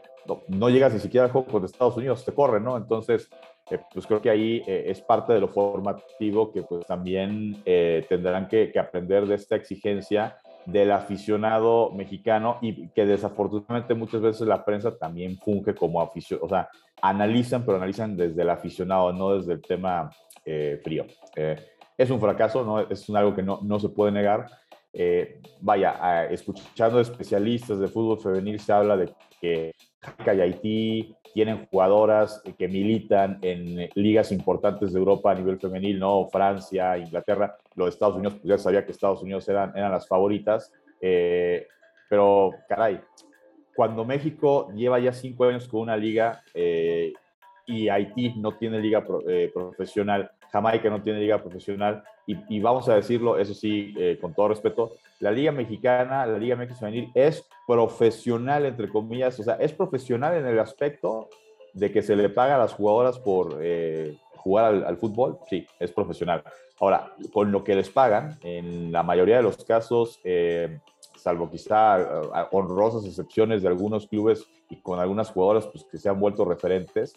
no, 0.49 0.69
llegas 0.69 0.93
ni 0.93 1.01
siquiera 1.01 1.27
al 1.27 1.33
juego 1.33 1.47
con 1.47 1.65
Estados 1.65 1.97
Unidos, 1.97 2.25
te 2.25 2.33
corren, 2.33 2.65
¿no? 2.65 2.77
Entonces, 2.77 3.31
eh, 3.71 3.79
pues 3.93 4.07
creo 4.07 4.21
que 4.21 4.31
ahí 4.31 4.63
eh, 4.67 4.85
es 4.87 5.01
parte 5.01 5.33
de 5.33 5.41
lo 5.41 5.49
formativo 5.49 6.53
que 6.53 6.63
pues 6.63 6.87
también 6.87 7.63
eh, 7.65 8.05
tendrán 8.09 8.49
que, 8.49 8.73
aprender 8.79 9.27
de 9.27 9.35
esta 9.35 9.57
exigencia 9.57 10.37
del 10.71 10.93
aficionado 10.93 11.91
mexicano 11.93 12.59
y 12.61 12.89
que 12.89 13.07
desafortunadamente 13.07 13.95
muchas 13.95 14.21
veces 14.21 14.47
la 14.47 14.65
prensa 14.65 14.97
también 14.97 15.39
funge 15.39 15.75
como 15.75 16.01
aficionado, 16.01 16.47
o 16.47 16.49
sea, 16.49 16.69
analizan, 17.01 17.65
pero 17.65 17.77
analizan 17.77 18.17
desde 18.17 18.43
el 18.43 18.51
aficionado, 18.51 19.13
no 19.13 19.39
desde 19.39 19.55
el 19.55 19.63
tema 19.63 20.11
frío. 20.83 21.07
es 21.97 22.11
un 22.11 22.21
fracaso, 22.21 22.65
¿no? 22.65 22.81
es 22.81 23.09
algo 23.11 23.35
que 23.35 23.43
no, 23.43 23.61
no 23.63 23.79
se 23.79 23.89
puede 23.89 24.13
negar. 24.13 24.47
vaya, 25.61 26.27
escuchando 26.27 27.01
especialistas 27.01 27.79
de 27.79 27.89
fútbol 27.89 28.19
femenil 28.19 28.61
se 28.61 28.73
habla 28.73 28.97
de 28.97 29.13
que 29.41 29.73
Jamaica 30.17 30.35
y 30.35 30.41
Haití 30.41 31.15
tienen 31.35 31.67
jugadoras 31.67 32.43
que 32.59 32.69
militan 32.69 33.39
en 33.43 33.89
ligas 33.95 34.33
importantes 34.33 34.93
de 34.93 34.99
Europa 34.99 35.31
a 35.31 35.35
nivel 35.35 35.59
femenil, 35.59 35.99
¿no? 35.99 36.27
Francia, 36.29 36.99
Inglaterra, 36.99 37.57
los 37.75 37.91
Estados 37.91 38.17
Unidos, 38.17 38.35
pues 38.35 38.49
ya 38.49 38.59
sabía 38.59 38.85
que 38.85 38.93
Estados 38.93 39.23
Unidos 39.23 39.49
eran, 39.49 39.77
eran 39.77 39.93
las 39.93 40.09
favoritas, 40.09 40.73
eh, 41.01 41.67
pero 42.09 42.53
caray, 42.69 43.01
cuando 43.77 44.05
México 44.05 44.71
lleva 44.75 44.99
ya 44.99 45.13
cinco 45.13 45.45
años 45.45 45.69
con 45.69 45.81
una 45.81 45.97
liga 45.97 46.43
eh, 46.55 47.13
y 47.67 47.89
Haití 47.89 48.35
no 48.37 48.57
tiene 48.57 48.81
liga 48.81 49.05
eh, 49.29 49.51
profesional, 49.55 50.31
Jamaica 50.51 50.91
no 50.91 51.03
tiene 51.03 51.21
liga 51.21 51.43
profesional, 51.43 52.03
y, 52.27 52.61
vamos 52.61 52.87
a 52.91 52.95
decirlo, 52.95 53.39
eso 53.39 53.55
sí, 53.55 53.95
eh, 53.99 54.19
con 54.21 54.35
todo 54.35 54.49
respeto, 54.49 54.93
la 55.19 55.31
Liga 55.31 55.51
Mexicana, 55.51 56.27
la 56.27 56.37
Liga 56.37 56.57
México 56.57 56.79
Femenil 56.79 57.11
es 57.15 57.49
profesional, 57.67 58.67
entre 58.67 58.91
comillas, 58.91 59.41
o 59.41 59.43
sea, 59.43 59.55
es 59.55 59.73
profesional 59.73 60.37
en 60.37 60.45
el 60.45 60.59
aspecto 60.59 61.31
de 61.73 61.91
que 61.91 62.03
se 62.03 62.17
le 62.17 62.29
paga 62.29 62.57
a 62.57 62.59
las 62.59 62.75
jugadoras 62.75 63.19
por 63.19 63.59
eh, 63.63 64.19
jugar 64.37 64.85
al, 64.87 64.97
fútbol, 64.99 65.39
sí, 65.49 65.67
es 65.79 65.91
profesional. 65.91 66.43
Ahora, 66.81 67.15
con 67.33 67.51
lo 67.51 67.65
que 67.65 67.75
les 67.75 67.89
pagan, 67.89 68.39
en 68.43 68.93
la 68.93 69.03
mayoría 69.03 69.39
de 69.39 69.43
los 69.43 69.65
casos, 69.65 70.21
eh, 70.23 70.81
salvo 71.17 71.51
quizá 71.51 72.21
honrosas 72.53 73.07
excepciones 73.07 73.63
de 73.63 73.69
algunos 73.69 74.07
clubes 74.07 74.47
y 74.69 74.77
con 74.77 75.01
algunas 75.01 75.31
jugadoras 75.31 75.67
pues, 75.67 75.85
que 75.85 75.97
se 75.97 76.11
han 76.11 76.21
vuelto 76.21 76.45
referentes, 76.45 77.15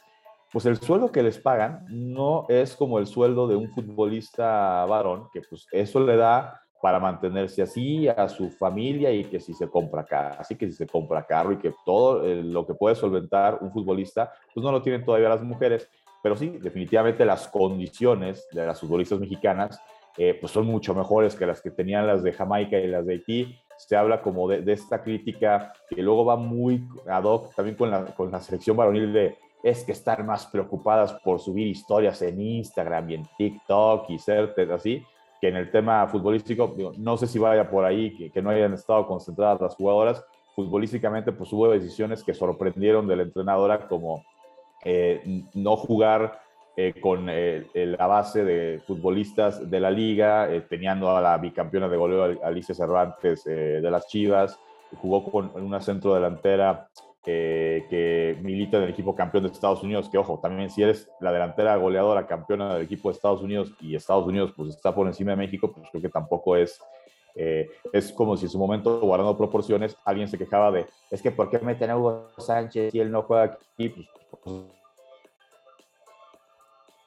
pues 0.51 0.65
el 0.65 0.77
sueldo 0.77 1.11
que 1.11 1.23
les 1.23 1.39
pagan 1.39 1.85
no 1.89 2.45
es 2.49 2.75
como 2.75 2.99
el 2.99 3.07
sueldo 3.07 3.47
de 3.47 3.55
un 3.55 3.69
futbolista 3.69 4.85
varón, 4.85 5.27
que 5.33 5.41
pues 5.41 5.65
eso 5.71 5.99
le 5.99 6.17
da 6.17 6.61
para 6.81 6.99
mantenerse 6.99 7.61
así 7.61 8.07
a 8.07 8.27
su 8.27 8.49
familia 8.49 9.11
y 9.11 9.23
que 9.25 9.39
si 9.39 9.53
se 9.53 9.69
compra 9.69 10.05
así 10.37 10.55
que 10.55 10.65
si 10.65 10.73
se 10.73 10.87
compra 10.87 11.25
carro 11.25 11.53
y 11.53 11.57
que 11.57 11.73
todo 11.85 12.25
eh, 12.25 12.43
lo 12.43 12.65
que 12.65 12.73
puede 12.73 12.95
solventar 12.95 13.59
un 13.61 13.71
futbolista, 13.71 14.33
pues 14.53 14.63
no 14.63 14.71
lo 14.71 14.81
tienen 14.81 15.05
todavía 15.05 15.29
las 15.29 15.43
mujeres, 15.43 15.87
pero 16.23 16.35
sí, 16.35 16.57
definitivamente 16.61 17.23
las 17.23 17.47
condiciones 17.47 18.47
de 18.51 18.65
las 18.65 18.79
futbolistas 18.79 19.19
mexicanas 19.19 19.79
eh, 20.17 20.37
pues 20.39 20.51
son 20.51 20.65
mucho 20.65 20.93
mejores 20.93 21.35
que 21.35 21.45
las 21.45 21.61
que 21.61 21.71
tenían 21.71 22.07
las 22.07 22.23
de 22.23 22.33
Jamaica 22.33 22.77
y 22.77 22.87
las 22.87 23.05
de 23.05 23.13
Haití. 23.13 23.55
Se 23.77 23.95
habla 23.95 24.21
como 24.21 24.47
de, 24.47 24.71
esta 24.71 25.01
crítica 25.01 25.73
que 25.89 26.01
luego 26.01 26.25
va 26.25 26.35
muy 26.35 26.83
ad 27.07 27.23
hoc 27.23 27.55
también 27.55 27.77
con 27.77 27.89
la, 27.89 28.05
con 28.05 28.29
la 28.29 28.41
selección 28.41 28.75
varonil 28.75 29.13
de 29.13 29.37
es 29.63 29.83
que 29.83 29.91
estar 29.91 30.23
más 30.23 30.47
preocupadas 30.47 31.13
por 31.23 31.39
subir 31.39 31.67
historias 31.67 32.21
en 32.21 32.41
Instagram 32.41 33.09
y 33.09 33.15
en 33.15 33.27
TikTok 33.37 34.09
y 34.09 34.17
ser 34.17 34.53
así, 34.73 35.03
que 35.39 35.49
en 35.49 35.55
el 35.55 35.71
tema 35.71 36.07
futbolístico, 36.07 36.75
no 36.97 37.17
sé 37.17 37.27
si 37.27 37.39
vaya 37.39 37.69
por 37.69 37.85
ahí, 37.85 38.31
que, 38.31 38.41
no 38.41 38.49
hayan 38.49 38.73
estado 38.73 39.05
concentradas 39.07 39.61
las 39.61 39.75
jugadoras. 39.75 40.23
Futbolísticamente, 40.55 41.31
pues 41.31 41.51
hubo 41.53 41.69
decisiones 41.69 42.23
que 42.23 42.33
sorprendieron 42.33 43.07
de 43.07 43.15
la 43.15 43.23
entrenadora, 43.23 43.87
como 43.87 44.23
eh, 44.83 45.43
no 45.53 45.77
jugar 45.77 46.41
eh, 46.75 46.93
con 46.99 47.27
eh, 47.29 47.65
la 47.73 48.07
base 48.07 48.43
de 48.43 48.81
futbolistas 48.85 49.69
de 49.69 49.79
la 49.79 49.91
liga, 49.91 50.47
teniendo 50.69 51.15
a 51.15 51.21
la 51.21 51.37
bicampeona 51.37 51.87
de 51.87 51.97
goleo 51.97 52.39
Alicia 52.43 52.75
Cervantes 52.75 53.43
de 53.43 53.91
las 53.91 54.07
Chivas, 54.07 54.59
jugó 55.01 55.23
con 55.23 55.51
una 55.55 55.81
centro 55.81 56.15
que 57.23 58.37
milita 58.41 58.77
en 58.77 58.83
el 58.83 58.89
equipo 58.89 59.15
campeón 59.15 59.43
de 59.43 59.49
Estados 59.51 59.83
Unidos, 59.83 60.09
que 60.09 60.17
ojo, 60.17 60.39
también 60.41 60.69
si 60.69 60.81
eres 60.81 61.09
la 61.19 61.31
delantera 61.31 61.75
goleadora 61.75 62.25
campeona 62.25 62.73
del 62.73 62.83
equipo 62.83 63.09
de 63.09 63.15
Estados 63.15 63.41
Unidos 63.41 63.73
y 63.79 63.95
Estados 63.95 64.25
Unidos 64.25 64.53
pues 64.55 64.69
está 64.69 64.93
por 64.93 65.07
encima 65.07 65.31
de 65.31 65.37
México, 65.37 65.71
pues 65.71 65.87
creo 65.91 66.01
que 66.01 66.09
tampoco 66.09 66.55
es, 66.55 66.81
eh, 67.35 67.69
es 67.93 68.11
como 68.11 68.35
si 68.37 68.45
en 68.45 68.51
su 68.51 68.57
momento, 68.57 68.99
guardando 69.01 69.37
proporciones, 69.37 69.95
alguien 70.03 70.27
se 70.27 70.37
quejaba 70.37 70.71
de, 70.71 70.87
es 71.11 71.21
que 71.21 71.31
¿por 71.31 71.49
qué 71.49 71.59
meten 71.59 71.91
a 71.91 71.97
Hugo 71.97 72.29
Sánchez 72.37 72.93
y 72.93 72.99
él 72.99 73.11
no 73.11 73.21
juega 73.21 73.43
aquí? 73.43 73.89
Pues, 73.89 74.07
pues 74.43 74.55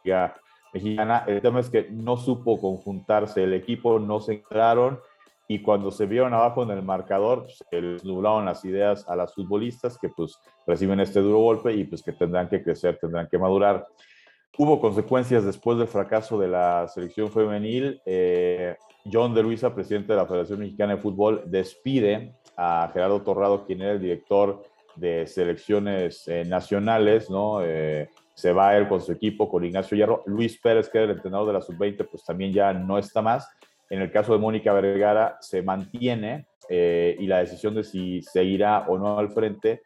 ya, 0.05 0.37
mexicana, 0.73 1.25
el 1.27 1.41
tema 1.41 1.59
es 1.59 1.71
que 1.71 1.89
no 1.91 2.17
supo 2.17 2.61
conjuntarse, 2.61 3.43
el 3.43 3.55
equipo 3.55 3.99
no 3.99 4.21
se 4.21 4.35
entraron 4.35 5.01
y 5.47 5.61
cuando 5.61 5.91
se 5.91 6.07
vieron 6.07 6.33
abajo 6.33 6.63
en 6.63 6.71
el 6.71 6.83
marcador, 6.83 7.43
pues, 7.43 7.63
se 7.69 7.81
les 7.81 8.05
nublaron 8.05 8.47
las 8.47 8.65
ideas 8.65 9.07
a 9.09 9.17
las 9.17 9.35
futbolistas 9.35 9.99
que 9.99 10.09
pues 10.09 10.39
reciben 10.67 11.01
este 11.01 11.21
duro 11.21 11.39
golpe 11.39 11.73
y 11.75 11.85
pues 11.85 12.03
que 12.03 12.13
tendrán 12.13 12.49
que 12.49 12.63
crecer, 12.63 12.99
tendrán 12.99 13.29
que 13.29 13.39
madurar. 13.39 13.87
Hubo 14.57 14.81
consecuencias 14.81 15.45
después 15.45 15.79
del 15.79 15.89
fracaso 15.89 16.39
de 16.39 16.49
la 16.49 16.87
selección 16.89 17.31
femenil. 17.31 18.01
Eh, 18.07 18.77
John 19.13 19.35
de 19.35 19.43
Luisa, 19.43 19.75
presidente 19.75 20.13
de 20.13 20.19
la 20.19 20.27
Federación 20.27 20.61
Mexicana 20.61 20.95
de 20.95 21.03
Fútbol, 21.03 21.43
despide 21.47 22.37
a 22.57 22.89
Gerardo 22.93 23.21
Torrado, 23.23 23.67
quien 23.67 23.83
era 23.83 23.93
el 23.93 24.01
director 24.01 24.63
de 24.95 25.27
selecciones 25.27 26.29
eh, 26.29 26.45
nacionales, 26.45 27.29
¿no? 27.29 27.63
Eh, 27.63 28.09
se 28.33 28.53
va 28.53 28.77
él 28.77 28.89
con 28.89 29.01
su 29.01 29.13
equipo, 29.13 29.49
con 29.49 29.65
Ignacio 29.65 29.97
Hierro. 29.97 30.23
Luis 30.27 30.59
Pérez, 30.61 30.89
que 30.89 30.99
era 30.99 31.05
el 31.07 31.17
entrenador 31.17 31.49
de 31.49 31.53
la 31.55 31.61
sub-20, 31.61 32.09
pues 32.09 32.25
también 32.25 32.53
ya 32.53 32.73
no 32.73 32.97
está 32.97 33.23
más. 33.23 33.49
En 33.95 34.03
el 34.03 34.11
caso 34.11 34.33
de 34.33 34.41
Mónica 34.41 34.73
Vergara 34.73 35.39
se 35.41 35.63
mantiene 35.63 36.49
eh, 36.69 37.15
y 37.17 37.29
la 37.29 37.39
decisión 37.39 37.77
de 37.77 37.85
si 37.85 38.23
se 38.23 38.43
irá 38.43 38.87
o 38.89 38.99
no 38.99 39.21
al 39.21 39.31
frente 39.31 39.83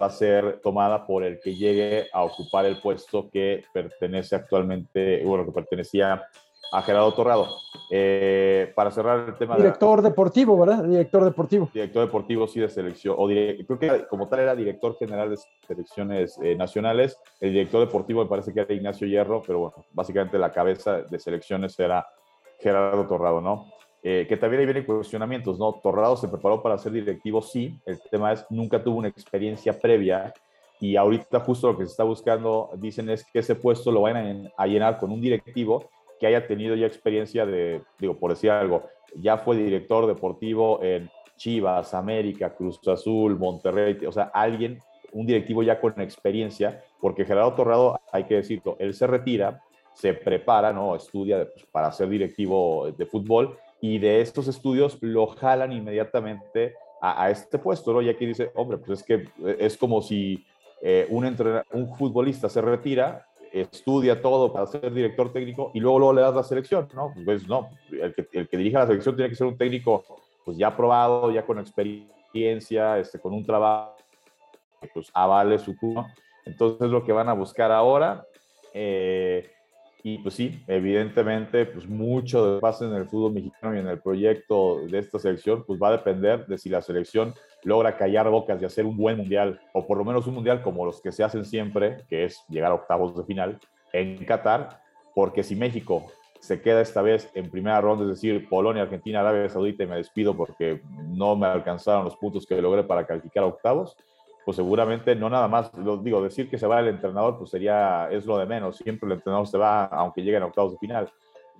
va 0.00 0.06
a 0.06 0.10
ser 0.10 0.60
tomada 0.62 1.04
por 1.04 1.24
el 1.24 1.40
que 1.40 1.56
llegue 1.56 2.06
a 2.12 2.22
ocupar 2.22 2.66
el 2.66 2.80
puesto 2.80 3.28
que 3.28 3.64
pertenece 3.74 4.36
actualmente, 4.36 5.24
bueno, 5.24 5.44
que 5.44 5.50
pertenecía 5.50 6.24
a 6.70 6.82
Gerardo 6.82 7.12
Torrado. 7.14 7.48
Eh, 7.90 8.70
para 8.76 8.92
cerrar 8.92 9.28
el 9.28 9.34
tema. 9.34 9.56
Director 9.56 10.02
deportivo, 10.02 10.56
¿verdad? 10.56 10.84
Director 10.84 11.24
deportivo. 11.24 11.68
Director 11.74 12.06
deportivo, 12.06 12.46
sí, 12.46 12.60
de 12.60 12.68
selección. 12.68 13.16
O 13.18 13.26
creo 13.26 13.78
que 13.80 14.06
como 14.08 14.28
tal 14.28 14.38
era 14.38 14.54
director 14.54 14.96
general 14.96 15.30
de 15.30 15.38
selecciones 15.66 16.38
eh, 16.44 16.54
nacionales. 16.54 17.18
El 17.40 17.54
director 17.54 17.80
deportivo 17.80 18.22
me 18.22 18.28
parece 18.28 18.54
que 18.54 18.60
era 18.60 18.72
Ignacio 18.72 19.08
Hierro, 19.08 19.42
pero 19.44 19.58
bueno, 19.58 19.84
básicamente 19.90 20.38
la 20.38 20.52
cabeza 20.52 21.02
de 21.02 21.18
selecciones 21.18 21.76
era 21.80 22.06
Gerardo 22.58 23.06
Torrado, 23.06 23.40
¿no? 23.40 23.66
Eh, 24.02 24.26
que 24.28 24.36
también 24.36 24.60
ahí 24.60 24.66
vienen 24.66 24.84
cuestionamientos, 24.84 25.58
¿no? 25.58 25.80
Torrado 25.82 26.16
se 26.16 26.28
preparó 26.28 26.62
para 26.62 26.78
ser 26.78 26.92
directivo, 26.92 27.42
sí, 27.42 27.78
el 27.84 28.00
tema 28.10 28.32
es, 28.32 28.46
nunca 28.48 28.82
tuvo 28.82 28.98
una 28.98 29.08
experiencia 29.08 29.78
previa 29.78 30.32
y 30.80 30.94
ahorita 30.94 31.40
justo 31.40 31.72
lo 31.72 31.76
que 31.76 31.84
se 31.84 31.90
está 31.90 32.04
buscando, 32.04 32.70
dicen, 32.76 33.10
es 33.10 33.24
que 33.24 33.40
ese 33.40 33.56
puesto 33.56 33.90
lo 33.90 34.02
vayan 34.02 34.52
a 34.56 34.66
llenar 34.66 34.98
con 34.98 35.10
un 35.10 35.20
directivo 35.20 35.90
que 36.20 36.26
haya 36.26 36.46
tenido 36.46 36.76
ya 36.76 36.86
experiencia 36.86 37.44
de, 37.44 37.82
digo, 37.98 38.16
por 38.16 38.30
decir 38.30 38.50
algo, 38.50 38.84
ya 39.16 39.38
fue 39.38 39.56
director 39.56 40.06
deportivo 40.06 40.82
en 40.82 41.10
Chivas, 41.36 41.94
América, 41.94 42.54
Cruz 42.54 42.80
Azul, 42.86 43.38
Monterrey, 43.38 43.98
o 44.06 44.12
sea, 44.12 44.30
alguien, 44.34 44.78
un 45.12 45.26
directivo 45.26 45.62
ya 45.62 45.80
con 45.80 46.00
experiencia, 46.00 46.82
porque 47.00 47.24
Gerardo 47.24 47.54
Torrado, 47.54 48.00
hay 48.12 48.24
que 48.24 48.36
decirlo, 48.36 48.76
él 48.78 48.94
se 48.94 49.06
retira, 49.06 49.62
se 49.98 50.14
prepara, 50.14 50.72
¿no? 50.72 50.94
Estudia 50.94 51.48
pues, 51.52 51.66
para 51.66 51.90
ser 51.90 52.08
directivo 52.08 52.92
de 52.96 53.04
fútbol 53.04 53.58
y 53.80 53.98
de 53.98 54.20
estos 54.20 54.46
estudios 54.46 54.96
lo 55.00 55.26
jalan 55.26 55.72
inmediatamente 55.72 56.74
a, 57.00 57.30
este 57.30 57.58
puesto, 57.58 57.92
¿no? 57.92 58.02
Y 58.02 58.08
aquí 58.08 58.26
dice, 58.26 58.50
hombre, 58.54 58.78
pues 58.78 59.00
es 59.00 59.06
que 59.06 59.14
eh, 59.14 59.56
es 59.60 59.76
como 59.76 60.02
si 60.02 60.44
eh, 60.82 61.06
un, 61.10 61.24
un 61.72 61.96
futbolista 61.96 62.48
se 62.48 62.60
retira, 62.60 63.26
estudia 63.52 64.20
todo 64.20 64.52
para 64.52 64.66
ser 64.66 64.92
director 64.92 65.32
técnico 65.32 65.70
y 65.74 65.80
luego, 65.80 65.98
luego 65.98 66.12
le 66.12 66.22
das 66.22 66.34
la 66.34 66.42
selección, 66.42 66.88
¿no? 66.94 67.12
Pues 67.24 67.46
no, 67.48 67.68
el 67.90 68.14
que, 68.14 68.28
el 68.32 68.48
que 68.48 68.56
dirija 68.56 68.80
la 68.80 68.86
selección 68.86 69.16
tiene 69.16 69.30
que 69.30 69.36
ser 69.36 69.46
un 69.46 69.56
técnico 69.56 70.04
pues 70.44 70.56
ya 70.56 70.76
probado, 70.76 71.30
ya 71.30 71.44
con 71.44 71.58
experiencia, 71.58 72.98
este, 72.98 73.18
con 73.18 73.32
un 73.32 73.44
trabajo, 73.44 73.96
pues 74.94 75.10
avale 75.12 75.58
su 75.58 75.76
cubo. 75.76 76.06
Entonces 76.44 76.82
es 76.82 76.90
lo 76.90 77.04
que 77.04 77.12
van 77.12 77.28
a 77.28 77.34
buscar 77.34 77.70
ahora. 77.70 78.24
Eh, 78.72 79.50
y 80.02 80.18
pues 80.18 80.34
sí, 80.34 80.62
evidentemente, 80.68 81.66
pues 81.66 81.88
mucho 81.88 82.54
de 82.54 82.60
pasa 82.60 82.84
en 82.84 82.94
el 82.94 83.06
fútbol 83.06 83.32
mexicano 83.32 83.74
y 83.74 83.80
en 83.80 83.88
el 83.88 84.00
proyecto 84.00 84.80
de 84.86 84.98
esta 84.98 85.18
selección, 85.18 85.64
pues 85.66 85.80
va 85.80 85.88
a 85.88 85.92
depender 85.92 86.46
de 86.46 86.56
si 86.56 86.68
la 86.68 86.82
selección 86.82 87.34
logra 87.64 87.96
callar 87.96 88.30
bocas 88.30 88.62
y 88.62 88.64
hacer 88.64 88.86
un 88.86 88.96
buen 88.96 89.16
mundial, 89.16 89.60
o 89.72 89.86
por 89.86 89.98
lo 89.98 90.04
menos 90.04 90.26
un 90.26 90.34
mundial 90.34 90.62
como 90.62 90.84
los 90.84 91.00
que 91.00 91.10
se 91.10 91.24
hacen 91.24 91.44
siempre, 91.44 92.04
que 92.08 92.24
es 92.24 92.44
llegar 92.48 92.70
a 92.70 92.76
octavos 92.76 93.16
de 93.16 93.24
final 93.24 93.58
en 93.92 94.24
Qatar, 94.24 94.80
porque 95.14 95.42
si 95.42 95.56
México 95.56 96.06
se 96.38 96.62
queda 96.62 96.80
esta 96.80 97.02
vez 97.02 97.28
en 97.34 97.50
primera 97.50 97.80
ronda, 97.80 98.04
es 98.04 98.10
decir, 98.10 98.48
Polonia, 98.48 98.84
Argentina, 98.84 99.20
Arabia 99.20 99.48
Saudita, 99.48 99.82
y 99.82 99.88
me 99.88 99.96
despido 99.96 100.36
porque 100.36 100.80
no 101.08 101.34
me 101.34 101.48
alcanzaron 101.48 102.04
los 102.04 102.16
puntos 102.16 102.46
que 102.46 102.62
logré 102.62 102.84
para 102.84 103.04
calificar 103.04 103.42
a 103.42 103.48
octavos, 103.48 103.96
pues 104.48 104.56
seguramente 104.56 105.14
no 105.14 105.28
nada 105.28 105.46
más, 105.46 105.70
lo 105.76 105.98
digo, 105.98 106.22
decir 106.22 106.48
que 106.48 106.56
se 106.56 106.66
va 106.66 106.80
el 106.80 106.88
entrenador, 106.88 107.36
pues 107.36 107.50
sería, 107.50 108.08
es 108.10 108.24
lo 108.24 108.38
de 108.38 108.46
menos, 108.46 108.78
siempre 108.78 109.06
el 109.06 109.12
entrenador 109.12 109.46
se 109.46 109.58
va, 109.58 109.84
aunque 109.84 110.22
lleguen 110.22 110.42
a 110.42 110.46
octavos 110.46 110.72
de 110.72 110.78
final. 110.78 111.12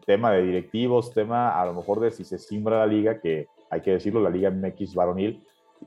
Tema 0.07 0.33
de 0.33 0.41
directivos, 0.41 1.13
tema 1.13 1.61
a 1.61 1.67
lo 1.67 1.75
mejor 1.75 2.01
de 2.01 2.11
si 2.11 2.25
se 2.25 2.39
simbra 2.39 2.79
la 2.79 2.87
liga, 2.87 3.21
que 3.21 3.49
hay 3.69 3.83
que 3.83 3.91
decirlo, 3.91 4.23
la 4.23 4.31
Liga 4.31 4.51
MX 4.51 4.95
varonil 4.95 5.45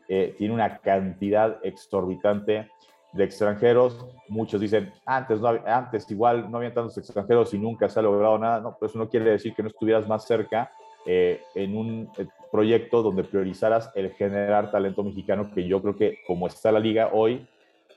eh, 0.08 0.36
tiene 0.38 0.54
una 0.54 0.78
cantidad 0.78 1.58
exorbitante 1.64 2.70
de 3.14 3.24
extranjeros. 3.24 4.06
Muchos 4.28 4.62
dicen, 4.62 4.94
antes, 5.04 5.40
antes 5.66 6.12
igual 6.12 6.52
no 6.52 6.58
había 6.60 6.72
tantos 6.72 7.00
extranjeros 7.00 7.52
y 7.56 7.58
nunca 7.58 7.90
se 7.90 8.00
ha 8.00 8.04
logrado 8.04 8.38
nada. 8.38 8.60
No, 8.60 8.78
pues 8.78 8.92
eso 8.92 9.00
no 9.00 9.10
quiere 9.10 9.32
decir 9.32 9.56
que 9.56 9.64
no 9.64 9.70
estuvieras 9.70 10.08
más 10.08 10.28
cerca 10.28 10.72
eh, 11.06 11.42
en 11.56 11.76
un 11.76 12.10
eh, 12.18 12.28
proyecto 12.52 13.02
donde 13.02 13.24
priorizaras 13.24 13.92
el 13.96 14.12
generar 14.12 14.72
talento 14.72 15.04
mexicano, 15.04 15.52
que 15.54 15.68
yo 15.68 15.82
creo 15.82 15.96
que 15.96 16.18
como 16.28 16.48
está 16.48 16.72
la 16.72 16.80
liga 16.80 17.10
hoy, 17.14 17.48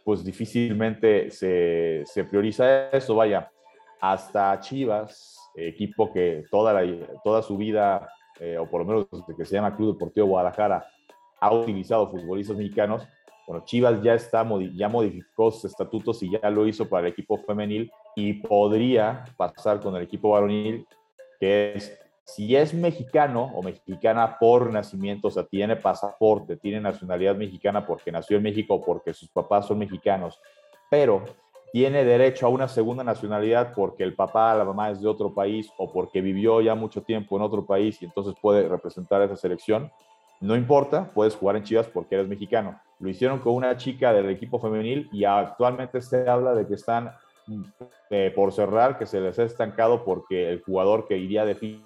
pues 0.04 0.24
difícilmente 0.24 1.30
se, 1.30 2.02
se 2.04 2.24
prioriza 2.24 2.90
eso. 2.90 3.14
Vaya, 3.14 3.50
hasta 4.00 4.60
Chivas, 4.60 5.38
equipo 5.54 6.12
que 6.12 6.44
toda, 6.50 6.72
la, 6.72 7.06
toda 7.24 7.42
su 7.42 7.56
vida, 7.56 8.08
eh, 8.38 8.58
o 8.58 8.68
por 8.68 8.80
lo 8.80 8.86
menos 8.86 9.06
desde 9.10 9.36
que 9.36 9.44
se 9.44 9.54
llama 9.54 9.74
Club 9.74 9.94
Deportivo 9.94 10.26
Guadalajara, 10.26 10.86
ha 11.40 11.54
utilizado 11.54 12.10
futbolistas 12.10 12.56
mexicanos. 12.56 13.06
Bueno, 13.46 13.64
Chivas 13.64 14.02
ya, 14.02 14.14
está, 14.14 14.46
ya 14.74 14.88
modificó 14.88 15.50
sus 15.50 15.66
estatutos 15.66 16.22
y 16.22 16.30
ya 16.30 16.50
lo 16.50 16.66
hizo 16.66 16.88
para 16.88 17.06
el 17.06 17.12
equipo 17.12 17.38
femenil 17.38 17.90
y 18.16 18.34
podría 18.34 19.24
pasar 19.36 19.80
con 19.80 19.94
el 19.96 20.02
equipo 20.02 20.30
varonil, 20.30 20.86
que 21.38 21.74
es 21.74 21.98
si 22.24 22.56
es 22.56 22.72
mexicano 22.72 23.52
o 23.54 23.62
mexicana 23.62 24.38
por 24.38 24.72
nacimiento, 24.72 25.28
o 25.28 25.30
sea, 25.30 25.44
tiene 25.44 25.76
pasaporte, 25.76 26.56
tiene 26.56 26.80
nacionalidad 26.80 27.36
mexicana 27.36 27.86
porque 27.86 28.10
nació 28.10 28.38
en 28.38 28.44
México 28.44 28.74
o 28.74 28.80
porque 28.80 29.12
sus 29.12 29.28
papás 29.28 29.66
son 29.66 29.78
mexicanos, 29.78 30.40
pero 30.90 31.22
tiene 31.72 32.04
derecho 32.04 32.46
a 32.46 32.50
una 32.50 32.68
segunda 32.68 33.04
nacionalidad 33.04 33.72
porque 33.74 34.04
el 34.04 34.14
papá, 34.14 34.54
la 34.54 34.64
mamá 34.64 34.90
es 34.90 35.02
de 35.02 35.08
otro 35.08 35.34
país 35.34 35.70
o 35.76 35.92
porque 35.92 36.20
vivió 36.20 36.60
ya 36.60 36.74
mucho 36.74 37.02
tiempo 37.02 37.36
en 37.36 37.42
otro 37.42 37.66
país 37.66 38.00
y 38.00 38.06
entonces 38.06 38.34
puede 38.40 38.68
representar 38.68 39.20
a 39.20 39.24
esa 39.26 39.36
selección, 39.36 39.90
no 40.40 40.56
importa, 40.56 41.10
puedes 41.12 41.36
jugar 41.36 41.56
en 41.56 41.64
Chivas 41.64 41.88
porque 41.88 42.14
eres 42.14 42.28
mexicano. 42.28 42.80
Lo 43.00 43.08
hicieron 43.08 43.38
con 43.40 43.54
una 43.54 43.76
chica 43.76 44.12
del 44.12 44.30
equipo 44.30 44.58
femenil 44.58 45.08
y 45.12 45.24
actualmente 45.24 46.00
se 46.00 46.28
habla 46.28 46.54
de 46.54 46.66
que 46.66 46.74
están 46.74 47.12
eh, 48.08 48.32
por 48.34 48.52
cerrar, 48.52 48.96
que 48.96 49.06
se 49.06 49.20
les 49.20 49.38
ha 49.38 49.44
estancado 49.44 50.04
porque 50.04 50.48
el 50.48 50.62
jugador 50.62 51.06
que 51.06 51.18
iría 51.18 51.44
de 51.44 51.54
fin 51.54 51.84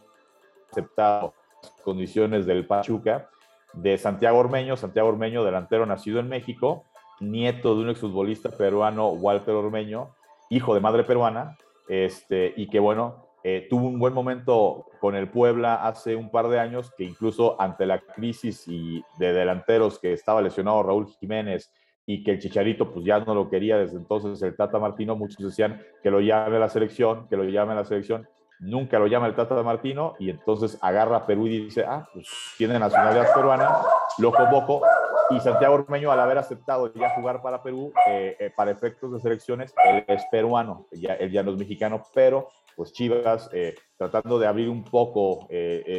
aceptado 0.71 1.35
condiciones 1.83 2.47
del 2.47 2.67
Pachuca, 2.67 3.29
de 3.73 3.99
Santiago 3.99 4.39
Ormeño, 4.39 4.77
Santiago 4.77 5.09
Ormeño, 5.09 5.45
delantero 5.45 5.87
nacido 5.87 6.21
en 6.21 6.29
México, 6.29 6.85
nieto 7.21 7.75
de 7.75 7.83
un 7.83 7.91
exfutbolista 7.91 8.51
peruano, 8.51 9.09
Walter 9.11 9.55
Ormeño, 9.55 10.15
hijo 10.51 10.75
de 10.75 10.81
madre 10.81 11.05
peruana, 11.05 11.57
este, 11.89 12.53
y 12.57 12.69
que 12.69 12.79
bueno, 12.79 13.29
eh, 13.45 13.67
tuvo 13.71 13.87
un 13.87 13.99
buen 13.99 14.13
momento 14.15 14.87
con 15.01 15.15
el 15.15 15.31
Puebla 15.31 15.87
hace 15.87 16.17
un 16.17 16.31
par 16.31 16.49
de 16.49 16.59
años, 16.59 16.93
que 16.97 17.05
incluso 17.05 17.61
ante 17.61 17.87
la 17.87 18.01
crisis 18.01 18.67
y 18.67 19.03
de 19.19 19.33
delanteros 19.33 19.99
que 19.99 20.13
estaba 20.13 20.43
lesionado 20.43 20.83
Raúl 20.83 21.07
Jiménez 21.07 21.73
y 22.05 22.23
que 22.25 22.33
el 22.33 22.41
Chicharito 22.41 22.91
pues 22.91 23.05
ya 23.05 23.21
no 23.21 23.35
lo 23.35 23.49
quería 23.49 23.79
desde 23.79 23.97
entonces 23.97 24.41
el 24.43 24.57
Tata 24.57 24.79
Martino, 24.79 25.15
muchos 25.15 25.45
decían 25.45 25.81
que 26.03 26.11
lo 26.11 26.21
llame 26.21 26.57
a 26.57 26.61
la 26.61 26.69
selección, 26.69 27.29
que 27.29 27.37
lo 27.37 27.45
llame 27.45 27.73
a 27.73 27.77
la 27.77 27.85
selección, 27.85 28.29
nunca 28.61 28.99
lo 28.99 29.07
llama 29.07 29.27
el 29.27 29.35
Tata 29.35 29.63
Martino 29.63 30.15
y 30.19 30.31
entonces 30.31 30.79
agarra 30.81 31.19
a 31.19 31.27
Perú 31.27 31.47
y 31.47 31.65
dice, 31.65 31.85
ah, 31.87 32.09
pues 32.13 32.29
tiene 32.57 32.79
nacionalidad 32.79 33.33
peruana, 33.35 33.79
lo 34.19 34.33
convoco 34.33 34.83
y 35.31 35.41
Santiago 35.41 35.75
Ormeño 35.75 36.11
al 36.11 36.21
haber 36.21 36.39
aceptado 36.39 36.93
ya 36.95 37.11
jugar 37.11 37.43
para 37.43 37.63
Perú, 37.63 37.93
eh, 38.09 38.37
eh, 38.39 38.51
para 38.57 38.71
efectos 38.71 39.13
de 39.13 39.21
selecciones, 39.21 39.75
él 39.85 40.05
es 40.07 40.25
peruano, 40.31 40.87
ya, 40.93 41.15
él 41.15 41.31
ya 41.31 41.43
no 41.43 41.53
es 41.53 41.59
mexicano, 41.59 42.03
pero 42.15 42.49
pues 42.77 42.93
Chivas 42.93 43.51
eh, 43.53 43.75
tratando 43.97 44.39
de 44.39 44.47
abrir 44.47 44.69
un 44.69 44.85
poco 44.85 45.47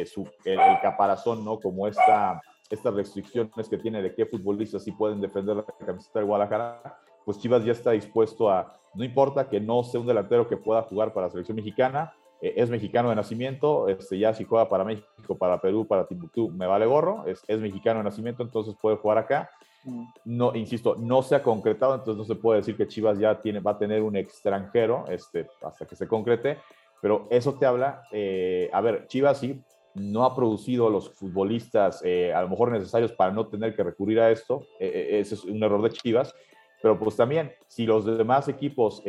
su, 0.06 0.28
el, 0.44 0.58
caparazón, 0.82 1.44
¿no? 1.44 1.60
Como 1.60 1.86
esta, 1.86 2.40
estas 2.70 2.94
restricciones 2.94 3.68
que 3.68 3.78
tiene 3.78 4.02
de 4.02 4.14
qué 4.14 4.26
futbolistas 4.26 4.82
sí 4.82 4.92
pueden 4.92 5.20
defender 5.20 5.56
la 5.56 5.64
camiseta 5.64 6.20
de 6.20 6.24
Guadalajara, 6.24 6.98
pues 7.24 7.38
Chivas 7.38 7.64
ya 7.64 7.72
está 7.72 7.92
dispuesto 7.92 8.50
a, 8.50 8.80
no 8.94 9.04
importa 9.04 9.48
que 9.48 9.60
no 9.60 9.84
sea 9.84 10.00
un 10.00 10.06
delantero 10.06 10.48
que 10.48 10.56
pueda 10.56 10.82
jugar 10.82 11.12
para 11.12 11.26
la 11.26 11.30
selección 11.30 11.56
mexicana, 11.56 12.14
es 12.40 12.70
mexicano 12.70 13.10
de 13.10 13.16
nacimiento, 13.16 13.88
este, 13.88 14.18
ya 14.18 14.32
si 14.32 14.44
juega 14.44 14.68
para 14.68 14.84
México, 14.84 15.36
para 15.36 15.60
Perú, 15.60 15.86
para 15.86 16.06
Timbuktu, 16.06 16.48
me 16.50 16.66
vale 16.66 16.86
gorro, 16.86 17.24
es, 17.26 17.42
es 17.46 17.60
mexicano 17.60 18.00
de 18.00 18.04
nacimiento, 18.04 18.42
entonces 18.42 18.74
puede 18.80 18.96
jugar 18.96 19.18
acá. 19.18 19.50
Mm. 19.84 20.04
No, 20.24 20.54
insisto, 20.54 20.96
no 20.96 21.22
se 21.22 21.34
ha 21.34 21.42
concretado, 21.42 21.94
entonces 21.94 22.16
no 22.16 22.24
se 22.24 22.40
puede 22.40 22.60
decir 22.60 22.76
que 22.76 22.88
Chivas 22.88 23.18
ya 23.18 23.40
tiene, 23.40 23.60
va 23.60 23.72
a 23.72 23.78
tener 23.78 24.02
un 24.02 24.16
extranjero 24.16 25.04
este, 25.08 25.48
hasta 25.62 25.86
que 25.86 25.96
se 25.96 26.08
concrete, 26.08 26.58
pero 27.02 27.26
eso 27.30 27.54
te 27.54 27.66
habla, 27.66 28.02
eh, 28.10 28.70
a 28.72 28.80
ver, 28.80 29.06
Chivas 29.06 29.38
sí 29.38 29.62
no 29.94 30.24
ha 30.24 30.36
producido 30.36 30.88
los 30.88 31.10
futbolistas 31.10 32.00
eh, 32.04 32.32
a 32.32 32.42
lo 32.42 32.48
mejor 32.48 32.70
necesarios 32.70 33.12
para 33.12 33.32
no 33.32 33.48
tener 33.48 33.74
que 33.74 33.82
recurrir 33.82 34.20
a 34.20 34.30
esto, 34.30 34.64
ese 34.78 35.34
es 35.34 35.44
un 35.44 35.62
error 35.62 35.82
de 35.82 35.90
Chivas, 35.90 36.32
pero 36.80 36.98
pues 36.98 37.16
también 37.16 37.52
si 37.66 37.86
los 37.86 38.04
demás 38.04 38.48
equipos 38.48 39.02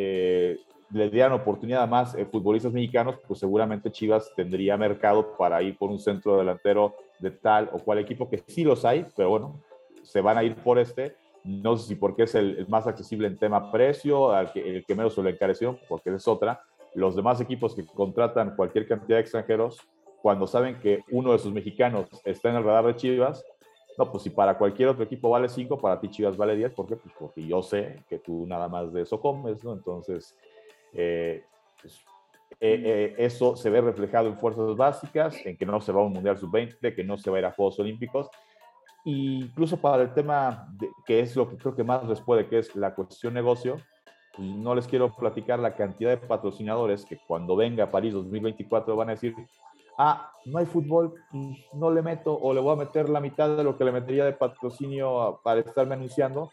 le 0.94 1.10
dieran 1.10 1.32
oportunidad 1.34 1.84
a 1.84 1.88
más 1.88 2.16
eh, 2.16 2.26
futbolistas 2.26 2.74
mexicanos, 2.74 3.16
pues 3.28 3.40
seguramente 3.40 3.92
Chivas 3.92 4.32
tendría 4.36 4.78
mercado 4.78 5.36
para 5.38 5.62
ir 5.62 5.78
por 5.78 5.90
un 5.90 6.00
centro 6.00 6.38
delantero 6.38 6.96
de 7.20 7.32
tal 7.32 7.70
o 7.74 7.80
cual 7.80 8.00
equipo, 8.00 8.30
que 8.30 8.44
sí 8.48 8.64
los 8.64 8.84
hay, 8.86 9.06
pero 9.16 9.30
bueno, 9.30 9.62
se 10.04 10.22
van 10.22 10.38
a 10.38 10.44
ir 10.44 10.56
por 10.56 10.80
este. 10.80 11.16
No 11.44 11.78
sé 11.78 11.88
si 11.88 11.96
porque 11.96 12.24
es 12.24 12.36
el, 12.36 12.68
más 12.68 12.88
accesible 12.88 13.28
en 13.28 13.38
tema 13.38 13.72
precio, 13.72 14.32
al 14.32 14.52
que, 14.52 14.78
el 14.78 14.86
que 14.86 14.96
menos 14.96 15.16
se 15.16 15.24
lo 15.24 15.30
encareció, 15.30 15.80
porque 15.88 16.14
es 16.14 16.28
otra. 16.28 16.62
Los 16.94 17.16
demás 17.16 17.40
equipos 17.42 17.74
que 17.74 17.86
contratan 17.86 18.56
cualquier 18.56 18.88
cantidad 18.88 19.18
de 19.18 19.22
extranjeros, 19.22 19.80
cuando 20.22 20.46
saben 20.46 20.80
que 20.80 21.02
uno 21.10 21.32
de 21.32 21.40
sus 21.40 21.52
mexicanos 21.52 22.08
está 22.26 22.50
en 22.50 22.58
el 22.58 22.64
radar 22.64 22.86
de 22.86 22.96
Chivas, 22.96 23.44
no, 23.98 24.10
pues 24.10 24.24
si 24.24 24.30
para 24.30 24.58
cualquier 24.58 24.90
otro 24.90 25.04
equipo 25.04 25.30
vale 25.30 25.50
5, 25.50 25.78
para 25.78 26.00
ti 26.00 26.10
Chivas 26.10 26.38
vale 26.38 26.56
10, 26.56 26.74
¿por 26.74 26.88
qué? 26.88 26.96
Pues 26.96 27.14
porque 27.18 27.46
yo 27.46 27.62
sé 27.62 28.04
que 28.08 28.20
tú 28.20 28.46
nada 28.48 28.70
más 28.70 28.94
de 28.94 29.02
eso 29.02 29.20
comes, 29.20 29.64
¿no? 29.64 29.74
Entonces, 29.74 30.36
eh, 30.94 31.44
pues, 31.82 32.00
eh, 32.60 32.82
eh, 32.86 33.16
eso 33.18 33.56
se 33.56 33.70
ve 33.70 33.82
reflejado 33.82 34.28
en 34.28 34.38
fuerzas 34.38 34.76
básicas, 34.76 35.36
en 35.46 35.58
que 35.58 35.66
no 35.66 35.82
se 35.82 35.92
va 35.92 36.02
a 36.02 36.06
un 36.06 36.14
Mundial 36.14 36.38
Sub-20, 36.38 36.96
que 36.96 37.04
no 37.04 37.18
se 37.18 37.30
va 37.30 37.38
a 37.38 37.40
ir 37.40 37.46
a 37.46 37.52
Juegos 37.52 37.80
Olímpicos. 37.80 38.30
E 39.04 39.10
incluso 39.10 39.78
para 39.78 40.04
el 40.04 40.14
tema 40.14 40.68
que 41.06 41.22
es 41.22 41.36
lo 41.36 41.50
que 41.50 41.58
creo 41.58 41.76
que 41.76 41.84
más 41.84 42.08
les 42.08 42.22
puede, 42.22 42.48
que 42.48 42.60
es 42.60 42.76
la 42.76 42.94
cuestión 42.94 43.34
negocio, 43.34 43.78
no 44.38 44.76
les 44.76 44.88
quiero 44.88 45.14
platicar 45.14 45.60
la 45.60 45.76
cantidad 45.76 46.12
de 46.12 46.18
patrocinadores 46.18 47.06
que 47.06 47.18
cuando 47.28 47.56
venga 47.56 47.86
a 47.86 47.92
París 47.92 48.14
2024 48.14 48.96
van 48.96 49.10
a 49.10 49.14
decir, 49.14 49.36
ah, 49.98 50.32
no 50.46 50.60
hay 50.60 50.66
fútbol, 50.66 51.16
no 51.74 51.92
le 51.92 52.02
meto 52.02 52.38
o 52.40 52.54
le 52.54 52.62
voy 52.62 52.74
a 52.74 52.84
meter 52.86 53.10
la 53.10 53.20
mitad 53.20 53.58
de 53.58 53.64
lo 53.64 53.78
que 53.78 53.84
le 53.84 53.92
metería 53.92 54.26
de 54.26 54.34
patrocinio 54.34 55.42
para 55.44 55.62
estarme 55.62 55.96
anunciando 55.96 56.52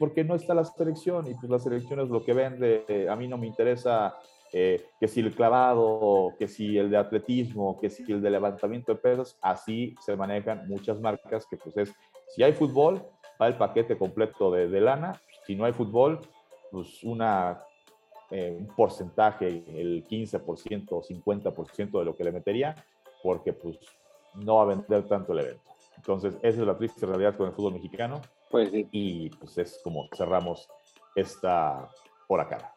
porque 0.00 0.24
no 0.24 0.34
está 0.34 0.54
la 0.54 0.64
selección 0.64 1.26
y 1.26 1.34
pues 1.34 1.50
la 1.50 1.58
selección 1.58 2.00
es 2.00 2.08
lo 2.08 2.24
que 2.24 2.32
vende. 2.32 3.06
A 3.10 3.14
mí 3.16 3.28
no 3.28 3.36
me 3.36 3.46
interesa 3.46 4.16
eh, 4.50 4.82
que 4.98 5.06
si 5.06 5.20
el 5.20 5.34
clavado, 5.34 6.32
que 6.38 6.48
si 6.48 6.78
el 6.78 6.88
de 6.88 6.96
atletismo, 6.96 7.78
que 7.78 7.90
si 7.90 8.10
el 8.10 8.22
de 8.22 8.30
levantamiento 8.30 8.94
de 8.94 8.98
pesos, 8.98 9.36
así 9.42 9.94
se 10.00 10.16
manejan 10.16 10.66
muchas 10.66 10.98
marcas 11.02 11.46
que 11.46 11.58
pues 11.58 11.76
es, 11.76 11.92
si 12.28 12.42
hay 12.42 12.54
fútbol, 12.54 13.02
va 13.38 13.48
el 13.48 13.58
paquete 13.58 13.98
completo 13.98 14.50
de, 14.50 14.68
de 14.68 14.80
lana, 14.80 15.20
si 15.46 15.54
no 15.54 15.66
hay 15.66 15.74
fútbol, 15.74 16.18
pues 16.72 17.04
una, 17.04 17.62
eh, 18.30 18.56
un 18.58 18.74
porcentaje, 18.74 19.48
el 19.48 20.06
15% 20.08 20.86
o 20.92 21.02
50% 21.02 21.98
de 21.98 22.04
lo 22.06 22.16
que 22.16 22.24
le 22.24 22.32
metería, 22.32 22.74
porque 23.22 23.52
pues 23.52 23.78
no 24.32 24.56
va 24.56 24.62
a 24.62 24.66
vender 24.74 25.06
tanto 25.06 25.34
el 25.34 25.40
evento. 25.40 25.70
Entonces, 25.98 26.36
esa 26.36 26.60
es 26.60 26.66
la 26.66 26.78
triste 26.78 27.04
realidad 27.04 27.36
con 27.36 27.48
el 27.48 27.52
fútbol 27.52 27.74
mexicano. 27.74 28.22
Pues 28.50 28.70
sí. 28.70 28.86
Y 28.90 29.30
pues 29.30 29.56
es 29.58 29.80
como 29.82 30.08
cerramos 30.16 30.68
esta 31.14 31.88
por 32.26 32.40
acá. 32.40 32.74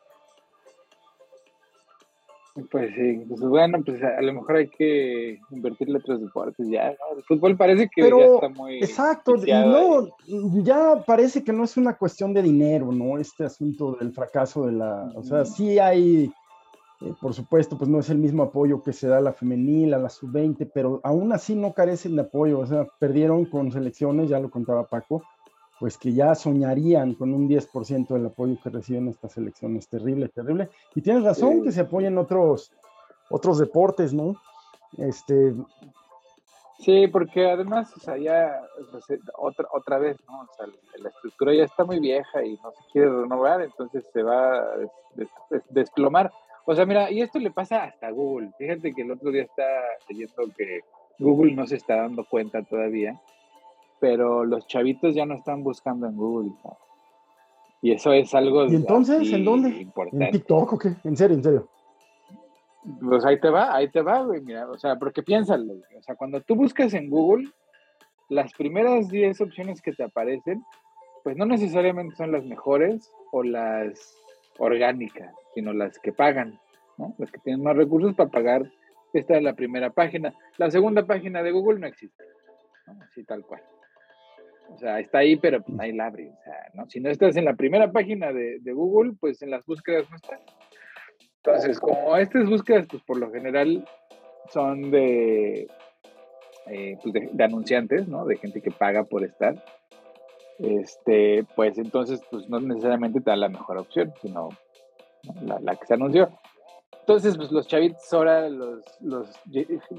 Pues 2.70 2.94
sí, 2.94 3.26
pues 3.28 3.42
bueno, 3.42 3.80
pues 3.84 4.04
a, 4.04 4.22
lo 4.22 4.32
mejor 4.32 4.58
hay 4.58 4.68
que 4.68 5.40
invertirle 5.50 5.98
otros 5.98 6.22
deportes 6.22 6.68
ya, 6.70 6.90
¿no? 6.92 7.18
El 7.18 7.24
fútbol 7.24 7.58
parece 7.58 7.90
que 7.90 8.08
ya 8.08 8.16
está 8.16 8.50
muy. 8.50 8.78
Exacto, 8.78 9.34
y 9.44 9.52
no, 9.52 10.10
ya 10.62 11.04
parece 11.04 11.44
que 11.44 11.52
no 11.52 11.64
es 11.64 11.78
una 11.78 11.98
cuestión 11.98 12.32
de 12.32 12.44
dinero, 12.44 12.92
¿no? 12.92 13.18
Este 13.18 13.44
asunto 13.44 13.94
del 14.00 14.14
fracaso 14.14 14.68
de 14.68 14.74
la. 14.74 15.12
O 15.16 15.24
sea, 15.24 15.46
sí 15.46 15.80
hay, 15.80 16.32
eh, 17.02 17.14
por 17.20 17.34
supuesto, 17.34 17.76
pues 17.76 17.90
no 17.90 18.00
es 18.00 18.12
el 18.12 18.20
mismo 18.20 18.44
apoyo 18.44 18.84
que 18.84 18.94
se 18.94 19.08
da 19.08 19.18
a 19.18 19.22
la 19.22 19.34
femenil, 19.34 19.96
a 19.96 19.98
la 19.98 20.10
sub-20, 20.10 20.70
pero 20.72 21.02
aún 21.04 21.34
así 21.34 21.56
no 21.56 21.74
carecen 21.74 22.16
de 22.16 22.22
apoyo, 22.22 22.60
o 22.60 22.68
sea, 22.68 22.86
perdieron 23.00 23.46
con 23.46 23.72
selecciones, 23.72 24.30
ya 24.30 24.40
lo 24.40 24.52
contaba 24.52 24.88
Paco, 24.88 25.24
pues 25.84 25.98
que 25.98 26.14
ya 26.14 26.34
soñarían 26.34 27.14
con 27.14 27.34
un 27.34 27.50
10% 27.50 28.08
del 28.08 28.28
apoyo 28.28 28.56
que 28.64 28.70
reciben 28.70 29.10
estas 29.10 29.36
elecciones. 29.36 29.90
Terrible, 29.90 30.30
terrible. 30.30 30.70
Y 30.96 31.02
tienes 31.02 31.26
razón 31.26 31.62
que 31.62 31.74
se 31.74 31.82
apoyen 31.82 32.18
otros, 32.18 32.72
otros 33.30 33.60
deportes, 33.60 34.14
¿no? 34.14 34.34
Este... 34.98 35.54
Sí, 36.80 37.08
porque 37.10 37.52
además, 37.52 37.92
o 37.98 38.00
sea, 38.00 38.16
ya 38.16 38.62
otra, 39.38 39.68
otra 39.74 39.98
vez, 39.98 40.16
¿no? 40.26 40.44
O 40.44 40.48
sea, 40.56 40.68
la 41.00 41.10
estructura 41.10 41.54
ya 41.54 41.66
está 41.66 41.84
muy 41.84 42.00
vieja 42.00 42.46
y 42.46 42.58
no 42.64 42.72
se 42.72 42.92
quiere 42.94 43.10
renovar, 43.10 43.62
entonces 43.62 44.06
se 44.14 44.24
va 44.24 44.60
a 44.60 44.66
desplomar. 45.70 46.32
O 46.64 46.74
sea, 46.74 46.86
mira, 46.86 47.12
y 47.12 47.22
esto 47.22 47.40
le 47.40 47.52
pasa 47.52 47.84
hasta 47.84 48.10
Google. 48.10 48.54
Fíjate 48.58 48.94
que 48.94 49.02
el 49.02 49.12
otro 49.12 49.32
día 49.32 49.44
está 49.44 49.68
leyendo 50.08 50.44
que 50.56 50.80
Google 51.20 51.56
no 51.56 51.68
se 51.68 51.76
está 51.76 51.98
dando 51.98 52.24
cuenta 52.24 52.64
todavía 52.64 53.20
pero 54.04 54.44
los 54.44 54.68
chavitos 54.68 55.16
ya 55.16 55.26
no 55.26 55.36
están 55.36 55.64
buscando 55.64 56.08
en 56.08 56.18
Google. 56.18 56.52
Y 57.82 57.94
eso 57.94 58.12
es 58.12 58.36
algo. 58.36 58.66
¿Y 58.66 58.76
entonces 58.76 59.32
en 59.32 59.46
dónde? 59.46 59.88
¿En 60.12 60.30
TikTok 60.30 60.74
o 60.74 60.78
qué? 60.78 60.90
¿En 61.06 61.16
serio, 61.16 61.38
en 61.38 61.44
serio? 61.44 61.70
Pues 63.00 63.24
ahí 63.24 63.40
te 63.40 63.50
va, 63.50 63.74
ahí 63.74 63.90
te 63.90 64.02
va, 64.02 64.22
güey. 64.24 64.42
Mira, 64.42 64.70
o 64.70 64.78
sea, 64.78 65.00
porque 65.00 65.24
piénsalo. 65.24 65.76
O 65.98 66.02
sea, 66.02 66.16
cuando 66.16 66.42
tú 66.42 66.54
buscas 66.54 66.94
en 66.96 67.10
Google, 67.10 67.50
las 68.28 68.52
primeras 68.56 69.08
10 69.08 69.40
opciones 69.40 69.82
que 69.82 69.94
te 69.94 70.04
aparecen, 70.04 70.62
pues 71.24 71.38
no 71.38 71.46
necesariamente 71.46 72.18
son 72.18 72.34
las 72.34 72.44
mejores 72.44 73.10
o 73.32 73.42
las 73.42 74.18
orgánicas, 74.60 75.34
sino 75.56 75.72
las 75.72 75.98
que 75.98 76.12
pagan, 76.12 76.60
¿no? 76.98 77.16
Las 77.18 77.32
que 77.32 77.40
tienen 77.40 77.64
más 77.64 77.78
recursos 77.78 78.14
para 78.16 78.30
pagar. 78.30 78.70
Esta 79.14 79.38
es 79.38 79.44
la 79.44 79.54
primera 79.54 79.92
página. 79.92 80.36
La 80.58 80.70
segunda 80.70 81.06
página 81.06 81.42
de 81.42 81.52
Google 81.52 81.80
no 81.80 81.88
existe, 81.88 82.26
¿no? 82.86 83.02
Así 83.02 83.24
tal 83.24 83.46
cual. 83.46 83.62
O 84.70 84.78
sea, 84.78 85.00
está 85.00 85.20
ahí, 85.20 85.36
pero 85.36 85.62
pues, 85.62 85.80
ahí 85.80 85.92
la 85.92 86.08
abre. 86.08 86.30
O 86.30 86.44
sea, 86.44 86.70
¿no? 86.74 86.90
Si 86.90 87.00
no 87.00 87.10
estás 87.10 87.36
en 87.36 87.46
la 87.46 87.56
primera 87.56 87.92
página 87.92 88.32
de, 88.32 88.60
Google, 88.66 89.14
pues 89.20 89.42
en 89.42 89.52
las 89.52 89.66
búsquedas 89.66 90.10
no 90.10 90.16
estás. 90.16 90.42
Entonces, 91.38 91.80
como 91.80 92.16
estas 92.18 92.50
búsquedas, 92.50 92.88
pues 92.90 93.04
por 93.04 93.18
lo 93.18 93.32
general 93.32 93.86
son 94.50 94.92
de, 94.92 95.68
eh, 96.68 96.98
pues, 97.02 97.14
de, 97.14 97.44
anunciantes, 97.44 98.08
¿no? 98.08 98.26
De 98.26 98.38
gente 98.38 98.62
que 98.62 98.72
paga 98.72 99.04
por 99.04 99.24
estar. 99.24 99.64
Este, 100.60 101.46
pues 101.56 101.78
entonces, 101.78 102.22
pues 102.32 102.48
no 102.48 102.60
necesariamente 102.60 103.20
te 103.20 103.30
da 103.30 103.36
la 103.36 103.50
mejor 103.50 103.78
opción, 103.78 104.14
sino 104.22 104.50
la, 105.42 105.60
la, 105.60 105.76
que 105.76 105.86
se 105.86 105.96
anunció. 105.96 106.30
Entonces, 107.00 107.36
pues 107.36 107.52
los 107.52 107.68
chavitos 107.68 108.14
ahora, 108.14 108.48
los, 108.48 108.82
los 109.02 109.30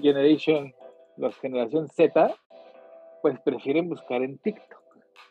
Generation, 0.01 0.73
los 1.19 1.37
Generación 1.39 1.89
Z, 1.89 2.35
pues 3.25 3.41
prefieren 3.41 3.89
buscar 3.89 4.23
en 4.23 4.37
TikTok, 4.37 4.85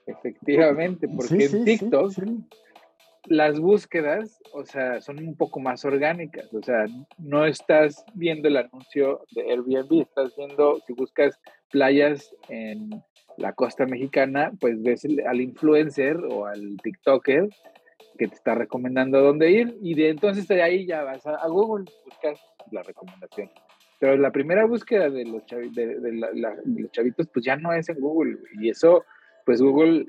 efectivamente, 0.08 1.08
porque 1.08 1.46
en 1.46 1.64
TikTok 1.64 2.12
las 3.28 3.60
búsquedas, 3.60 4.42
o 4.52 4.66
sea, 4.66 5.00
son 5.00 5.20
un 5.20 5.38
poco 5.38 5.60
más 5.60 5.86
orgánicas, 5.86 6.52
o 6.52 6.64
sea, 6.64 6.86
no 7.20 7.46
estás 7.46 8.04
viendo 8.16 8.48
el 8.48 8.58
anuncio 8.58 9.22
de 9.36 9.44
Airbnb, 9.44 10.02
estás 10.02 10.36
viendo, 10.36 10.80
si 10.88 10.94
buscas 10.94 11.40
playas 11.70 12.36
en 12.50 12.90
la 13.38 13.54
costa 13.54 13.86
mexicana, 13.86 14.52
pues 14.60 14.82
ves 14.82 15.06
al 15.28 15.40
influencer 15.40 16.18
o 16.18 16.48
al 16.48 16.76
TikToker 16.82 17.48
que 18.18 18.28
te 18.28 18.34
está 18.34 18.56
recomendando 18.56 19.22
dónde 19.22 19.52
ir 19.52 19.78
y 19.84 19.94
de 19.94 20.10
entonces 20.10 20.48
de 20.48 20.64
ahí 20.64 20.88
ya 20.88 21.04
vas 21.04 21.24
a, 21.28 21.36
a 21.36 21.48
Google, 21.48 21.86
buscas 22.06 22.44
la 22.72 22.82
recomendación. 22.82 23.52
Pero 24.04 24.18
la 24.18 24.32
primera 24.32 24.66
búsqueda 24.66 25.10
de 25.10 25.24
los, 25.24 25.46
chavitos, 26.92 27.26
pues 27.34 27.46
ya 27.46 27.56
no 27.56 27.72
es 27.72 27.88
en 27.88 28.02
Google. 28.02 28.38
Y 28.60 28.70
eso, 28.70 29.06
pues 29.46 29.62
Google 29.62 30.08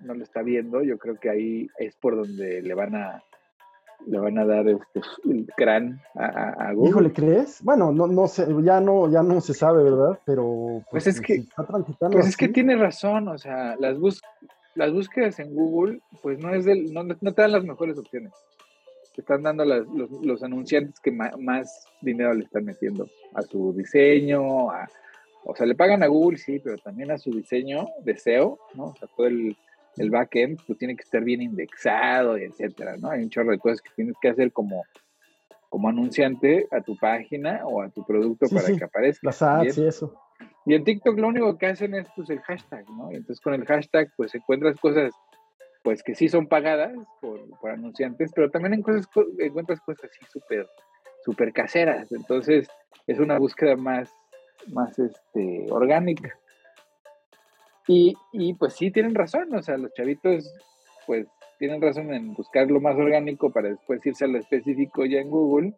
no 0.00 0.14
lo 0.14 0.24
está 0.24 0.42
viendo. 0.42 0.82
Yo 0.82 0.98
creo 0.98 1.14
que 1.14 1.30
ahí 1.30 1.70
es 1.78 1.94
por 1.94 2.16
donde 2.16 2.60
le 2.60 2.74
van 2.74 2.96
a 2.96 3.22
le 4.04 4.18
van 4.18 4.36
a 4.38 4.44
dar 4.44 4.68
este, 4.68 5.00
el 5.30 5.46
gran 5.56 6.00
a, 6.16 6.72
Google. 6.72 6.90
Híjole, 6.90 7.12
¿crees? 7.12 7.62
Bueno, 7.62 7.92
no, 7.92 8.08
no 8.08 8.26
sé, 8.26 8.48
ya 8.64 8.80
no, 8.80 9.08
ya 9.12 9.22
no 9.22 9.40
se 9.40 9.54
sabe, 9.54 9.84
¿verdad? 9.84 10.18
Pero 10.26 10.82
pues, 10.90 11.04
pues 11.04 11.06
es 11.06 11.20
que, 11.20 11.44
pues 12.10 12.26
es 12.26 12.36
que 12.36 12.48
tiene 12.48 12.74
razón, 12.74 13.28
o 13.28 13.38
sea, 13.38 13.76
las 13.78 13.96
las 14.74 14.92
búsquedas 14.92 15.38
en 15.38 15.54
Google, 15.54 16.00
pues 16.20 16.40
no 16.40 16.52
es 16.52 16.64
del, 16.64 16.92
no, 16.92 17.04
no 17.04 17.32
te 17.32 17.42
dan 17.42 17.52
las 17.52 17.64
mejores 17.64 17.96
opciones 17.96 18.32
están 19.20 19.42
dando 19.42 19.64
los, 19.64 19.86
los, 20.22 20.42
anunciantes 20.42 21.00
que 21.00 21.12
más, 21.12 21.86
dinero 22.00 22.34
le 22.34 22.44
están 22.44 22.64
metiendo 22.64 23.08
a 23.34 23.42
su 23.42 23.72
diseño, 23.72 24.66
o 24.68 25.54
sea, 25.54 25.66
le 25.66 25.74
pagan 25.74 26.02
a 26.02 26.06
Google, 26.06 26.38
sí, 26.38 26.60
pero 26.62 26.76
también 26.78 27.10
a 27.10 27.18
su 27.18 27.30
diseño 27.30 27.86
de 28.04 28.16
SEO, 28.16 28.58
¿no? 28.74 28.86
O 28.86 28.96
sea, 28.96 29.08
todo 29.16 29.26
el, 29.26 29.56
el 29.96 30.10
backend 30.10 30.60
pues 30.66 30.78
tiene 30.78 30.96
que 30.96 31.02
estar 31.02 31.22
bien 31.22 31.42
indexado, 31.42 32.36
etcétera, 32.36 32.96
¿no? 32.96 33.10
Hay 33.10 33.22
un 33.22 33.30
chorro 33.30 33.52
de 33.52 33.58
cosas 33.58 33.80
que 33.80 33.90
tienes 33.96 34.16
que 34.20 34.28
hacer 34.28 34.52
como, 34.52 34.84
como 35.68 35.88
anunciante 35.88 36.66
a 36.70 36.80
tu 36.80 36.96
página 36.96 37.62
o 37.64 37.82
a 37.82 37.88
tu 37.88 38.04
producto 38.04 38.46
para 38.48 38.76
que 38.76 38.84
aparezca. 38.84 39.26
Las 39.26 39.42
ads 39.42 39.78
y 39.78 39.86
eso. 39.86 40.20
Y 40.66 40.74
en 40.74 40.84
TikTok 40.84 41.18
lo 41.18 41.28
único 41.28 41.56
que 41.56 41.66
hacen 41.66 41.94
es 41.94 42.08
pues 42.14 42.28
el 42.30 42.40
hashtag, 42.40 42.84
¿no? 42.90 43.12
Y 43.12 43.16
entonces 43.16 43.40
con 43.40 43.54
el 43.54 43.64
hashtag 43.64 44.10
pues 44.16 44.34
encuentras 44.34 44.78
cosas 44.80 45.12
pues 45.86 46.02
que 46.02 46.16
sí 46.16 46.28
son 46.28 46.48
pagadas 46.48 46.92
por, 47.20 47.70
anunciantes, 47.70 48.32
pero 48.34 48.50
también 48.50 48.74
encuentras 48.74 49.06
cosas 49.06 50.10
así 50.10 50.18
súper 50.32 50.66
super 51.24 51.52
caseras, 51.52 52.10
entonces 52.10 52.66
es 53.06 53.20
una 53.20 53.38
búsqueda 53.38 53.76
más, 53.76 54.12
más 54.66 54.98
este, 54.98 55.66
orgánica. 55.70 56.36
Y, 57.86 58.16
pues 58.58 58.74
sí, 58.74 58.90
tienen 58.90 59.14
razón, 59.14 59.54
o 59.54 59.62
sea, 59.62 59.76
los 59.78 59.94
chavitos 59.94 60.52
pues 61.06 61.28
tienen 61.60 61.80
razón 61.80 62.12
en 62.12 62.34
buscar 62.34 62.68
lo 62.68 62.80
más 62.80 62.96
orgánico 62.96 63.52
para 63.52 63.68
después 63.68 64.04
irse 64.04 64.24
a 64.24 64.28
lo 64.28 64.38
específico 64.38 65.04
ya 65.04 65.20
en 65.20 65.30
Google, 65.30 65.72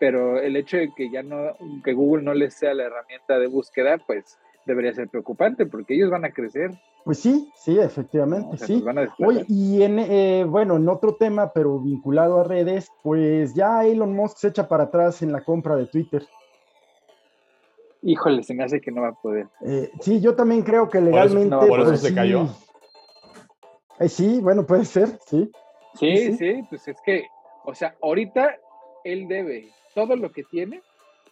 pero 0.00 0.40
el 0.40 0.56
hecho 0.56 0.78
de 0.78 0.90
que 0.96 1.10
ya 1.10 1.22
no, 1.22 1.54
que 1.84 1.92
Google 1.92 2.22
no 2.22 2.32
les 2.32 2.54
sea 2.54 2.72
la 2.72 2.84
herramienta 2.84 3.38
de 3.38 3.48
búsqueda, 3.48 3.98
pues 3.98 4.38
debería 4.66 4.92
ser 4.94 5.08
preocupante 5.08 5.66
porque 5.66 5.94
ellos 5.94 6.10
van 6.10 6.24
a 6.24 6.32
crecer 6.32 6.70
pues 7.04 7.18
sí, 7.18 7.50
sí, 7.54 7.78
efectivamente, 7.78 8.56
sí. 8.56 8.82
Oye, 9.18 9.44
y 9.46 9.82
en, 9.82 9.98
eh, 9.98 10.46
bueno, 10.48 10.76
en 10.76 10.88
otro 10.88 11.16
tema, 11.16 11.52
pero 11.52 11.78
vinculado 11.78 12.40
a 12.40 12.44
redes, 12.44 12.90
pues 13.02 13.54
ya 13.54 13.84
Elon 13.84 14.14
Musk 14.14 14.38
se 14.38 14.48
echa 14.48 14.66
para 14.66 14.84
atrás 14.84 15.20
en 15.20 15.30
la 15.30 15.44
compra 15.44 15.76
de 15.76 15.86
Twitter. 15.86 16.26
Híjole, 18.00 18.42
se 18.42 18.54
me 18.54 18.64
hace 18.64 18.80
que 18.80 18.90
no 18.90 19.02
va 19.02 19.08
a 19.08 19.20
poder. 19.20 19.48
Eh, 19.66 19.90
sí, 20.00 20.18
yo 20.22 20.34
también 20.34 20.62
creo 20.62 20.88
que 20.88 21.02
legalmente. 21.02 21.54
Por 21.54 21.80
eso, 21.80 21.90
pues 21.90 22.00
se 22.00 22.14
cayó. 22.14 22.48
Eh, 24.00 24.08
sí, 24.08 24.40
bueno, 24.40 24.64
puede 24.64 24.86
ser, 24.86 25.18
sí. 25.26 25.50
Sí, 25.94 26.32
sí, 26.38 26.64
pues 26.70 26.88
es 26.88 26.96
que, 27.04 27.26
o 27.66 27.74
sea, 27.74 27.94
ahorita 28.00 28.56
él 29.04 29.28
debe 29.28 29.68
todo 29.94 30.16
lo 30.16 30.32
que 30.32 30.42
tiene 30.44 30.80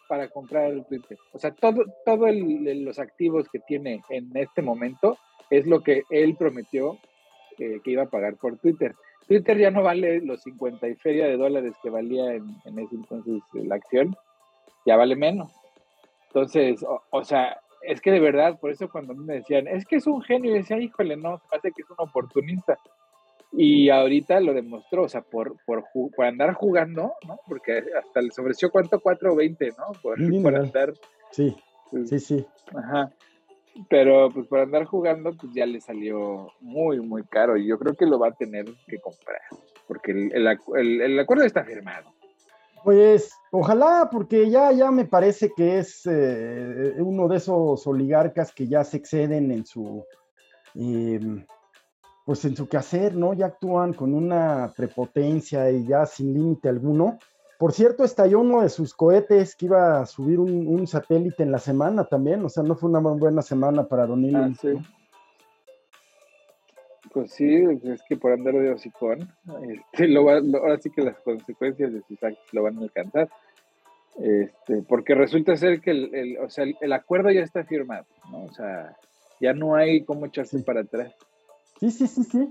para 0.08 0.28
comprar 0.28 0.72
Twitter. 0.84 1.18
O 1.32 1.38
sea, 1.38 1.52
todo, 1.52 1.84
todo 2.04 2.26
los 2.30 2.98
activos 2.98 3.48
que 3.48 3.58
tiene 3.60 4.02
en 4.10 4.30
este 4.36 4.62
momento 4.62 5.18
es 5.50 5.66
lo 5.66 5.82
que 5.82 6.02
él 6.10 6.36
prometió 6.36 6.98
que 7.56 7.80
iba 7.84 8.04
a 8.04 8.10
pagar 8.10 8.36
por 8.36 8.58
Twitter. 8.58 8.94
Twitter 9.26 9.58
ya 9.58 9.70
no 9.70 9.82
vale 9.82 10.20
los 10.20 10.42
50 10.42 10.88
y 10.88 10.94
feria 10.96 11.26
de 11.26 11.36
dólares 11.36 11.74
que 11.82 11.90
valía 11.90 12.34
en, 12.34 12.50
ese 12.64 12.94
entonces 12.94 13.40
la 13.52 13.76
acción, 13.76 14.16
ya 14.84 14.96
vale 14.96 15.16
menos. 15.16 15.52
Entonces, 16.28 16.84
o, 17.10 17.24
sea, 17.24 17.60
es 17.82 18.00
que 18.00 18.10
de 18.10 18.20
verdad, 18.20 18.58
por 18.58 18.70
eso 18.70 18.88
cuando 18.90 19.14
me 19.14 19.34
decían, 19.34 19.68
es 19.68 19.84
que 19.84 19.96
es 19.96 20.06
un 20.06 20.22
genio, 20.22 20.50
y 20.50 20.58
decía, 20.58 20.78
híjole, 20.78 21.16
no, 21.16 21.40
parece 21.50 21.72
que 21.72 21.82
es 21.82 21.90
un 21.90 21.96
oportunista. 21.98 22.78
Y 23.52 23.90
ahorita 23.90 24.40
lo 24.40 24.54
demostró, 24.54 25.04
o 25.04 25.08
sea, 25.08 25.20
por, 25.20 25.56
por, 25.66 25.84
por 25.92 26.24
andar 26.24 26.54
jugando, 26.54 27.12
¿no? 27.26 27.38
Porque 27.46 27.84
hasta 27.98 28.22
le 28.22 28.28
ofreció 28.28 28.70
cuánto, 28.70 28.98
4 28.98 29.32
o 29.32 29.36
20, 29.36 29.68
¿no? 29.76 29.92
Por, 30.02 30.42
por 30.42 30.56
andar. 30.56 30.94
Sí, 31.30 31.54
sí, 32.06 32.18
sí. 32.18 32.46
Ajá. 32.74 33.12
Pero 33.88 34.30
pues 34.30 34.46
por 34.46 34.60
andar 34.60 34.84
jugando, 34.84 35.32
pues 35.32 35.52
ya 35.54 35.66
le 35.66 35.80
salió 35.80 36.50
muy, 36.60 37.00
muy 37.00 37.24
caro. 37.24 37.56
Y 37.56 37.66
yo 37.66 37.78
creo 37.78 37.94
que 37.94 38.06
lo 38.06 38.18
va 38.18 38.28
a 38.28 38.34
tener 38.34 38.66
que 38.86 38.98
comprar. 38.98 39.40
Porque 39.86 40.12
el, 40.12 40.46
el, 40.76 41.18
acuerdo 41.18 41.44
está 41.44 41.64
firmado. 41.64 42.10
Pues 42.84 43.32
ojalá, 43.50 44.08
porque 44.10 44.50
ya, 44.50 44.72
ya 44.72 44.90
me 44.90 45.04
parece 45.04 45.52
que 45.54 45.78
es 45.78 46.02
eh, 46.06 46.94
uno 46.98 47.28
de 47.28 47.36
esos 47.36 47.86
oligarcas 47.86 48.52
que 48.52 48.66
ya 48.66 48.82
se 48.82 48.96
exceden 48.96 49.52
en 49.52 49.64
su, 49.64 50.04
em, 50.74 51.46
pues 52.24 52.44
en 52.44 52.56
su 52.56 52.68
quehacer, 52.68 53.14
¿no? 53.14 53.34
Ya 53.34 53.46
actúan 53.46 53.92
con 53.92 54.14
una 54.14 54.72
prepotencia 54.76 55.70
y 55.70 55.86
ya 55.86 56.06
sin 56.06 56.32
límite 56.32 56.68
alguno 56.68 57.18
Por 57.58 57.72
cierto, 57.72 58.04
estalló 58.04 58.40
uno 58.40 58.62
de 58.62 58.68
sus 58.68 58.94
cohetes 58.94 59.56
que 59.56 59.66
iba 59.66 60.00
a 60.00 60.06
subir 60.06 60.38
un, 60.38 60.86
satélite 60.86 61.42
en 61.42 61.52
la 61.52 61.58
semana 61.58 62.04
también, 62.04 62.44
o 62.44 62.48
sea, 62.48 62.62
no 62.62 62.74
fue 62.74 62.90
una 62.90 63.00
buena 63.00 63.42
semana 63.42 63.84
para 63.84 64.06
Don 64.06 64.24
Elon. 64.24 64.56
Ah, 64.64 64.72
pues 67.12 67.32
sí, 67.32 67.62
es 67.84 68.02
que 68.08 68.16
por 68.16 68.32
andar 68.32 68.54
de 68.54 68.72
hocicón, 68.72 69.28
este, 69.68 70.08
lo 70.08 70.28
ahora 70.30 70.78
sí 70.80 70.90
que 70.90 71.02
las 71.02 71.18
consecuencias 71.18 71.92
de 71.92 72.02
sus 72.02 72.22
actos 72.22 72.52
lo 72.52 72.62
van 72.62 72.78
a 72.78 72.82
alcanzar. 72.82 73.28
Este, 74.18 74.82
porque 74.82 75.14
resulta 75.14 75.56
ser 75.56 75.80
que 75.80 75.90
el, 75.90 76.38
o 76.38 76.50
sea, 76.50 76.64
el, 76.80 76.92
acuerdo 76.92 77.30
ya 77.30 77.42
está 77.42 77.64
firmado, 77.64 78.06
¿no? 78.30 78.44
O 78.44 78.52
sea, 78.52 78.96
ya 79.40 79.52
no 79.52 79.74
hay 79.74 80.04
cómo 80.04 80.26
echarse 80.26 80.58
para 80.60 80.80
atrás. 80.80 81.14
Sí, 81.82 81.90
sí, 81.90 82.06
sí, 82.06 82.22
sí. 82.22 82.48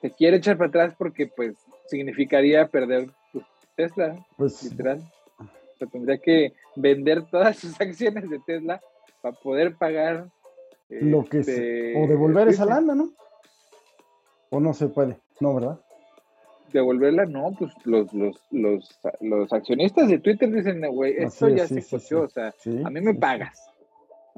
Se 0.00 0.12
quiere 0.12 0.36
echar 0.36 0.56
para 0.56 0.68
atrás 0.68 0.94
porque, 0.96 1.26
pues, 1.26 1.56
significaría 1.88 2.68
perder 2.68 3.10
pues, 3.32 3.44
Tesla, 3.74 4.24
pues, 4.36 4.62
literal. 4.62 5.02
O 5.36 5.78
sea, 5.78 5.88
tendría 5.88 6.18
que 6.18 6.52
vender 6.76 7.28
todas 7.28 7.56
sus 7.56 7.72
acciones 7.80 8.30
de 8.30 8.38
Tesla 8.38 8.80
para 9.20 9.34
poder 9.34 9.74
pagar. 9.74 10.28
Lo 10.90 11.24
que 11.24 11.40
este, 11.40 12.00
o 12.00 12.06
devolver 12.06 12.46
esa 12.46 12.66
lana, 12.66 12.94
¿no? 12.94 13.10
¿O 14.50 14.60
no 14.60 14.72
se 14.72 14.86
puede? 14.86 15.18
No, 15.40 15.56
¿verdad? 15.56 15.80
Devolverla, 16.72 17.24
no, 17.24 17.56
pues 17.58 17.72
los, 17.84 18.12
los, 18.14 18.40
los, 18.52 19.00
los 19.20 19.52
accionistas 19.52 20.08
de 20.08 20.20
Twitter 20.20 20.52
dicen, 20.52 20.82
güey, 20.92 21.16
esto 21.16 21.48
ya 21.48 21.66
se 21.66 21.80
escuchó, 21.80 22.22
o 22.22 22.28
sea, 22.28 22.54
a 22.84 22.90
mí 22.90 23.00
me 23.00 23.14
pagas. 23.14 23.67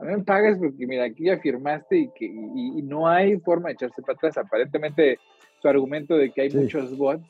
A 0.00 0.04
mí 0.04 0.12
me 0.16 0.24
pagas 0.24 0.58
porque, 0.58 0.86
mira, 0.86 1.04
aquí 1.04 1.24
ya 1.24 1.38
firmaste 1.38 1.98
y, 1.98 2.08
que, 2.10 2.24
y, 2.24 2.82
no 2.82 3.06
hay 3.06 3.36
forma 3.38 3.68
de 3.68 3.74
echarse 3.74 4.00
para 4.00 4.14
atrás. 4.14 4.38
Aparentemente, 4.38 5.18
su 5.60 5.68
argumento 5.68 6.16
de 6.16 6.30
que 6.30 6.42
hay 6.42 6.50
muchos 6.50 6.96
bots 6.96 7.28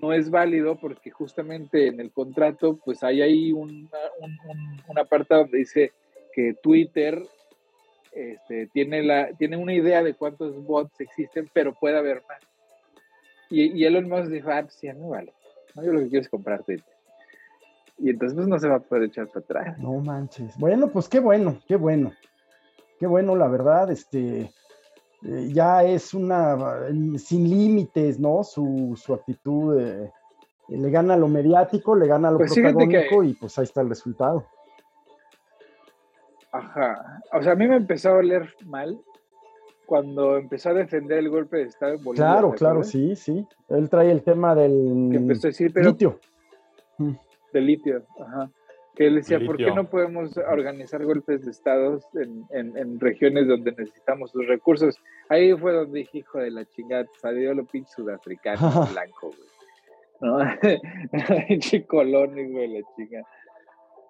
no 0.00 0.12
es 0.12 0.30
válido 0.30 0.78
porque 0.78 1.10
justamente 1.10 1.86
en 1.86 1.98
el 2.00 2.12
contrato, 2.12 2.78
pues 2.84 3.02
hay 3.02 3.22
ahí 3.22 3.52
una, 3.52 3.88
un, 4.20 4.82
una 4.86 5.04
parte 5.04 5.34
donde 5.34 5.58
dice 5.58 5.92
que 6.34 6.54
Twitter 6.62 7.22
este, 8.12 8.66
tiene, 8.66 9.02
la, 9.02 9.32
tiene 9.38 9.56
una 9.56 9.72
idea 9.72 10.02
de 10.02 10.14
cuántos 10.14 10.62
bots 10.64 11.00
existen, 11.00 11.48
pero 11.52 11.74
puede 11.74 11.96
haber 11.96 12.22
más. 12.28 12.42
Y, 13.48 13.78
y 13.78 13.84
Elon 13.84 14.08
Musk 14.08 14.30
dijo, 14.30 14.50
ah, 14.50 14.62
pues 14.62 14.74
sí, 14.74 14.88
no 14.88 15.08
vale. 15.08 15.32
No, 15.74 15.82
yo 15.84 15.92
lo 15.92 16.00
que 16.00 16.08
quiero 16.08 16.22
es 16.22 16.28
comprar 16.28 16.62
Twitter. 16.62 16.91
Y 18.02 18.10
entonces 18.10 18.34
pues, 18.34 18.48
no 18.48 18.58
se 18.58 18.68
va 18.68 18.76
a 18.76 18.80
poder 18.80 19.04
echar 19.04 19.28
para 19.28 19.40
atrás. 19.40 19.78
No 19.78 19.92
manches. 20.00 20.58
Bueno, 20.58 20.88
pues 20.88 21.08
qué 21.08 21.20
bueno, 21.20 21.58
qué 21.68 21.76
bueno. 21.76 22.12
Qué 22.98 23.06
bueno, 23.06 23.36
la 23.36 23.46
verdad, 23.46 23.90
este, 23.92 24.50
eh, 25.24 25.48
ya 25.52 25.84
es 25.84 26.12
una, 26.12 26.56
sin 27.16 27.48
límites, 27.48 28.18
¿no? 28.18 28.42
Su, 28.42 28.98
su 29.00 29.14
actitud, 29.14 29.80
eh, 29.80 30.10
le 30.68 30.90
gana 30.90 31.16
lo 31.16 31.28
mediático, 31.28 31.94
le 31.94 32.08
gana 32.08 32.30
lo 32.30 32.38
pues 32.38 32.54
protagónico 32.54 33.22
y 33.22 33.34
pues 33.34 33.56
ahí 33.58 33.64
está 33.64 33.82
el 33.82 33.88
resultado. 33.88 34.46
Ajá. 36.50 37.22
O 37.32 37.42
sea, 37.42 37.52
a 37.52 37.56
mí 37.56 37.68
me 37.68 37.76
empezó 37.76 38.10
a 38.10 38.14
oler 38.14 38.52
mal 38.64 39.00
cuando 39.86 40.38
empezó 40.38 40.70
a 40.70 40.74
defender 40.74 41.18
el 41.18 41.30
golpe 41.30 41.58
de 41.58 41.62
Estado 41.64 41.94
en 41.94 42.02
Bolivia. 42.02 42.32
Claro, 42.32 42.50
claro, 42.52 42.82
sí, 42.82 43.14
sí. 43.14 43.46
Él 43.68 43.88
trae 43.88 44.10
el 44.10 44.22
tema 44.22 44.56
del 44.56 45.08
que 45.10 45.16
empezó 45.18 45.46
a 45.46 45.50
decir, 45.50 45.72
pero, 45.72 45.90
litio. 45.90 46.18
Del 47.52 47.66
litio, 47.66 48.02
ajá. 48.20 48.50
Que 48.94 49.06
él 49.06 49.14
decía, 49.16 49.40
¿por 49.40 49.56
qué 49.56 49.70
no 49.70 49.88
podemos 49.88 50.36
organizar 50.36 51.02
golpes 51.02 51.44
de 51.46 51.50
estados 51.50 52.04
en, 52.14 52.76
en, 52.76 53.00
regiones 53.00 53.48
donde 53.48 53.72
necesitamos 53.72 54.34
los 54.34 54.46
recursos? 54.46 54.98
Ahí 55.30 55.54
fue 55.56 55.72
donde 55.72 56.00
dije, 56.00 56.18
hijo 56.18 56.38
de 56.38 56.50
la 56.50 56.66
chingada, 56.66 57.06
salió 57.20 57.54
lo 57.54 57.64
pinche 57.64 57.90
sudafricano 57.90 58.60
blanco, 58.92 59.30
güey. 59.30 59.50
¿No? 60.20 60.38
pinche 61.48 61.86
colón, 61.86 62.34
güey, 62.52 62.68
la 62.68 62.80
chingada. 62.94 63.26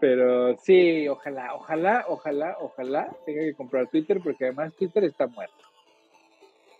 Pero 0.01 0.57
sí, 0.57 1.07
ojalá, 1.07 1.55
ojalá, 1.55 2.05
ojalá, 2.09 2.57
ojalá 2.59 3.17
tenga 3.25 3.43
que 3.43 3.55
comprar 3.55 3.87
Twitter 3.87 4.19
porque 4.21 4.47
además 4.47 4.75
Twitter 4.75 5.05
está 5.05 5.29
muerto. 5.29 5.65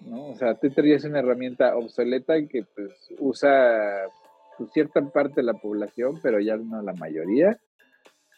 ¿no? 0.01 0.31
O 0.31 0.35
sea, 0.35 0.57
Twitter 0.57 0.85
ya 0.85 0.97
es 0.97 1.05
una 1.05 1.21
herramienta 1.21 1.77
obsoleta 1.77 2.35
que 2.49 2.65
pues 2.75 3.15
usa 3.21 4.09
pues, 4.63 4.73
cierta 4.73 5.01
parte 5.11 5.37
de 5.37 5.45
la 5.45 5.55
población, 5.55 6.19
pero 6.23 6.41
ya 6.41 6.57
no 6.57 6.83
la 6.83 6.93
mayoría. 6.95 7.59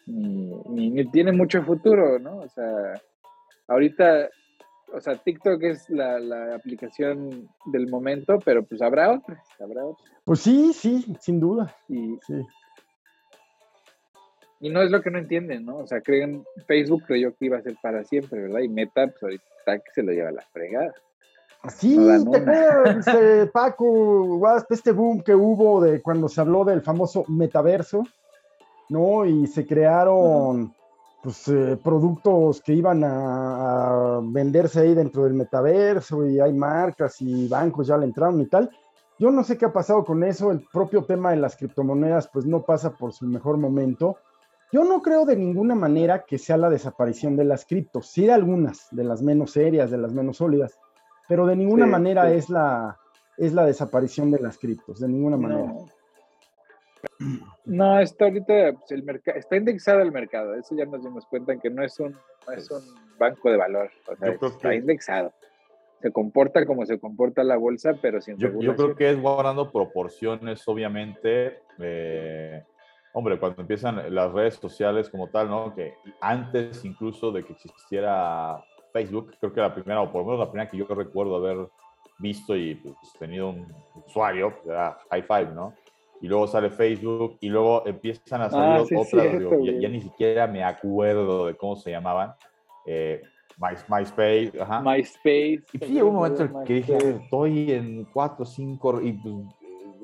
Ni, 0.07 1.03
tiene 1.11 1.31
mucho 1.31 1.63
futuro, 1.63 2.19
¿no? 2.19 2.37
O 2.37 2.49
sea, 2.49 2.93
ahorita, 3.67 4.29
o 4.93 4.99
sea, 4.99 5.15
TikTok 5.15 5.63
es 5.63 5.89
la, 5.89 6.19
la 6.19 6.55
aplicación 6.55 7.49
del 7.65 7.87
momento, 7.87 8.39
pero 8.45 8.63
pues 8.63 8.81
habrá 8.81 9.11
otras, 9.11 9.41
habrá 9.59 9.85
otras. 9.85 10.11
Pues 10.23 10.41
sí, 10.41 10.73
sí, 10.73 11.05
sin 11.19 11.39
duda. 11.39 11.75
Y, 11.89 12.17
sí. 12.27 12.45
Y 14.59 14.69
no 14.69 14.81
es 14.81 14.91
lo 14.91 15.01
que 15.01 15.11
no 15.11 15.19
entienden, 15.19 15.65
¿no? 15.65 15.77
O 15.77 15.87
sea, 15.87 16.01
creen, 16.01 16.43
Facebook 16.67 17.03
creyó 17.05 17.35
que 17.35 17.45
iba 17.45 17.57
a 17.57 17.61
ser 17.61 17.75
para 17.81 18.03
siempre, 18.03 18.41
¿verdad? 18.41 18.61
Y 18.61 18.69
Meta, 18.69 19.07
pues 19.07 19.23
ahorita 19.23 19.83
que 19.83 19.91
se 19.93 20.03
lo 20.03 20.11
lleva 20.11 20.29
a 20.29 20.33
la 20.33 20.41
fregada. 20.53 20.93
Sí, 21.69 21.97
te 22.31 22.93
dice 22.95 23.47
Paco, 23.47 24.41
este 24.69 24.91
boom 24.91 25.21
que 25.21 25.35
hubo 25.35 25.81
de 25.81 26.01
cuando 26.01 26.27
se 26.27 26.41
habló 26.41 26.63
del 26.63 26.81
famoso 26.81 27.25
metaverso, 27.27 28.03
¿no? 28.89 29.25
Y 29.25 29.47
se 29.47 29.65
crearon 29.65 30.73
pues, 31.23 31.47
eh, 31.47 31.77
productos 31.81 32.61
que 32.61 32.73
iban 32.73 33.03
a, 33.03 34.19
venderse 34.23 34.81
ahí 34.81 34.93
dentro 34.93 35.23
del 35.23 35.33
metaverso 35.33 36.25
y 36.25 36.39
hay 36.39 36.53
marcas 36.53 37.21
y 37.21 37.47
bancos 37.47 37.87
ya 37.87 37.97
le 37.97 38.05
entraron 38.05 38.41
y 38.41 38.45
tal. 38.45 38.69
Yo 39.17 39.31
no 39.31 39.43
sé 39.43 39.57
qué 39.57 39.65
ha 39.65 39.73
pasado 39.73 40.03
con 40.03 40.23
eso, 40.23 40.51
el 40.51 40.65
propio 40.71 41.03
tema 41.03 41.31
de 41.31 41.37
las 41.37 41.55
criptomonedas 41.55 42.27
pues 42.27 42.45
no 42.45 42.63
pasa 42.63 42.91
por 42.91 43.13
su 43.13 43.25
mejor 43.25 43.57
momento 43.57 44.17
yo 44.71 44.83
no 44.83 45.01
creo 45.01 45.25
de 45.25 45.37
ninguna 45.37 45.73
manera 45.73 46.25
que 46.25 46.37
sea 46.37 46.57
la 46.57 46.69
desaparición 46.69 47.37
de 47.37 47.45
las 47.45 47.65
criptos, 47.65 48.07
sí 48.07 48.25
de 48.25 48.33
algunas, 48.33 48.87
de 48.91 49.05
las 49.05 49.21
menos 49.21 49.51
serias, 49.51 49.89
de 49.89 49.97
las 49.97 50.11
menos 50.11 50.35
sólidas, 50.35 50.77
pero 51.27 51.45
de 51.45 51.55
ninguna 51.55 51.85
manera 51.85 52.31
es, 52.31 52.49
la, 52.49 52.97
es 53.37 53.53
la 53.53 53.65
desaparición 53.65 54.31
de 54.31 54.39
las 54.39 54.57
criptos, 54.57 54.99
de 54.99 55.07
ninguna 55.07 55.37
manera. 55.37 55.73
No, 57.65 57.99
está 57.99 58.25
ahorita 58.25 58.73
pues, 58.73 58.91
el 58.91 59.03
mercado, 59.03 59.37
está 59.37 59.55
indexado 59.57 60.01
el 60.01 60.11
mercado, 60.11 60.55
eso 60.55 60.75
ya 60.75 60.85
nos 60.85 61.03
dimos 61.03 61.25
cuenta 61.27 61.57
que 61.57 61.69
no 61.69 61.83
es 61.83 61.99
un, 61.99 62.15
es 62.55 62.69
un 62.71 62.83
banco 63.17 63.49
de 63.49 63.57
valor, 63.57 63.89
está 64.41 64.73
indexado. 64.73 65.33
Se 66.01 66.11
comporta 66.11 66.65
como 66.65 66.85
se 66.85 66.99
comporta 66.99 67.43
la 67.43 67.57
bolsa, 67.57 67.93
pero 67.99 68.21
sin 68.21 68.37
yo, 68.37 68.49
yo 68.59 68.75
creo 68.75 68.95
que 68.95 69.09
es 69.09 69.19
guardando 69.19 69.71
proporciones, 69.71 70.67
obviamente. 70.67 71.61
Eh, 71.79 72.63
hombre, 73.13 73.39
cuando 73.39 73.61
empiezan 73.61 74.13
las 74.13 74.31
redes 74.31 74.55
sociales 74.55 75.09
como 75.09 75.29
tal, 75.29 75.49
¿no? 75.49 75.73
Que 75.73 75.95
antes 76.21 76.83
incluso 76.85 77.31
de 77.31 77.43
que 77.43 77.53
existiera 77.53 78.63
Facebook, 78.95 79.33
creo 79.37 79.51
que 79.51 79.59
la 79.59 79.73
primera, 79.73 80.01
o 80.01 80.09
por 80.09 80.21
lo 80.21 80.27
menos 80.27 80.39
la 80.39 80.49
primera 80.49 80.69
que 80.69 80.77
yo 80.77 80.85
recuerdo 80.85 81.35
haber 81.35 81.67
visto 82.17 82.55
y 82.55 82.75
pues, 82.75 82.95
tenido 83.19 83.49
un 83.49 83.67
usuario, 84.07 84.53
era 84.65 84.97
High 85.11 85.23
Five, 85.23 85.51
¿no? 85.53 85.73
Y 86.21 86.27
luego 86.29 86.47
sale 86.47 86.69
Facebook 86.69 87.35
y 87.41 87.49
luego 87.49 87.85
empiezan 87.85 88.41
a 88.41 88.49
salir 88.49 88.87
ah, 88.89 89.01
otras, 89.01 89.81
ya, 89.81 89.89
ni 89.89 89.99
siquiera 89.99 90.47
me 90.47 90.63
acuerdo 90.63 91.47
de 91.47 91.57
cómo 91.57 91.75
se 91.75 91.91
llamaban. 91.91 92.33
Eh, 92.85 93.21
MySpace, 93.57 94.53
ajá. 94.61 94.79
MySpace. 94.79 95.63
Y 95.73 95.77
sí, 95.85 96.01
hubo 96.01 96.11
un 96.11 96.15
momento 96.15 96.43
en 96.43 96.63
que 96.63 96.73
dije, 96.75 96.97
estoy 97.21 97.73
en 97.73 98.05
4, 98.05 98.45
5, 98.45 99.01
y 99.01 99.11
pues 99.11 99.35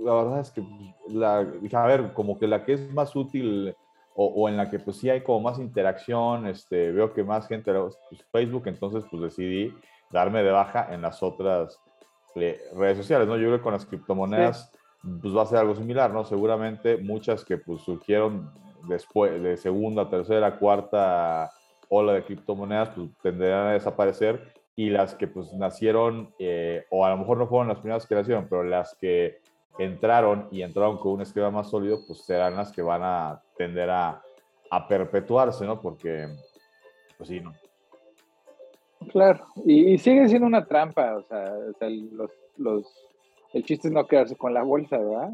la 0.03 0.15
verdad 0.15 0.39
es 0.41 0.51
que, 0.51 0.61
pues, 0.61 1.15
la, 1.15 1.37
a 1.39 1.87
ver, 1.87 2.11
como 2.11 2.37
que 2.37 2.45
la 2.45 2.65
que 2.65 2.73
es 2.73 2.93
más 2.93 3.15
útil 3.15 3.73
o, 4.27 4.49
en 4.49 4.57
la 4.57 4.69
que 4.69 4.79
pues 4.79 4.97
sí 4.97 5.09
hay 5.09 5.21
como 5.21 5.39
más 5.41 5.59
interacción, 5.59 6.47
este, 6.47 6.91
veo 6.91 7.13
que 7.13 7.23
más 7.23 7.47
gente, 7.47 7.73
pues, 7.73 8.25
Facebook, 8.31 8.63
entonces 8.67 9.03
pues 9.09 9.21
decidí 9.21 9.73
darme 10.11 10.43
de 10.43 10.51
baja 10.51 10.93
en 10.93 11.01
las 11.01 11.23
otras 11.23 11.79
eh, 12.35 12.59
redes 12.75 12.97
sociales, 12.97 13.27
¿no? 13.27 13.37
Yo 13.37 13.47
creo 13.47 13.57
que 13.57 13.63
con 13.63 13.73
las 13.73 13.85
criptomonedas 13.85 14.71
pues 15.21 15.35
va 15.35 15.43
a 15.43 15.47
ser 15.47 15.59
algo 15.59 15.75
similar, 15.75 16.11
¿no? 16.11 16.23
Seguramente 16.23 16.97
muchas 16.97 17.43
que 17.43 17.57
pues 17.57 17.81
surgieron 17.81 18.51
después 18.87 19.41
de 19.41 19.57
segunda, 19.57 20.09
tercera, 20.09 20.57
cuarta 20.57 21.51
ola 21.89 22.13
de 22.13 22.23
criptomonedas 22.23 22.89
pues 22.89 23.09
tenderán 23.21 23.67
a 23.67 23.73
desaparecer 23.73 24.53
y 24.75 24.89
las 24.89 25.15
que 25.15 25.27
pues 25.27 25.53
nacieron, 25.53 26.33
eh, 26.39 26.85
o 26.89 27.05
a 27.05 27.09
lo 27.09 27.17
mejor 27.17 27.37
no 27.37 27.47
fueron 27.47 27.67
las 27.67 27.79
primeras 27.79 28.05
que 28.05 28.15
nacieron, 28.15 28.47
pero 28.49 28.63
las 28.63 28.95
que 28.95 29.39
entraron 29.83 30.47
y 30.51 30.61
entraron 30.61 30.97
con 30.97 31.13
un 31.13 31.21
esquema 31.21 31.51
más 31.51 31.69
sólido, 31.69 31.99
pues 32.05 32.21
serán 32.21 32.55
las 32.55 32.71
que 32.71 32.81
van 32.81 33.01
a 33.03 33.41
tender 33.57 33.89
a, 33.89 34.23
perpetuarse, 34.87 35.65
¿no? 35.65 35.81
Porque, 35.81 36.27
pues 37.17 37.27
sí, 37.27 37.41
¿no? 37.41 37.53
Claro, 39.11 39.45
y, 39.65 39.97
sigue 39.97 40.29
siendo 40.29 40.47
una 40.47 40.65
trampa, 40.65 41.17
o 41.17 41.23
sea, 41.23 41.53
los, 41.89 42.31
los, 42.57 43.09
el 43.53 43.65
chiste 43.65 43.89
es 43.89 43.93
no 43.93 44.07
quedarse 44.07 44.37
con 44.37 44.53
la 44.53 44.63
bolsa, 44.63 44.97
¿verdad? 44.97 45.31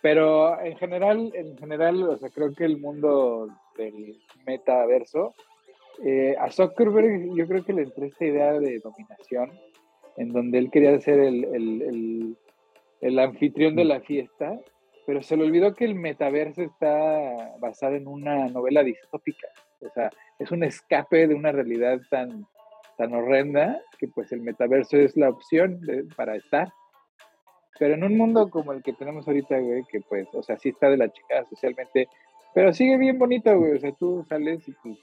Pero 0.00 0.60
en 0.60 0.76
general, 0.78 1.30
en 1.34 1.56
general, 1.58 2.02
o 2.02 2.16
sea, 2.16 2.28
creo 2.30 2.52
que 2.54 2.64
el 2.64 2.78
mundo 2.78 3.48
del 3.76 4.18
metaverso, 4.44 5.34
eh, 6.04 6.34
a 6.40 6.50
Zuckerberg 6.50 7.36
yo 7.36 7.46
creo 7.46 7.64
que 7.64 7.72
le 7.72 7.82
entró 7.82 8.04
esta 8.04 8.24
idea 8.24 8.52
de 8.54 8.80
dominación, 8.80 9.52
en 10.16 10.32
donde 10.32 10.58
él 10.58 10.70
quería 10.72 10.98
ser 10.98 11.20
el 11.20 12.36
anfitrión 13.02 13.76
de 13.76 13.84
la 13.84 14.00
fiesta 14.00 14.58
pero 15.06 15.22
se 15.22 15.36
le 15.36 15.44
olvidó 15.44 15.74
que 15.74 15.84
el 15.84 15.94
metaverso 15.94 16.62
está 16.62 17.56
basado 17.58 17.96
en 17.96 18.06
una 18.06 18.48
novela 18.48 18.82
distópica. 18.82 19.48
O 19.80 19.88
sea, 19.90 20.10
es 20.38 20.50
un 20.52 20.62
escape 20.62 21.26
de 21.26 21.34
una 21.34 21.50
realidad 21.50 22.00
tan, 22.08 22.46
tan 22.96 23.12
horrenda 23.12 23.80
que 23.98 24.08
pues 24.08 24.30
el 24.32 24.42
metaverso 24.42 24.96
es 24.96 25.16
la 25.16 25.30
opción 25.30 25.80
para 26.16 26.36
estar. 26.36 26.72
Pero 27.78 27.94
en 27.94 28.04
un 28.04 28.16
mundo 28.16 28.48
como 28.48 28.72
el 28.72 28.82
que 28.82 28.92
tenemos 28.92 29.26
ahorita, 29.26 29.58
güey, 29.58 29.82
que 29.90 30.00
pues, 30.02 30.28
o 30.34 30.42
sea, 30.42 30.56
sí 30.56 30.68
está 30.68 30.88
de 30.88 30.98
la 30.98 31.08
chica 31.08 31.44
socialmente, 31.48 32.06
pero 32.54 32.72
sigue 32.72 32.96
bien 32.96 33.18
bonito, 33.18 33.58
güey. 33.58 33.72
O 33.72 33.80
sea, 33.80 33.92
tú 33.92 34.24
sales 34.28 34.68
y 34.68 34.72
pues, 34.82 34.98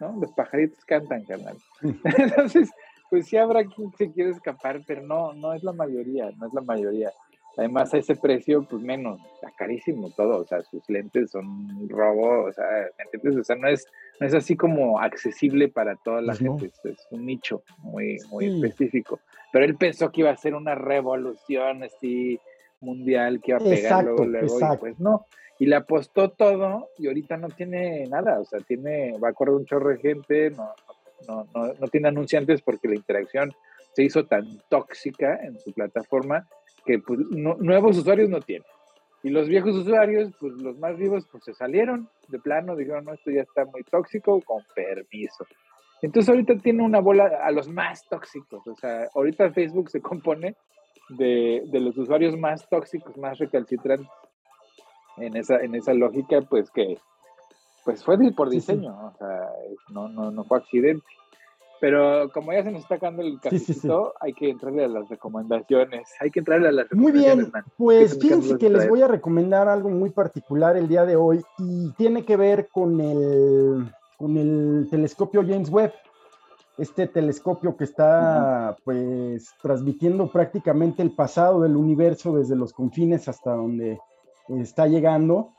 ¿no? 0.00 0.20
Los 0.20 0.32
pajaritos 0.32 0.84
cantan, 0.84 1.24
carnal. 1.24 1.56
Entonces, 2.18 2.70
pues 3.12 3.26
sí 3.26 3.36
habrá 3.36 3.62
quien 3.66 3.92
se 3.92 4.10
quiere 4.10 4.30
escapar, 4.30 4.80
pero 4.86 5.02
no, 5.02 5.34
no 5.34 5.52
es 5.52 5.62
la 5.62 5.74
mayoría, 5.74 6.30
no 6.38 6.46
es 6.46 6.54
la 6.54 6.62
mayoría. 6.62 7.12
Además, 7.58 7.92
a 7.92 7.98
ese 7.98 8.16
precio, 8.16 8.66
pues 8.66 8.80
menos, 8.80 9.20
está 9.34 9.50
carísimo 9.54 10.08
todo, 10.16 10.38
o 10.38 10.46
sea, 10.46 10.62
sus 10.62 10.82
lentes 10.88 11.30
son 11.30 11.90
robo, 11.90 12.44
o 12.44 12.52
sea, 12.54 12.64
¿me 12.96 13.04
entiendes? 13.04 13.38
O 13.38 13.44
sea, 13.44 13.56
no 13.56 13.68
es, 13.68 13.86
no 14.18 14.26
es 14.26 14.32
así 14.32 14.56
como 14.56 14.98
accesible 14.98 15.68
para 15.68 15.94
toda 15.96 16.22
la 16.22 16.34
gente, 16.34 16.70
es, 16.84 17.06
un 17.10 17.26
nicho 17.26 17.62
muy, 17.80 18.16
muy 18.30 18.46
específico. 18.46 19.20
Pero 19.52 19.66
él 19.66 19.76
pensó 19.76 20.10
que 20.10 20.22
iba 20.22 20.30
a 20.30 20.36
ser 20.38 20.54
una 20.54 20.74
revolución 20.74 21.82
así 21.82 22.40
mundial, 22.80 23.42
que 23.42 23.50
iba 23.50 23.58
a 23.58 23.62
pegar 23.62 24.04
luego, 24.04 24.24
luego, 24.24 24.58
y 24.58 24.76
pues 24.78 24.98
no. 24.98 25.26
Y 25.58 25.66
le 25.66 25.76
apostó 25.76 26.30
todo 26.30 26.88
y 26.96 27.08
ahorita 27.08 27.36
no 27.36 27.50
tiene 27.50 28.06
nada, 28.06 28.40
o 28.40 28.46
sea, 28.46 28.60
tiene, 28.60 29.18
va 29.18 29.28
a 29.28 29.32
correr 29.34 29.54
un 29.54 29.66
chorro 29.66 29.90
de 29.90 29.98
gente, 29.98 30.48
no, 30.52 30.70
no, 31.28 31.46
no, 31.54 31.72
no 31.74 31.88
tiene 31.88 32.08
anunciantes 32.08 32.62
porque 32.62 32.88
la 32.88 32.94
interacción 32.94 33.52
se 33.92 34.04
hizo 34.04 34.24
tan 34.24 34.44
tóxica 34.68 35.38
en 35.42 35.58
su 35.58 35.72
plataforma 35.72 36.48
que 36.84 36.98
pues, 36.98 37.20
nuevos 37.30 37.98
usuarios 37.98 38.28
no 38.28 38.40
tienen. 38.40 38.66
Y 39.22 39.30
los 39.30 39.48
viejos 39.48 39.76
usuarios, 39.76 40.32
pues 40.40 40.54
los 40.54 40.78
más 40.78 40.96
vivos, 40.96 41.26
pues 41.30 41.44
se 41.44 41.54
salieron 41.54 42.08
de 42.28 42.40
plano, 42.40 42.74
dijeron, 42.74 43.04
no, 43.04 43.12
esto 43.12 43.30
ya 43.30 43.42
está 43.42 43.64
muy 43.66 43.84
tóxico, 43.84 44.40
con 44.40 44.62
permiso. 44.74 45.46
Entonces 46.00 46.28
ahorita 46.28 46.56
tiene 46.56 46.82
una 46.82 47.00
bola 47.00 47.40
a 47.42 47.52
los 47.52 47.68
más 47.68 48.08
tóxicos, 48.08 48.66
o 48.66 48.74
sea, 48.74 49.08
ahorita 49.14 49.52
Facebook 49.52 49.88
se 49.90 50.00
compone 50.00 50.56
de, 51.10 51.62
de 51.66 51.80
los 51.80 51.96
usuarios 51.96 52.36
más 52.36 52.68
tóxicos, 52.68 53.16
más 53.16 53.38
recalcitrantes. 53.38 54.08
En 55.18 55.36
esa, 55.36 55.56
en 55.56 55.74
esa 55.74 55.92
lógica, 55.92 56.40
pues 56.40 56.70
que 56.70 56.96
pues 57.84 58.04
fue 58.04 58.16
por 58.32 58.48
diseño, 58.48 58.92
o 58.92 59.16
sea, 59.18 59.48
no, 59.90 60.08
no, 60.08 60.30
no 60.30 60.44
fue 60.44 60.58
accidente. 60.58 61.04
Pero 61.82 62.30
como 62.30 62.52
ya 62.52 62.62
se 62.62 62.70
nos 62.70 62.82
está 62.82 62.94
acabando 62.94 63.22
el 63.22 63.40
cafecito, 63.40 64.14
hay 64.20 64.32
que 64.34 64.50
entrarle 64.50 64.84
a 64.84 64.88
las 64.88 65.08
recomendaciones. 65.08 66.08
Hay 66.20 66.30
que 66.30 66.38
entrarle 66.38 66.68
a 66.68 66.70
las 66.70 66.88
recomendaciones. 66.88 67.48
Muy 67.48 67.50
bien, 67.50 67.64
pues 67.76 68.16
fíjense 68.20 68.56
que 68.56 68.70
les 68.70 68.88
voy 68.88 69.02
a 69.02 69.08
recomendar 69.08 69.66
algo 69.66 69.88
muy 69.88 70.10
particular 70.10 70.76
el 70.76 70.86
día 70.86 71.04
de 71.04 71.16
hoy 71.16 71.42
y 71.58 71.90
tiene 71.94 72.24
que 72.24 72.36
ver 72.36 72.68
con 72.68 73.00
el, 73.00 73.92
con 74.16 74.36
el 74.36 74.86
telescopio 74.92 75.42
James 75.42 75.70
Webb. 75.70 75.92
Este 76.78 77.08
telescopio 77.08 77.76
que 77.76 77.82
está 77.82 78.76
pues 78.84 79.52
transmitiendo 79.60 80.28
prácticamente 80.28 81.02
el 81.02 81.10
pasado 81.10 81.62
del 81.62 81.76
universo 81.76 82.36
desde 82.36 82.54
los 82.54 82.72
confines 82.72 83.28
hasta 83.28 83.56
donde 83.56 83.98
está 84.50 84.86
llegando. 84.86 85.50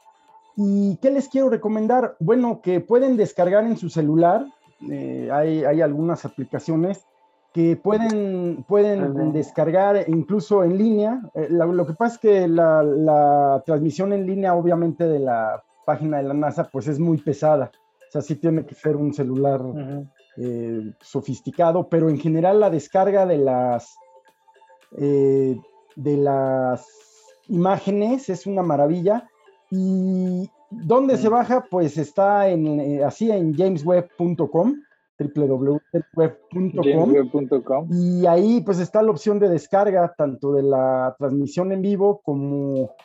¿Y 0.56 0.98
qué 0.98 1.12
les 1.12 1.30
quiero 1.30 1.50
recomendar? 1.50 2.16
Bueno, 2.20 2.62
que 2.62 2.80
pueden 2.80 3.18
descargar 3.18 3.66
en 3.66 3.78
su 3.78 3.90
celular 3.90 4.46
eh, 4.92 5.30
hay, 5.32 5.82
algunas 5.82 6.26
aplicaciones 6.26 7.06
que 7.54 7.76
pueden, 7.76 8.66
pueden 8.68 9.32
descargar 9.32 10.06
incluso 10.08 10.64
en 10.64 10.78
línea. 10.78 11.22
Eh, 11.36 11.48
lo, 11.50 11.86
que 11.86 11.94
pasa 11.94 12.16
es 12.16 12.20
que 12.20 12.48
la, 12.48 13.62
transmisión 13.66 14.12
en 14.14 14.26
línea, 14.26 14.56
obviamente, 14.56 15.08
de 15.08 15.20
la 15.20 15.64
página 15.86 16.18
de 16.18 16.24
la 16.24 16.34
NASA, 16.34 16.70
pues 16.72 16.88
es 16.88 17.00
muy 17.00 17.18
pesada. 17.20 17.72
O 18.08 18.12
sea, 18.12 18.22
sí 18.22 18.36
tiene 18.36 18.66
que 18.66 18.76
ser 18.76 18.96
un 18.96 19.14
celular 19.14 19.62
eh, 20.38 20.94
sofisticado, 21.02 21.88
pero 21.90 22.10
en 22.10 22.20
general 22.20 22.60
la 22.60 22.70
descarga 22.70 23.26
de 23.26 23.38
las, 23.38 23.96
de 24.92 25.58
las 25.96 26.88
imágenes 27.48 28.30
es 28.30 28.46
una 28.48 28.64
maravilla. 28.64 29.30
Y, 29.76 30.50
¿Dónde 30.82 31.18
se 31.18 31.30
baja? 31.30 31.66
Pues 31.70 31.98
está 31.98 32.50
en, 32.50 32.80
eh, 32.80 33.04
así 33.04 33.30
en 33.32 33.54
jamesweb.com, 33.54 34.76
www.web.com. 35.20 35.84
Y 37.92 38.26
ahí 38.26 38.62
pues 38.62 38.80
está 38.80 39.02
la 39.02 39.12
opción 39.12 39.40
de 39.40 39.50
descarga 39.50 40.14
tanto 40.18 40.54
de 40.54 40.64
la 40.64 41.16
transmisión 41.20 41.72
en 41.72 41.82
vivo 41.82 42.22
como, 42.24 42.96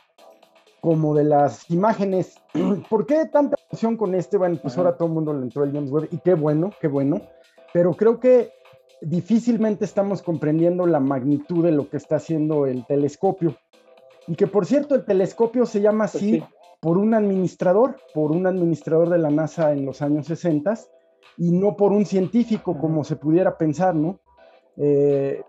como 0.80 1.14
de 1.14 1.24
las 1.24 1.70
imágenes. 1.70 2.36
¿Por 2.90 3.06
qué 3.06 3.26
tanta 3.26 3.56
opción 3.70 3.96
con 3.96 4.14
este? 4.14 4.38
Bueno, 4.38 4.58
pues 4.60 4.78
ahora 4.78 4.96
todo 4.96 5.08
el 5.08 5.14
mundo 5.14 5.34
le 5.34 5.42
entró 5.42 5.64
el 5.64 5.72
James 5.72 5.90
Webb 5.90 6.08
y 6.10 6.18
qué 6.18 6.34
bueno, 6.34 6.70
qué 6.80 6.88
bueno. 6.88 7.20
Pero 7.72 7.94
creo 7.94 8.18
que 8.18 8.52
difícilmente 9.02 9.84
estamos 9.84 10.22
comprendiendo 10.22 10.86
la 10.86 11.00
magnitud 11.00 11.64
de 11.64 11.72
lo 11.72 11.88
que 11.90 11.98
está 11.98 12.16
haciendo 12.16 12.66
el 12.66 12.86
telescopio. 12.86 13.56
Y 14.26 14.34
que 14.34 14.46
por 14.46 14.66
cierto, 14.66 14.94
el 14.94 15.04
telescopio 15.04 15.64
se 15.66 15.80
llama 15.80 16.04
pues 16.04 16.16
así 16.16 16.42
por 16.80 16.98
un 16.98 17.14
administrador, 17.14 17.96
por 18.14 18.30
un 18.30 18.46
administrador 18.46 19.10
de 19.10 19.18
la 19.18 19.30
NASA 19.30 19.72
en 19.72 19.84
los 19.84 20.02
años 20.02 20.26
60 20.26 20.74
y 21.38 21.50
no 21.52 21.76
por 21.76 21.92
un 21.92 22.04
científico 22.04 22.78
como 22.78 23.04
se 23.04 23.16
pudiera 23.16 23.56
pensar, 23.56 23.94
¿no? 23.94 24.20
Eh, 24.76 25.42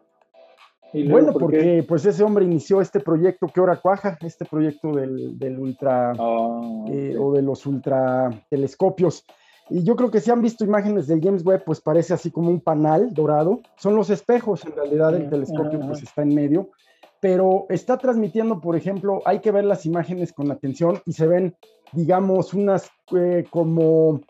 bueno, 1.08 1.34
porque 1.34 1.86
pues 1.88 2.04
ese 2.06 2.24
hombre 2.24 2.46
inició 2.46 2.82
este 2.82 3.00
proyecto 3.00 3.48
que 3.48 3.60
ahora 3.60 3.80
cuaja, 3.80 4.18
este 4.22 4.46
proyecto 4.46 4.92
del, 4.94 5.60
ultra 5.60 6.14
ah, 6.18 6.86
eh, 6.90 7.16
o 7.20 7.32
de 7.34 7.44
los 7.44 7.66
ultra 7.68 8.30
telescopios. 8.50 9.24
Y 9.70 9.84
yo 9.84 9.96
creo 9.96 10.10
que 10.10 10.20
si 10.20 10.32
han 10.32 10.42
visto 10.42 10.64
imágenes 10.64 11.06
del 11.06 11.22
James 11.22 11.46
Webb, 11.46 11.64
pues 11.64 11.80
parece 11.80 12.16
así 12.16 12.32
como 12.32 12.50
un 12.50 12.60
panal 12.60 13.14
dorado. 13.14 13.60
Son 13.78 13.96
los 13.96 14.10
espejos, 14.10 14.66
en 14.66 14.72
realidad 14.72 15.16
el 15.16 15.30
telescopio 15.30 15.80
pues 15.80 16.02
está 16.02 16.24
en 16.24 16.34
medio 16.34 16.72
pero 17.20 17.66
está 17.70 17.98
transmitiendo, 17.98 18.62
por 18.62 18.76
ejemplo, 18.76 19.22
hay 19.26 19.40
que 19.40 19.52
ver 19.52 19.66
las 19.66 19.86
imágenes 19.86 20.32
con 20.32 20.52
atención 20.52 21.02
y 21.06 21.14
se 21.14 21.28
ven, 21.28 21.56
digamos, 21.92 22.54
unas 22.54 22.90
eh, 23.16 23.46
como 23.50 24.22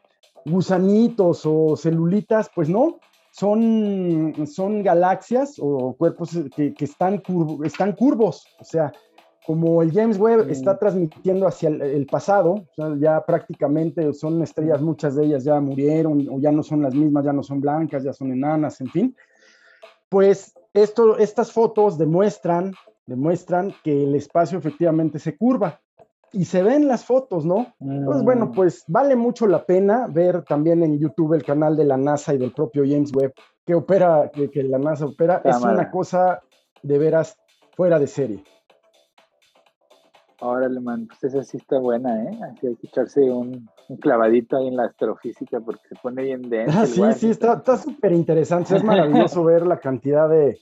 gusanitos 0.46 1.46
o 1.46 1.76
celulitas, 1.76 2.50
pues 2.54 2.70
no, 2.70 3.00
son, 3.32 4.34
son 4.48 4.84
galaxias 4.84 5.56
o 5.60 5.94
cuerpos 5.94 6.32
que, 6.56 6.74
están, 6.80 7.22
están 7.64 7.94
curvos, 7.94 8.46
o 8.60 8.64
sea, 8.64 8.92
como 9.46 9.82
el 9.82 9.92
James 9.92 10.20
Webb 10.20 10.48
mm. 10.48 10.50
está 10.50 10.78
transmitiendo 10.78 11.48
hacia 11.48 11.70
el, 11.70 12.06
pasado, 12.08 12.66
ya 13.00 13.24
prácticamente 13.26 14.14
son 14.14 14.42
estrellas, 14.42 14.82
muchas 14.82 15.16
de 15.16 15.26
ellas 15.26 15.44
ya 15.44 15.60
murieron 15.60 16.28
o 16.30 16.40
ya 16.40 16.52
no 16.52 16.64
son 16.64 16.82
las 16.82 16.94
mismas, 16.94 17.26
ya 17.26 17.34
no 17.34 17.44
son 17.44 17.62
blancas, 17.62 18.04
ya 18.04 18.14
son 18.14 18.32
enanas, 18.32 18.82
en 18.82 18.90
fin, 18.90 19.16
pues 20.10 20.54
esto, 20.74 21.17
estas 21.17 21.51
fotos 21.51 21.97
demuestran, 21.97 22.74
demuestran 23.05 23.74
que 23.84 24.03
el 24.03 24.15
espacio 24.15 24.57
efectivamente 24.57 25.20
se 25.20 25.38
curva 25.38 25.80
y 26.32 26.45
se 26.45 26.61
ven 26.61 26.88
las 26.88 27.05
fotos, 27.05 27.45
¿no? 27.45 27.74
Entonces, 27.80 28.24
bueno, 28.24 28.47
mm. 28.47 28.51
pues 28.51 28.84
vale 28.88 29.15
mucho 29.15 29.47
la 29.47 29.65
pena 29.65 30.07
ver 30.07 30.43
también 30.43 30.84
en 30.84 30.99
YouTube 30.99 31.34
el 31.34 31.43
canal 31.43 31.76
de 31.76 31.86
la 31.86 31.97
NASA 31.97 32.34
y 32.34 32.38
del 32.38 32.53
propio 32.53 32.84
James 32.84 33.11
Webb 33.15 33.34
que 33.65 33.76
opera, 33.76 34.32
que, 34.32 34.63
la 34.63 34.80
NASA 34.80 35.05
opera. 35.05 35.41
es 35.45 35.55
una 35.61 35.91
cosa 35.91 36.41
de 36.82 36.97
veras 36.97 37.38
fuera 37.76 37.99
de 37.99 38.07
serie. 38.07 38.43
Órale, 40.42 40.80
man, 40.80 41.08
pues 41.08 41.24
esa 41.24 41.44
sí 41.44 41.58
está 41.58 41.80
buena, 41.80 42.24
¿eh? 42.24 42.40
Así 42.50 42.68
hay 42.68 42.76
que 42.76 42.88
echarse 42.88 43.22
un, 43.30 43.70
clavadito 44.00 44.58
ahí 44.58 44.68
en 44.68 44.78
la 44.78 44.86
astrofísica 44.86 45.60
porque 45.60 45.82
se 45.90 45.96
pone 45.96 46.24
bien 46.24 46.42
denso. 46.50 46.80
Ah, 46.80 46.86
sí, 46.86 47.02
sí, 47.18 47.30
está 47.30 47.78
súper 47.78 48.14
interesante. 48.14 48.76
Es 48.76 48.84
maravilloso 48.84 49.44
ver 49.44 49.68
la 49.68 49.80
cantidad 49.80 50.30
de, 50.30 50.58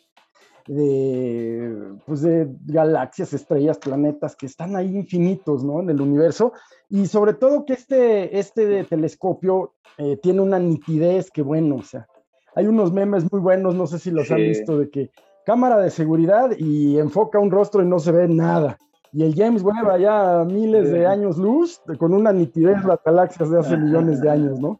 de, 0.68 1.96
pues 2.06 2.22
de 2.22 2.48
galaxias, 2.66 3.34
estrellas, 3.34 3.78
planetas 3.78 4.36
que 4.36 4.46
están 4.46 4.76
ahí 4.76 4.96
infinitos, 4.96 5.64
¿no? 5.64 5.80
En 5.82 5.90
el 5.90 6.02
universo. 6.02 6.54
Y 6.90 7.06
sobre 7.08 7.34
todo 7.34 7.66
que 7.66 7.74
este, 7.74 8.38
este 8.38 8.84
telescopio 8.84 9.74
eh, 9.98 10.18
tiene 10.18 10.42
una 10.42 10.60
nitidez 10.60 11.32
que, 11.32 11.42
bueno, 11.42 11.78
o 11.78 11.84
sea, 11.84 12.08
hay 12.56 12.68
unos 12.68 12.92
memes 12.92 13.32
muy 13.32 13.42
buenos, 13.42 13.76
no 13.76 13.88
sé 13.88 14.00
si 14.00 14.12
los 14.12 14.30
han 14.32 14.38
visto, 14.38 14.78
de 14.78 14.90
que 14.90 15.12
cámara 15.46 15.78
de 15.78 15.90
seguridad 15.90 16.52
y 16.58 16.98
enfoca 16.98 17.40
un 17.40 17.52
rostro 17.52 17.82
y 17.82 17.86
no 17.86 18.00
se 18.00 18.12
ve 18.12 18.28
nada. 18.28 18.78
Y 19.18 19.24
el 19.24 19.34
James 19.34 19.64
Webb 19.64 19.90
allá 19.90 20.44
miles 20.44 20.92
de 20.92 21.08
años 21.08 21.40
luz, 21.40 21.82
con 21.98 22.14
una 22.14 22.32
nitidez 22.32 22.86
las 22.86 23.04
galaxias 23.04 23.50
de 23.50 23.60
hace 23.60 23.76
millones 23.76 24.22
de 24.22 24.30
años, 24.30 24.60
¿no? 24.60 24.80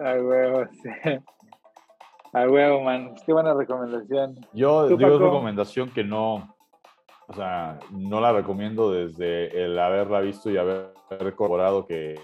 A 0.00 0.12
huevo, 0.14 0.64
sí. 0.80 0.88
A 2.32 2.48
huevo, 2.48 2.82
man. 2.82 3.16
Qué 3.26 3.32
buena 3.32 3.52
recomendación. 3.52 4.38
Yo 4.52 4.86
digo 4.86 5.18
recomendación 5.18 5.90
que 5.90 6.04
no, 6.04 6.54
o 7.26 7.34
sea, 7.34 7.80
no 7.90 8.20
la 8.20 8.32
recomiendo 8.32 8.92
desde 8.92 9.64
el 9.64 9.76
haberla 9.76 10.20
visto 10.20 10.48
y 10.48 10.56
haber 10.56 10.94
corroborado 11.34 11.86
que, 11.86 12.14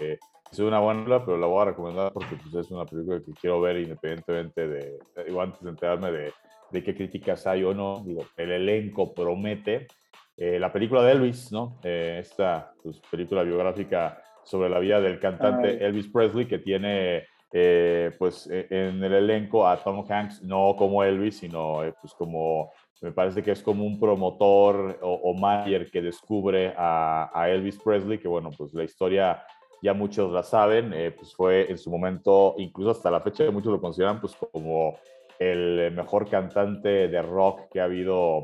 es 0.00 0.58
una 0.58 0.80
buena 0.80 1.04
película, 1.04 1.24
pero 1.24 1.38
la 1.38 1.46
voy 1.46 1.62
a 1.62 1.66
recomendar 1.66 2.12
porque 2.12 2.34
pues, 2.34 2.52
es 2.52 2.72
una 2.72 2.84
película 2.84 3.20
que 3.20 3.32
quiero 3.32 3.60
ver 3.60 3.76
independientemente 3.76 4.66
de, 4.66 4.98
igual 5.28 5.50
antes 5.50 5.62
de 5.62 5.70
enterarme 5.70 6.10
de 6.10 6.32
de 6.70 6.82
qué 6.82 6.94
críticas 6.94 7.46
hay 7.46 7.64
o 7.64 7.74
no. 7.74 8.02
Digo, 8.04 8.24
el 8.36 8.52
elenco 8.52 9.14
promete. 9.14 9.86
eh, 10.36 10.58
la 10.58 10.72
película 10.72 11.02
de 11.02 11.12
Elvis, 11.12 11.50
¿no? 11.50 11.80
Eh, 11.82 12.18
esta 12.20 12.72
pues, 12.82 13.00
película 13.10 13.42
biográfica 13.42 14.22
sobre 14.44 14.70
la 14.70 14.78
vida 14.78 15.00
del 15.00 15.18
cantante 15.18 15.84
Elvis 15.84 16.08
Presley, 16.08 16.46
que 16.46 16.58
tiene 16.58 17.24
eh, 17.52 18.12
pues 18.18 18.46
e, 18.46 18.68
en 18.70 19.02
el 19.02 19.14
elenco 19.14 19.66
a 19.66 19.82
Tom 19.82 20.04
Hanks, 20.08 20.42
no 20.42 20.76
como 20.76 21.02
Elvis, 21.02 21.38
sino 21.38 21.80
pues 22.00 22.14
como, 22.14 22.70
me 23.02 23.10
parece 23.10 23.42
que 23.42 23.50
es 23.50 23.62
como 23.62 23.84
un 23.84 23.98
promotor 23.98 24.98
o, 25.02 25.12
o 25.12 25.34
manager 25.34 25.90
que 25.90 26.02
descubre 26.02 26.72
a, 26.76 27.30
a, 27.34 27.50
Elvis 27.50 27.78
Presley, 27.82 28.18
que 28.18 28.28
bueno, 28.28 28.50
pues 28.56 28.72
la 28.74 28.84
historia 28.84 29.42
ya 29.82 29.92
muchos 29.92 30.32
la 30.32 30.44
saben, 30.44 30.94
pues 31.16 31.34
fue 31.34 31.70
en 31.70 31.78
su 31.78 31.90
momento, 31.90 32.54
incluso 32.58 32.90
hasta 32.92 33.10
la 33.10 33.20
fecha 33.20 33.50
muchos 33.50 33.72
lo 33.72 33.80
consideran 33.80 34.20
pues 34.20 34.36
como 34.52 34.98
el 35.38 35.92
mejor 35.92 36.28
cantante 36.28 37.08
de 37.08 37.22
rock 37.22 37.68
que 37.70 37.80
ha 37.80 37.84
habido 37.84 38.42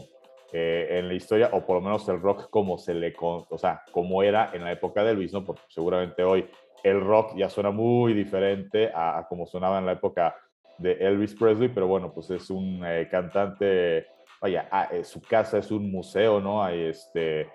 eh, 0.57 0.99
en 1.01 1.09
la 1.09 1.15
historia, 1.15 1.51
o 1.53 1.67
por 1.67 1.75
lo 1.75 1.83
menos 1.83 2.09
el 2.09 2.21
rock 2.21 2.49
como 2.49 2.79
se 2.79 2.95
le, 2.95 3.13
o 3.19 3.59
sea, 3.59 3.83
como 3.91 4.23
era 4.23 4.51
en 4.53 4.63
la 4.63 4.71
época 4.71 5.03
de 5.03 5.11
Elvis, 5.11 5.33
¿no? 5.33 5.45
Porque 5.45 5.63
seguramente 5.69 6.23
hoy 6.23 6.49
el 6.85 7.01
rock 7.01 7.35
ya 7.37 7.51
suena 7.51 7.73
muy 7.73 8.15
diferente 8.15 8.89
a, 8.95 9.27
como 9.29 9.47
sonaba 9.47 9.81
en 9.81 9.87
la 9.87 9.93
época 9.95 10.37
de 10.79 10.93
Elvis 10.93 11.35
Presley, 11.35 11.71
pero 11.71 11.89
bueno, 11.89 12.13
pues 12.15 12.31
es 12.31 12.51
un 12.51 12.85
eh, 12.87 13.09
cantante, 13.11 14.07
vaya, 14.41 14.69
ah, 14.71 14.91
eh, 14.93 15.03
su 15.03 15.21
casa 15.21 15.59
es 15.59 15.73
un 15.73 15.91
museo, 15.91 16.39
¿no? 16.39 16.63
Hay 16.63 16.83
este, 16.83 17.49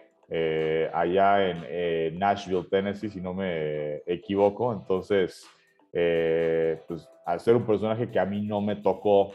allá 0.93 1.51
en 1.51 2.19
Nashville, 2.19 2.67
Tennessee, 2.69 3.09
si 3.09 3.21
no 3.21 3.33
me 3.33 4.01
equivoco, 4.07 4.73
entonces, 4.73 5.47
pues 5.91 7.09
al 7.25 7.39
ser 7.39 7.55
un 7.55 7.65
personaje 7.65 8.09
que 8.09 8.19
a 8.19 8.25
mí 8.25 8.41
no 8.41 8.61
me 8.61 8.75
tocó 8.75 9.31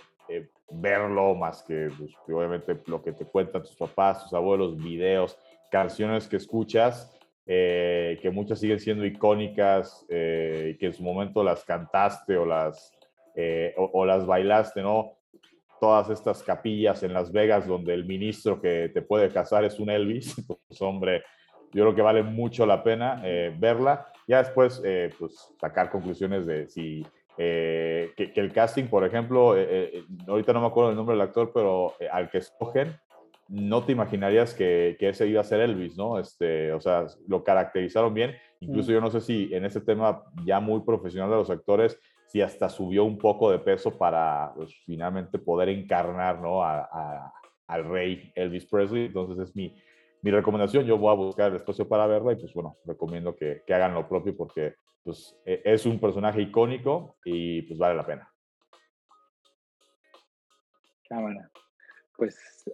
verlo 0.70 1.34
más 1.34 1.62
que 1.62 1.88
pues, 1.96 2.12
obviamente 2.28 2.80
lo 2.86 3.02
que 3.02 3.12
te 3.12 3.24
cuentan 3.24 3.62
tus 3.62 3.76
papás, 3.76 4.24
tus 4.24 4.34
abuelos, 4.34 4.76
videos, 4.76 5.38
canciones 5.70 6.28
que 6.28 6.36
escuchas, 6.36 7.14
eh, 7.46 8.18
que 8.22 8.30
muchas 8.30 8.58
siguen 8.58 8.80
siendo 8.80 9.04
icónicas 9.04 10.06
eh, 10.08 10.72
y 10.72 10.78
que 10.78 10.86
en 10.86 10.94
su 10.94 11.02
momento 11.02 11.42
las 11.42 11.64
cantaste 11.64 12.36
o 12.36 12.46
las, 12.46 12.92
eh, 13.34 13.74
o, 13.76 14.06
las 14.06 14.24
bailaste, 14.24 14.82
¿no? 14.82 15.18
Todas 15.80 16.08
estas 16.08 16.42
capillas 16.42 17.02
en 17.02 17.12
Las 17.12 17.30
Vegas 17.30 17.66
donde 17.66 17.92
el 17.92 18.06
ministro 18.06 18.60
que 18.60 18.88
te 18.88 19.02
puede 19.02 19.28
casar 19.28 19.64
es 19.64 19.78
un 19.78 19.90
Elvis, 19.90 20.34
pues 20.46 20.80
hombre, 20.80 21.22
yo 21.72 21.82
creo 21.82 21.94
que 21.94 22.02
vale 22.02 22.22
mucho 22.22 22.64
la 22.64 22.82
pena 22.82 23.20
verla. 23.58 24.06
Ya 24.26 24.38
después, 24.38 24.82
pues 25.18 25.54
sacar 25.60 25.90
conclusiones 25.90 26.46
de 26.46 26.66
si 26.68 27.04
eh, 27.36 28.12
que, 28.16 28.32
el 28.36 28.52
casting, 28.52 28.84
por 28.84 29.04
ejemplo, 29.04 29.56
eh, 29.56 29.66
eh, 29.68 30.04
ahorita 30.28 30.52
no 30.52 30.60
me 30.60 30.66
acuerdo 30.68 30.90
el 30.90 30.96
nombre 30.96 31.16
del 31.16 31.22
actor, 31.22 31.50
pero 31.52 31.94
al 32.12 32.30
que 32.30 32.38
escogen, 32.38 32.96
no 33.48 33.84
te 33.84 33.92
imaginarías 33.92 34.54
que, 34.54 34.96
que, 34.98 35.08
ese 35.08 35.26
iba 35.26 35.40
a 35.40 35.44
ser 35.44 35.60
Elvis, 35.60 35.96
¿no? 35.96 36.18
Este, 36.18 36.72
o 36.72 36.80
sea, 36.80 37.06
lo 37.26 37.42
caracterizaron 37.42 38.14
bien. 38.14 38.36
Incluso 38.60 38.90
mm. 38.90 38.94
yo 38.94 39.00
no 39.00 39.10
sé 39.10 39.20
si 39.20 39.52
en 39.52 39.64
ese 39.64 39.80
tema 39.80 40.22
ya 40.44 40.60
muy 40.60 40.80
profesional 40.80 41.30
de 41.30 41.36
los 41.36 41.50
actores, 41.50 41.98
si 42.26 42.40
hasta 42.40 42.68
subió 42.68 43.04
un 43.04 43.18
poco 43.18 43.50
de 43.50 43.58
peso 43.58 43.98
para 43.98 44.52
pues, 44.54 44.74
finalmente 44.86 45.38
poder 45.38 45.68
encarnar, 45.68 46.40
¿no? 46.40 46.64
al 46.64 47.84
rey 47.84 48.32
Elvis 48.34 48.66
Presley. 48.66 49.06
Entonces 49.06 49.48
es 49.48 49.56
mi, 49.56 49.74
mi 50.24 50.30
recomendación. 50.30 50.86
Yo 50.86 50.96
voy 50.96 51.12
a 51.12 51.16
buscar 51.16 51.50
el 51.50 51.56
espacio 51.56 51.86
para 51.86 52.06
verla 52.06 52.32
y 52.32 52.36
pues 52.36 52.54
bueno, 52.54 52.78
recomiendo 52.86 53.36
que, 53.36 53.62
que 53.66 53.74
hagan 53.74 53.92
lo 53.92 54.08
propio 54.08 54.34
porque 54.34 54.74
pues 55.02 55.38
e, 55.44 55.60
es 55.64 55.84
un 55.84 56.00
personaje 56.00 56.40
icónico 56.40 57.18
y 57.26 57.60
pues 57.62 57.78
vale 57.78 57.94
la 57.94 58.06
pena. 58.06 58.32
Cámara. 61.06 61.50
Pues 62.16 62.64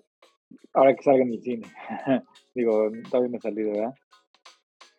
ahora 0.72 0.94
que 0.94 1.02
salga 1.02 1.22
en 1.22 1.30
mi 1.30 1.40
cine, 1.40 1.66
digo, 2.54 2.88
todavía 3.10 3.30
no 3.30 3.38
ha 3.38 3.40
salido, 3.40 3.72
¿verdad? 3.72 3.94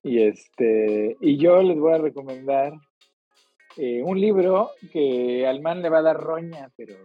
Y 0.03 0.21
este, 0.23 1.15
y 1.21 1.37
yo 1.37 1.61
les 1.63 1.79
voy 1.79 1.93
a 1.93 1.99
recomendar 1.99 2.73
eh, 3.77 4.03
un 4.03 4.19
libro 4.19 4.71
que 4.91 5.47
al 5.47 5.61
man 5.61 5.81
le 5.81 5.89
va 5.89 5.99
a 5.99 6.03
dar 6.03 6.17
roña, 6.17 6.69
pero, 6.75 6.95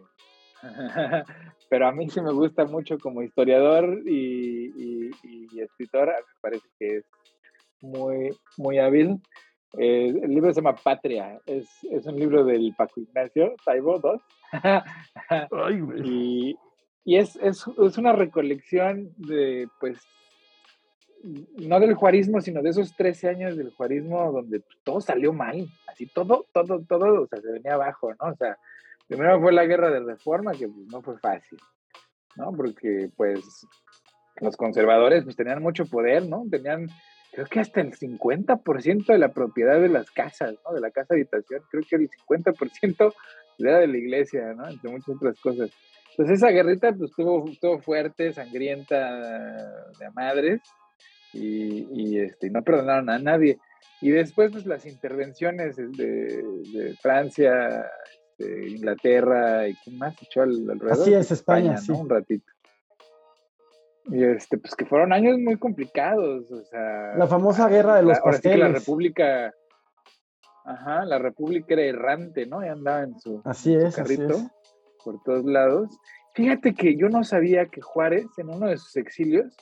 pero 1.69 1.89
a 1.89 1.93
mí 1.93 2.09
sí 2.09 2.21
me 2.21 2.33
gusta 2.33 2.65
mucho 2.65 2.99
como 2.99 3.23
historiador 3.23 4.03
y, 4.07 5.11
y 5.53 5.61
escritor, 5.61 6.09
me 6.09 6.41
parece 6.41 6.67
que 6.79 6.97
es 6.99 7.05
muy, 7.81 8.31
muy 8.57 8.79
hábil. 8.79 9.21
Eh, 9.79 10.15
el 10.23 10.31
libro 10.31 10.53
se 10.53 10.61
llama 10.61 10.77
Patria, 10.77 11.39
es, 11.45 11.69
es, 11.91 12.07
un 12.07 12.17
libro 12.17 12.45
del 12.45 12.75
Paco 12.77 13.01
Ignacio 13.01 13.55
Taibo 13.65 14.01
II. 14.03 14.21
y, 16.05 16.57
y 17.05 17.17
es, 17.17 17.37
es, 17.37 17.65
es, 17.67 17.99
una 17.99 18.13
recolección 18.13 19.13
de, 19.19 19.69
pues, 19.79 19.99
no 21.59 21.81
del 21.81 21.95
juarismo, 21.95 22.41
sino 22.41 22.63
de 22.63 22.71
esos 22.71 22.95
13 22.97 23.29
años 23.29 23.57
del 23.57 23.71
juarismo 23.75 24.33
donde 24.33 24.63
todo 24.83 25.01
salió 25.01 25.33
mal, 25.33 25.67
así 25.89 26.07
todo, 26.07 26.47
todo, 26.53 26.81
todo, 26.89 27.23
o 27.23 27.27
sea, 27.27 27.41
se 27.41 27.53
venía 27.53 27.75
abajo, 27.75 28.15
¿no? 28.15 28.31
O 28.31 28.37
sea, 28.37 28.57
primero 29.09 29.41
fue 29.41 29.53
la 29.53 29.67
guerra 29.67 29.91
de 29.91 30.01
reforma, 30.01 30.53
que 30.53 30.69
pues, 30.69 30.87
no 30.91 31.03
fue 31.03 31.19
fácil, 31.19 31.59
¿no? 32.37 32.53
Porque, 32.53 33.11
pues, 33.17 33.67
los 34.41 34.57
conservadores, 34.57 35.25
pues, 35.25 35.37
tenían 35.37 35.63
mucho 35.63 35.87
poder, 35.87 36.29
¿no? 36.29 36.45
Tenían 36.51 36.89
creo 37.33 37.47
que 37.47 37.61
hasta 37.61 37.83
el 37.83 37.93
50% 37.93 39.13
de 39.13 39.19
la 39.19 39.29
propiedad 39.29 39.79
de 39.79 39.91
las 39.91 40.11
casas, 40.11 40.55
¿no? 40.65 40.73
De 40.73 40.81
la 40.81 40.91
casa 40.91 41.13
habitación, 41.13 41.63
creo 41.71 41.83
que 41.89 41.97
el 41.97 42.09
50% 42.09 43.15
era 43.59 43.79
de 43.79 43.89
la 43.89 43.97
iglesia, 43.99 44.55
¿no? 44.55 44.67
Entre 44.69 44.91
muchas 44.91 45.17
otras 45.17 45.39
cosas. 45.41 45.71
Entonces 46.11 46.39
esa 46.39 46.49
guerrita 46.49 46.95
pues 46.95 47.11
estuvo, 47.11 47.79
fuerte, 47.83 48.33
sangrienta 48.33 49.21
de 49.99 50.11
madres 50.15 50.63
y, 51.35 52.19
este, 52.19 52.49
no 52.49 52.63
perdonaron 52.63 53.11
a 53.11 53.19
nadie. 53.19 53.59
Y 54.01 54.11
después 54.11 54.51
pues 54.51 54.65
las 54.65 54.87
intervenciones 54.87 55.77
de, 55.77 56.95
Francia, 57.03 57.85
este, 58.39 58.69
Inglaterra 58.69 59.69
y 59.69 59.75
quién 59.77 59.99
más 59.99 60.15
echó 60.23 60.43
alrededor. 60.43 60.93
Así 60.93 61.15
es, 61.15 61.31
España, 61.31 61.77
sí. 61.77 61.93
Un 61.93 62.09
ratito. 62.09 62.53
Y 64.09 64.23
este, 64.23 64.59
pues 64.59 64.75
que 64.75 64.87
fueron 64.87 65.13
años 65.13 65.39
muy 65.39 65.57
complicados, 65.57 66.51
o 66.51 66.63
sea. 66.65 67.17
La 67.17 67.27
famosa 67.27 67.69
guerra 67.69 67.97
de 67.97 68.03
los 68.03 68.21
pasteles. 68.21 68.59
la 68.61 68.69
República, 68.69 69.53
ajá, 70.65 71.05
la 71.05 71.19
República 71.19 71.75
era 71.75 71.83
errante, 71.83 72.47
¿no? 72.47 72.65
Y 72.65 72.69
andaba 72.69 73.03
en 73.03 73.19
su, 73.19 73.43
así 73.45 73.75
es, 73.75 73.97
carrito 73.97 74.49
por 75.05 75.21
todos 75.25 75.45
lados. 75.45 75.99
Fíjate 76.35 76.75
que 76.75 76.97
yo 76.97 77.09
no 77.09 77.25
sabía 77.25 77.67
que 77.67 77.81
Juárez, 77.81 78.27
en 78.37 78.51
uno 78.51 78.69
de 78.69 78.77
sus 78.77 78.97
exilios, 78.97 79.57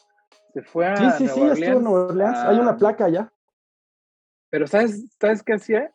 se 0.52 0.62
fue 0.62 0.86
a. 0.86 0.96
Sí, 0.96 1.26
sí, 1.26 1.28
sí, 1.28 1.40
estuvo 1.40 1.78
en 1.78 1.84
Nueva 1.84 2.06
Orleans. 2.08 2.38
Hay 2.38 2.58
una 2.58 2.76
placa 2.76 3.06
allá. 3.06 3.32
Pero 4.50 4.66
¿sabes, 4.66 5.16
¿sabes 5.18 5.42
qué 5.42 5.54
hacía? 5.54 5.90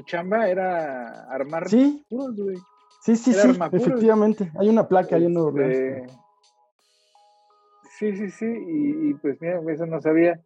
Su 0.00 0.06
chamba 0.06 0.48
era 0.48 1.24
armar 1.30 1.68
sí. 1.68 2.02
Sí, 3.02 3.16
sí, 3.16 3.34
sí, 3.34 3.50
efectivamente. 3.72 4.50
Hay 4.58 4.70
una 4.70 4.88
placa 4.88 5.16
ahí 5.16 5.26
en 5.26 5.34
Nueva 5.34 5.48
Orleans. 5.48 6.06
Este, 6.06 6.20
Sí, 7.98 8.16
sí, 8.16 8.30
sí, 8.30 8.46
y, 8.46 9.14
pues 9.14 9.38
mira, 9.42 9.60
eso 9.68 9.84
no 9.84 10.00
sabía. 10.00 10.40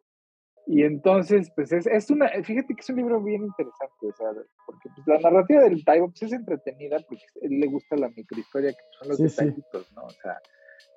Y 0.67 0.83
entonces, 0.83 1.53
pues 1.55 1.71
es, 1.71 1.87
es, 1.87 2.11
una, 2.11 2.29
fíjate 2.43 2.75
que 2.75 2.81
es 2.81 2.91
un 2.91 2.97
libro 2.97 3.23
bien 3.23 3.45
interesante, 3.45 4.09
o 4.09 4.13
sea, 4.13 4.31
porque 4.67 4.89
pues, 4.93 5.07
la 5.07 5.21
narrativa 5.21 5.63
del 5.63 5.85
Taibo 5.85 6.09
pues, 6.09 6.23
es 6.23 6.33
entretenida 6.33 6.97
porque 7.09 7.23
a 7.23 7.47
él 7.47 7.61
le 7.61 7.67
gusta 7.69 7.95
la 7.97 8.09
microhistoria, 8.09 8.73
que 8.73 8.83
son 8.99 9.09
los 9.09 9.19
detallitos, 9.19 9.93
¿no? 9.93 10.03
O 10.03 10.11
sea, 10.11 10.41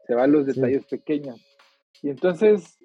se 0.08 0.16
va 0.16 0.24
a 0.24 0.28
los 0.28 0.48
detalles 0.48 0.84
pequeños. 0.86 1.40
Y 2.02 2.10
entonces, 2.10 2.77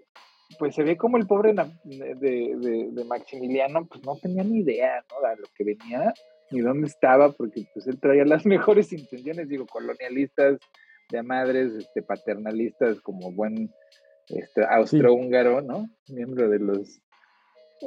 pues 0.58 0.74
se 0.74 0.82
ve 0.82 0.96
como 0.96 1.16
el 1.16 1.26
pobre 1.26 1.54
de, 1.54 2.14
de, 2.14 2.88
de, 2.92 3.04
Maximiliano, 3.04 3.86
pues 3.86 4.04
no 4.04 4.16
tenía 4.16 4.44
ni 4.44 4.60
idea, 4.60 5.04
¿no? 5.10 5.28
De 5.28 5.36
lo 5.36 5.46
que 5.56 5.64
venía, 5.64 6.12
ni 6.50 6.60
dónde 6.60 6.86
estaba, 6.86 7.32
porque 7.32 7.66
pues 7.72 7.86
él 7.86 7.98
traía 8.00 8.24
las 8.24 8.46
mejores 8.46 8.92
intenciones, 8.92 9.48
digo, 9.48 9.66
colonialistas, 9.66 10.58
de 11.10 11.22
madres 11.22 11.72
este, 11.74 12.02
paternalistas 12.02 13.00
como 13.02 13.30
buen 13.32 13.70
este, 14.28 14.64
austrohúngaro, 14.64 15.60
¿no? 15.60 15.88
Miembro 16.08 16.48
de 16.48 16.58
los... 16.58 17.00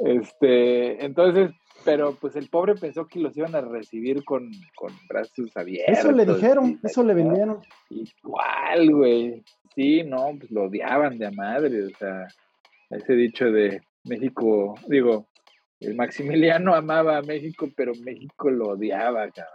Este, 0.04 1.04
entonces, 1.04 1.50
pero 1.84 2.14
pues 2.20 2.36
el 2.36 2.48
pobre 2.48 2.74
pensó 2.74 3.06
que 3.06 3.18
los 3.18 3.36
iban 3.36 3.54
a 3.54 3.62
recibir 3.62 4.24
con, 4.24 4.50
con 4.76 4.92
brazos 5.08 5.56
abiertos. 5.56 5.98
Eso 5.98 6.12
le 6.12 6.26
dijeron, 6.26 6.78
eso 6.82 7.02
le 7.02 7.14
vendieron. 7.14 7.60
Igual, 7.88 8.90
güey. 8.92 9.42
Sí, 9.74 10.02
no, 10.04 10.36
pues 10.38 10.50
lo 10.50 10.64
odiaban 10.64 11.18
de 11.18 11.26
a 11.26 11.30
madre, 11.30 11.84
o 11.84 11.90
sea, 11.98 12.26
ese 12.90 13.14
dicho 13.14 13.46
de 13.46 13.80
México, 14.04 14.74
digo, 14.88 15.28
el 15.80 15.94
Maximiliano 15.94 16.74
amaba 16.74 17.18
a 17.18 17.22
México, 17.22 17.68
pero 17.76 17.92
México 18.04 18.50
lo 18.50 18.70
odiaba, 18.70 19.30
cabrón. 19.30 19.54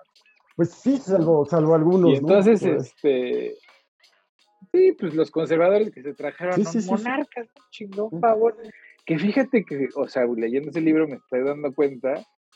Pues 0.55 0.71
sí, 0.71 0.97
salvo, 0.97 1.45
salvo 1.45 1.75
algunos. 1.75 2.13
Y 2.13 2.15
entonces, 2.17 2.61
este. 2.63 3.55
Sí, 4.71 4.93
pues 4.97 5.15
los 5.15 5.31
conservadores 5.31 5.91
que 5.91 6.03
se 6.03 6.13
trajeron 6.13 6.63
sí, 6.65 6.87
monarcas, 6.87 7.47
chingón 7.71 8.21
favor. 8.21 8.55
Que 9.05 9.17
fíjate 9.17 9.65
que, 9.65 9.87
o 9.95 10.07
sea, 10.07 10.23
leyendo 10.25 10.69
ese 10.69 10.81
libro 10.81 11.07
me 11.07 11.15
estoy 11.15 11.43
dando 11.43 11.73
cuenta 11.73 12.13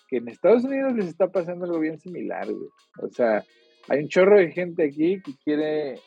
que 0.07 0.17
en 0.17 0.29
Estados 0.29 0.63
Unidos 0.63 0.93
les 0.93 1.07
está 1.07 1.31
pasando 1.31 1.65
algo 1.65 1.79
bien 1.79 1.97
similar, 1.97 2.45
güey. 2.45 2.69
O 3.01 3.09
sea, 3.09 3.43
hay 3.89 4.03
un 4.03 4.07
chorro 4.07 4.37
de 4.37 4.51
gente 4.51 4.85
aquí 4.85 5.19
que 5.21 5.33
quiere 5.43 5.99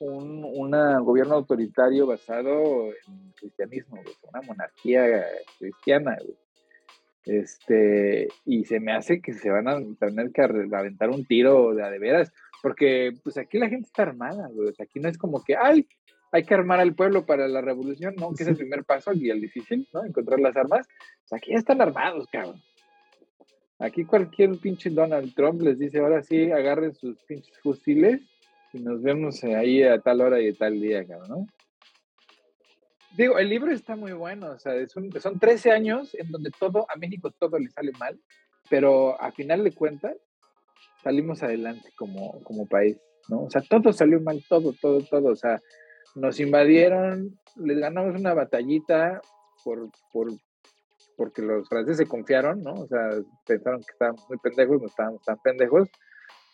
un 0.00 0.44
una 0.44 0.98
gobierno 0.98 1.36
autoritario 1.36 2.06
basado 2.06 2.88
en 2.88 3.21
cristianismo, 3.42 4.00
una 4.22 4.40
monarquía 4.42 5.26
cristiana. 5.58 6.16
Este, 7.24 8.28
y 8.44 8.64
se 8.64 8.80
me 8.80 8.92
hace 8.92 9.20
que 9.20 9.32
se 9.32 9.50
van 9.50 9.68
a 9.68 9.80
tener 10.00 10.32
que 10.32 10.42
aventar 10.42 11.10
un 11.10 11.24
tiro 11.24 11.74
de 11.74 11.84
a 11.84 11.90
de 11.90 11.98
veras, 11.98 12.32
porque 12.62 13.12
pues 13.22 13.36
aquí 13.38 13.58
la 13.58 13.68
gente 13.68 13.86
está 13.86 14.02
armada, 14.02 14.48
aquí 14.80 14.98
no 14.98 15.08
es 15.08 15.18
como 15.18 15.42
que, 15.44 15.54
ay, 15.56 15.86
hay 16.32 16.44
que 16.44 16.54
armar 16.54 16.80
al 16.80 16.94
pueblo 16.94 17.26
para 17.26 17.46
la 17.46 17.60
revolución, 17.60 18.14
¿no? 18.16 18.32
Que 18.32 18.42
es 18.42 18.48
el 18.48 18.56
primer 18.56 18.84
paso 18.84 19.12
y 19.12 19.28
el 19.28 19.40
difícil, 19.40 19.86
¿no? 19.92 20.04
Encontrar 20.04 20.40
las 20.40 20.56
armas. 20.56 20.88
Pues 21.28 21.32
aquí 21.34 21.52
ya 21.52 21.58
están 21.58 21.82
armados, 21.82 22.26
cabrón. 22.32 22.60
Aquí 23.78 24.04
cualquier 24.04 24.56
pinche 24.58 24.88
Donald 24.90 25.34
Trump 25.34 25.60
les 25.60 25.78
dice, 25.78 25.98
ahora 25.98 26.22
sí, 26.22 26.50
agarren 26.50 26.94
sus 26.94 27.18
pinches 27.24 27.58
fusiles 27.58 28.20
y 28.72 28.78
nos 28.78 29.02
vemos 29.02 29.44
ahí 29.44 29.82
a 29.82 30.00
tal 30.00 30.22
hora 30.22 30.40
y 30.40 30.48
a 30.48 30.54
tal 30.54 30.80
día, 30.80 31.06
cabrón, 31.06 31.28
¿no? 31.28 31.46
Digo, 33.16 33.38
el 33.38 33.48
libro 33.48 33.72
está 33.72 33.94
muy 33.94 34.12
bueno, 34.12 34.52
o 34.52 34.58
sea, 34.58 34.72
son, 34.88 35.10
son 35.20 35.38
13 35.38 35.70
años 35.70 36.14
en 36.14 36.30
donde 36.30 36.50
todo, 36.58 36.86
a 36.88 36.96
México 36.96 37.30
todo 37.38 37.58
le 37.58 37.68
sale 37.68 37.92
mal, 37.98 38.18
pero 38.70 39.20
a 39.20 39.32
final 39.32 39.64
de 39.64 39.74
cuentas 39.74 40.16
salimos 41.02 41.42
adelante 41.42 41.90
como, 41.96 42.42
como 42.42 42.66
país, 42.66 42.96
¿no? 43.28 43.44
O 43.44 43.50
sea, 43.50 43.60
todo 43.68 43.92
salió 43.92 44.20
mal, 44.20 44.42
todo, 44.48 44.72
todo, 44.80 45.02
todo, 45.02 45.28
o 45.28 45.36
sea, 45.36 45.60
nos 46.14 46.40
invadieron, 46.40 47.38
les 47.56 47.78
ganamos 47.78 48.18
una 48.18 48.32
batallita 48.32 49.20
por, 49.62 49.90
por, 50.12 50.28
porque 51.16 51.42
los 51.42 51.68
franceses 51.68 51.98
se 51.98 52.06
confiaron, 52.06 52.62
¿no? 52.62 52.72
O 52.74 52.86
sea, 52.86 53.10
pensaron 53.46 53.80
que 53.80 53.92
estábamos 53.92 54.24
muy 54.28 54.38
pendejos, 54.38 54.80
no 54.80 54.86
estábamos 54.86 55.22
tan 55.22 55.38
pendejos, 55.38 55.88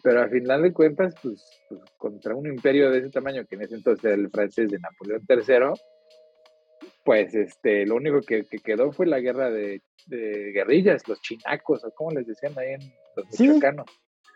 pero 0.02 0.22
al 0.22 0.30
final 0.30 0.62
de 0.62 0.72
cuentas, 0.72 1.14
pues, 1.22 1.44
pues, 1.68 1.80
contra 1.96 2.34
un 2.34 2.46
imperio 2.46 2.90
de 2.90 2.98
ese 2.98 3.10
tamaño, 3.10 3.44
que 3.46 3.56
en 3.56 3.62
ese 3.62 3.76
entonces 3.76 4.04
era 4.04 4.14
el 4.14 4.30
francés 4.30 4.70
de 4.70 4.78
Napoleón 4.78 5.22
III, 5.28 5.80
pues 7.08 7.34
este, 7.34 7.86
lo 7.86 7.96
único 7.96 8.20
que, 8.20 8.44
quedó 8.62 8.92
fue 8.92 9.06
la 9.06 9.18
guerra 9.18 9.50
de, 9.50 9.80
guerrillas, 10.08 11.08
los 11.08 11.18
chinacos, 11.22 11.82
o 11.82 11.90
como 11.92 12.10
les 12.10 12.26
decían 12.26 12.52
ahí 12.58 12.74
en 12.74 12.92
los 13.16 13.26
sí, 13.30 13.50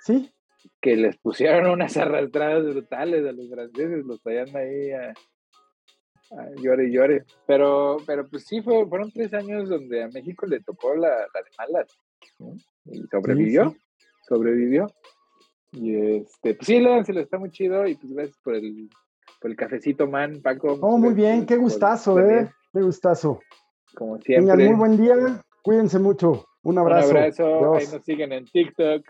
Sí. 0.07 0.33
Que 0.81 0.97
les 0.97 1.19
pusieron 1.19 1.71
unas 1.71 1.95
arrastradas 1.99 2.65
brutales 2.65 3.27
a 3.27 3.33
los 3.33 3.51
franceses, 3.51 4.07
los 4.07 4.23
traían 4.23 4.57
ahí 4.57 4.91
a, 4.91 5.13
llore 6.63 6.89
y 6.89 6.93
llore. 6.93 7.25
Pero, 7.47 7.99
pero 8.07 8.27
pues 8.27 8.47
sí, 8.47 8.63
fue, 8.63 8.89
fueron 8.89 9.13
tres 9.13 9.35
años 9.35 9.69
donde 9.69 10.05
a 10.05 10.09
México 10.09 10.47
le 10.47 10.61
tocó 10.61 10.95
la, 10.95 11.11
de 11.11 11.51
malas. 11.59 11.95
Y 12.87 13.03
sobrevivió, 13.09 13.77
sobrevivió. 14.27 14.87
Y 15.73 16.17
este, 16.17 16.55
pues 16.55 16.67
sí, 16.67 16.81
lo 16.81 16.99
está 17.03 17.37
muy 17.37 17.51
chido 17.51 17.87
y 17.87 17.97
pues 17.97 18.15
gracias 18.15 18.39
por 18.43 18.55
el, 18.55 18.89
por 19.43 19.51
el 19.51 19.57
cafecito, 19.57 20.07
man, 20.07 20.41
Paco. 20.41 20.79
Oh, 20.81 20.97
muy 20.97 21.13
bien, 21.15 21.45
qué 21.45 21.57
gustazo, 21.57 22.19
eh, 22.21 22.49
qué 22.73 22.81
gustazo. 22.81 23.41
Como 23.95 24.19
siempre. 24.19 24.55
Tengan 24.55 24.69
muy 24.69 24.77
buen 24.79 24.97
día, 24.97 25.43
cuídense 25.63 25.99
mucho. 25.99 26.47
Un 26.63 26.79
abrazo. 26.79 27.11
Un 27.11 27.17
abrazo, 27.17 27.75
ahí 27.75 27.87
nos 27.93 28.05
siguen 28.05 28.33
en 28.33 28.45
TikTok. 28.47 29.05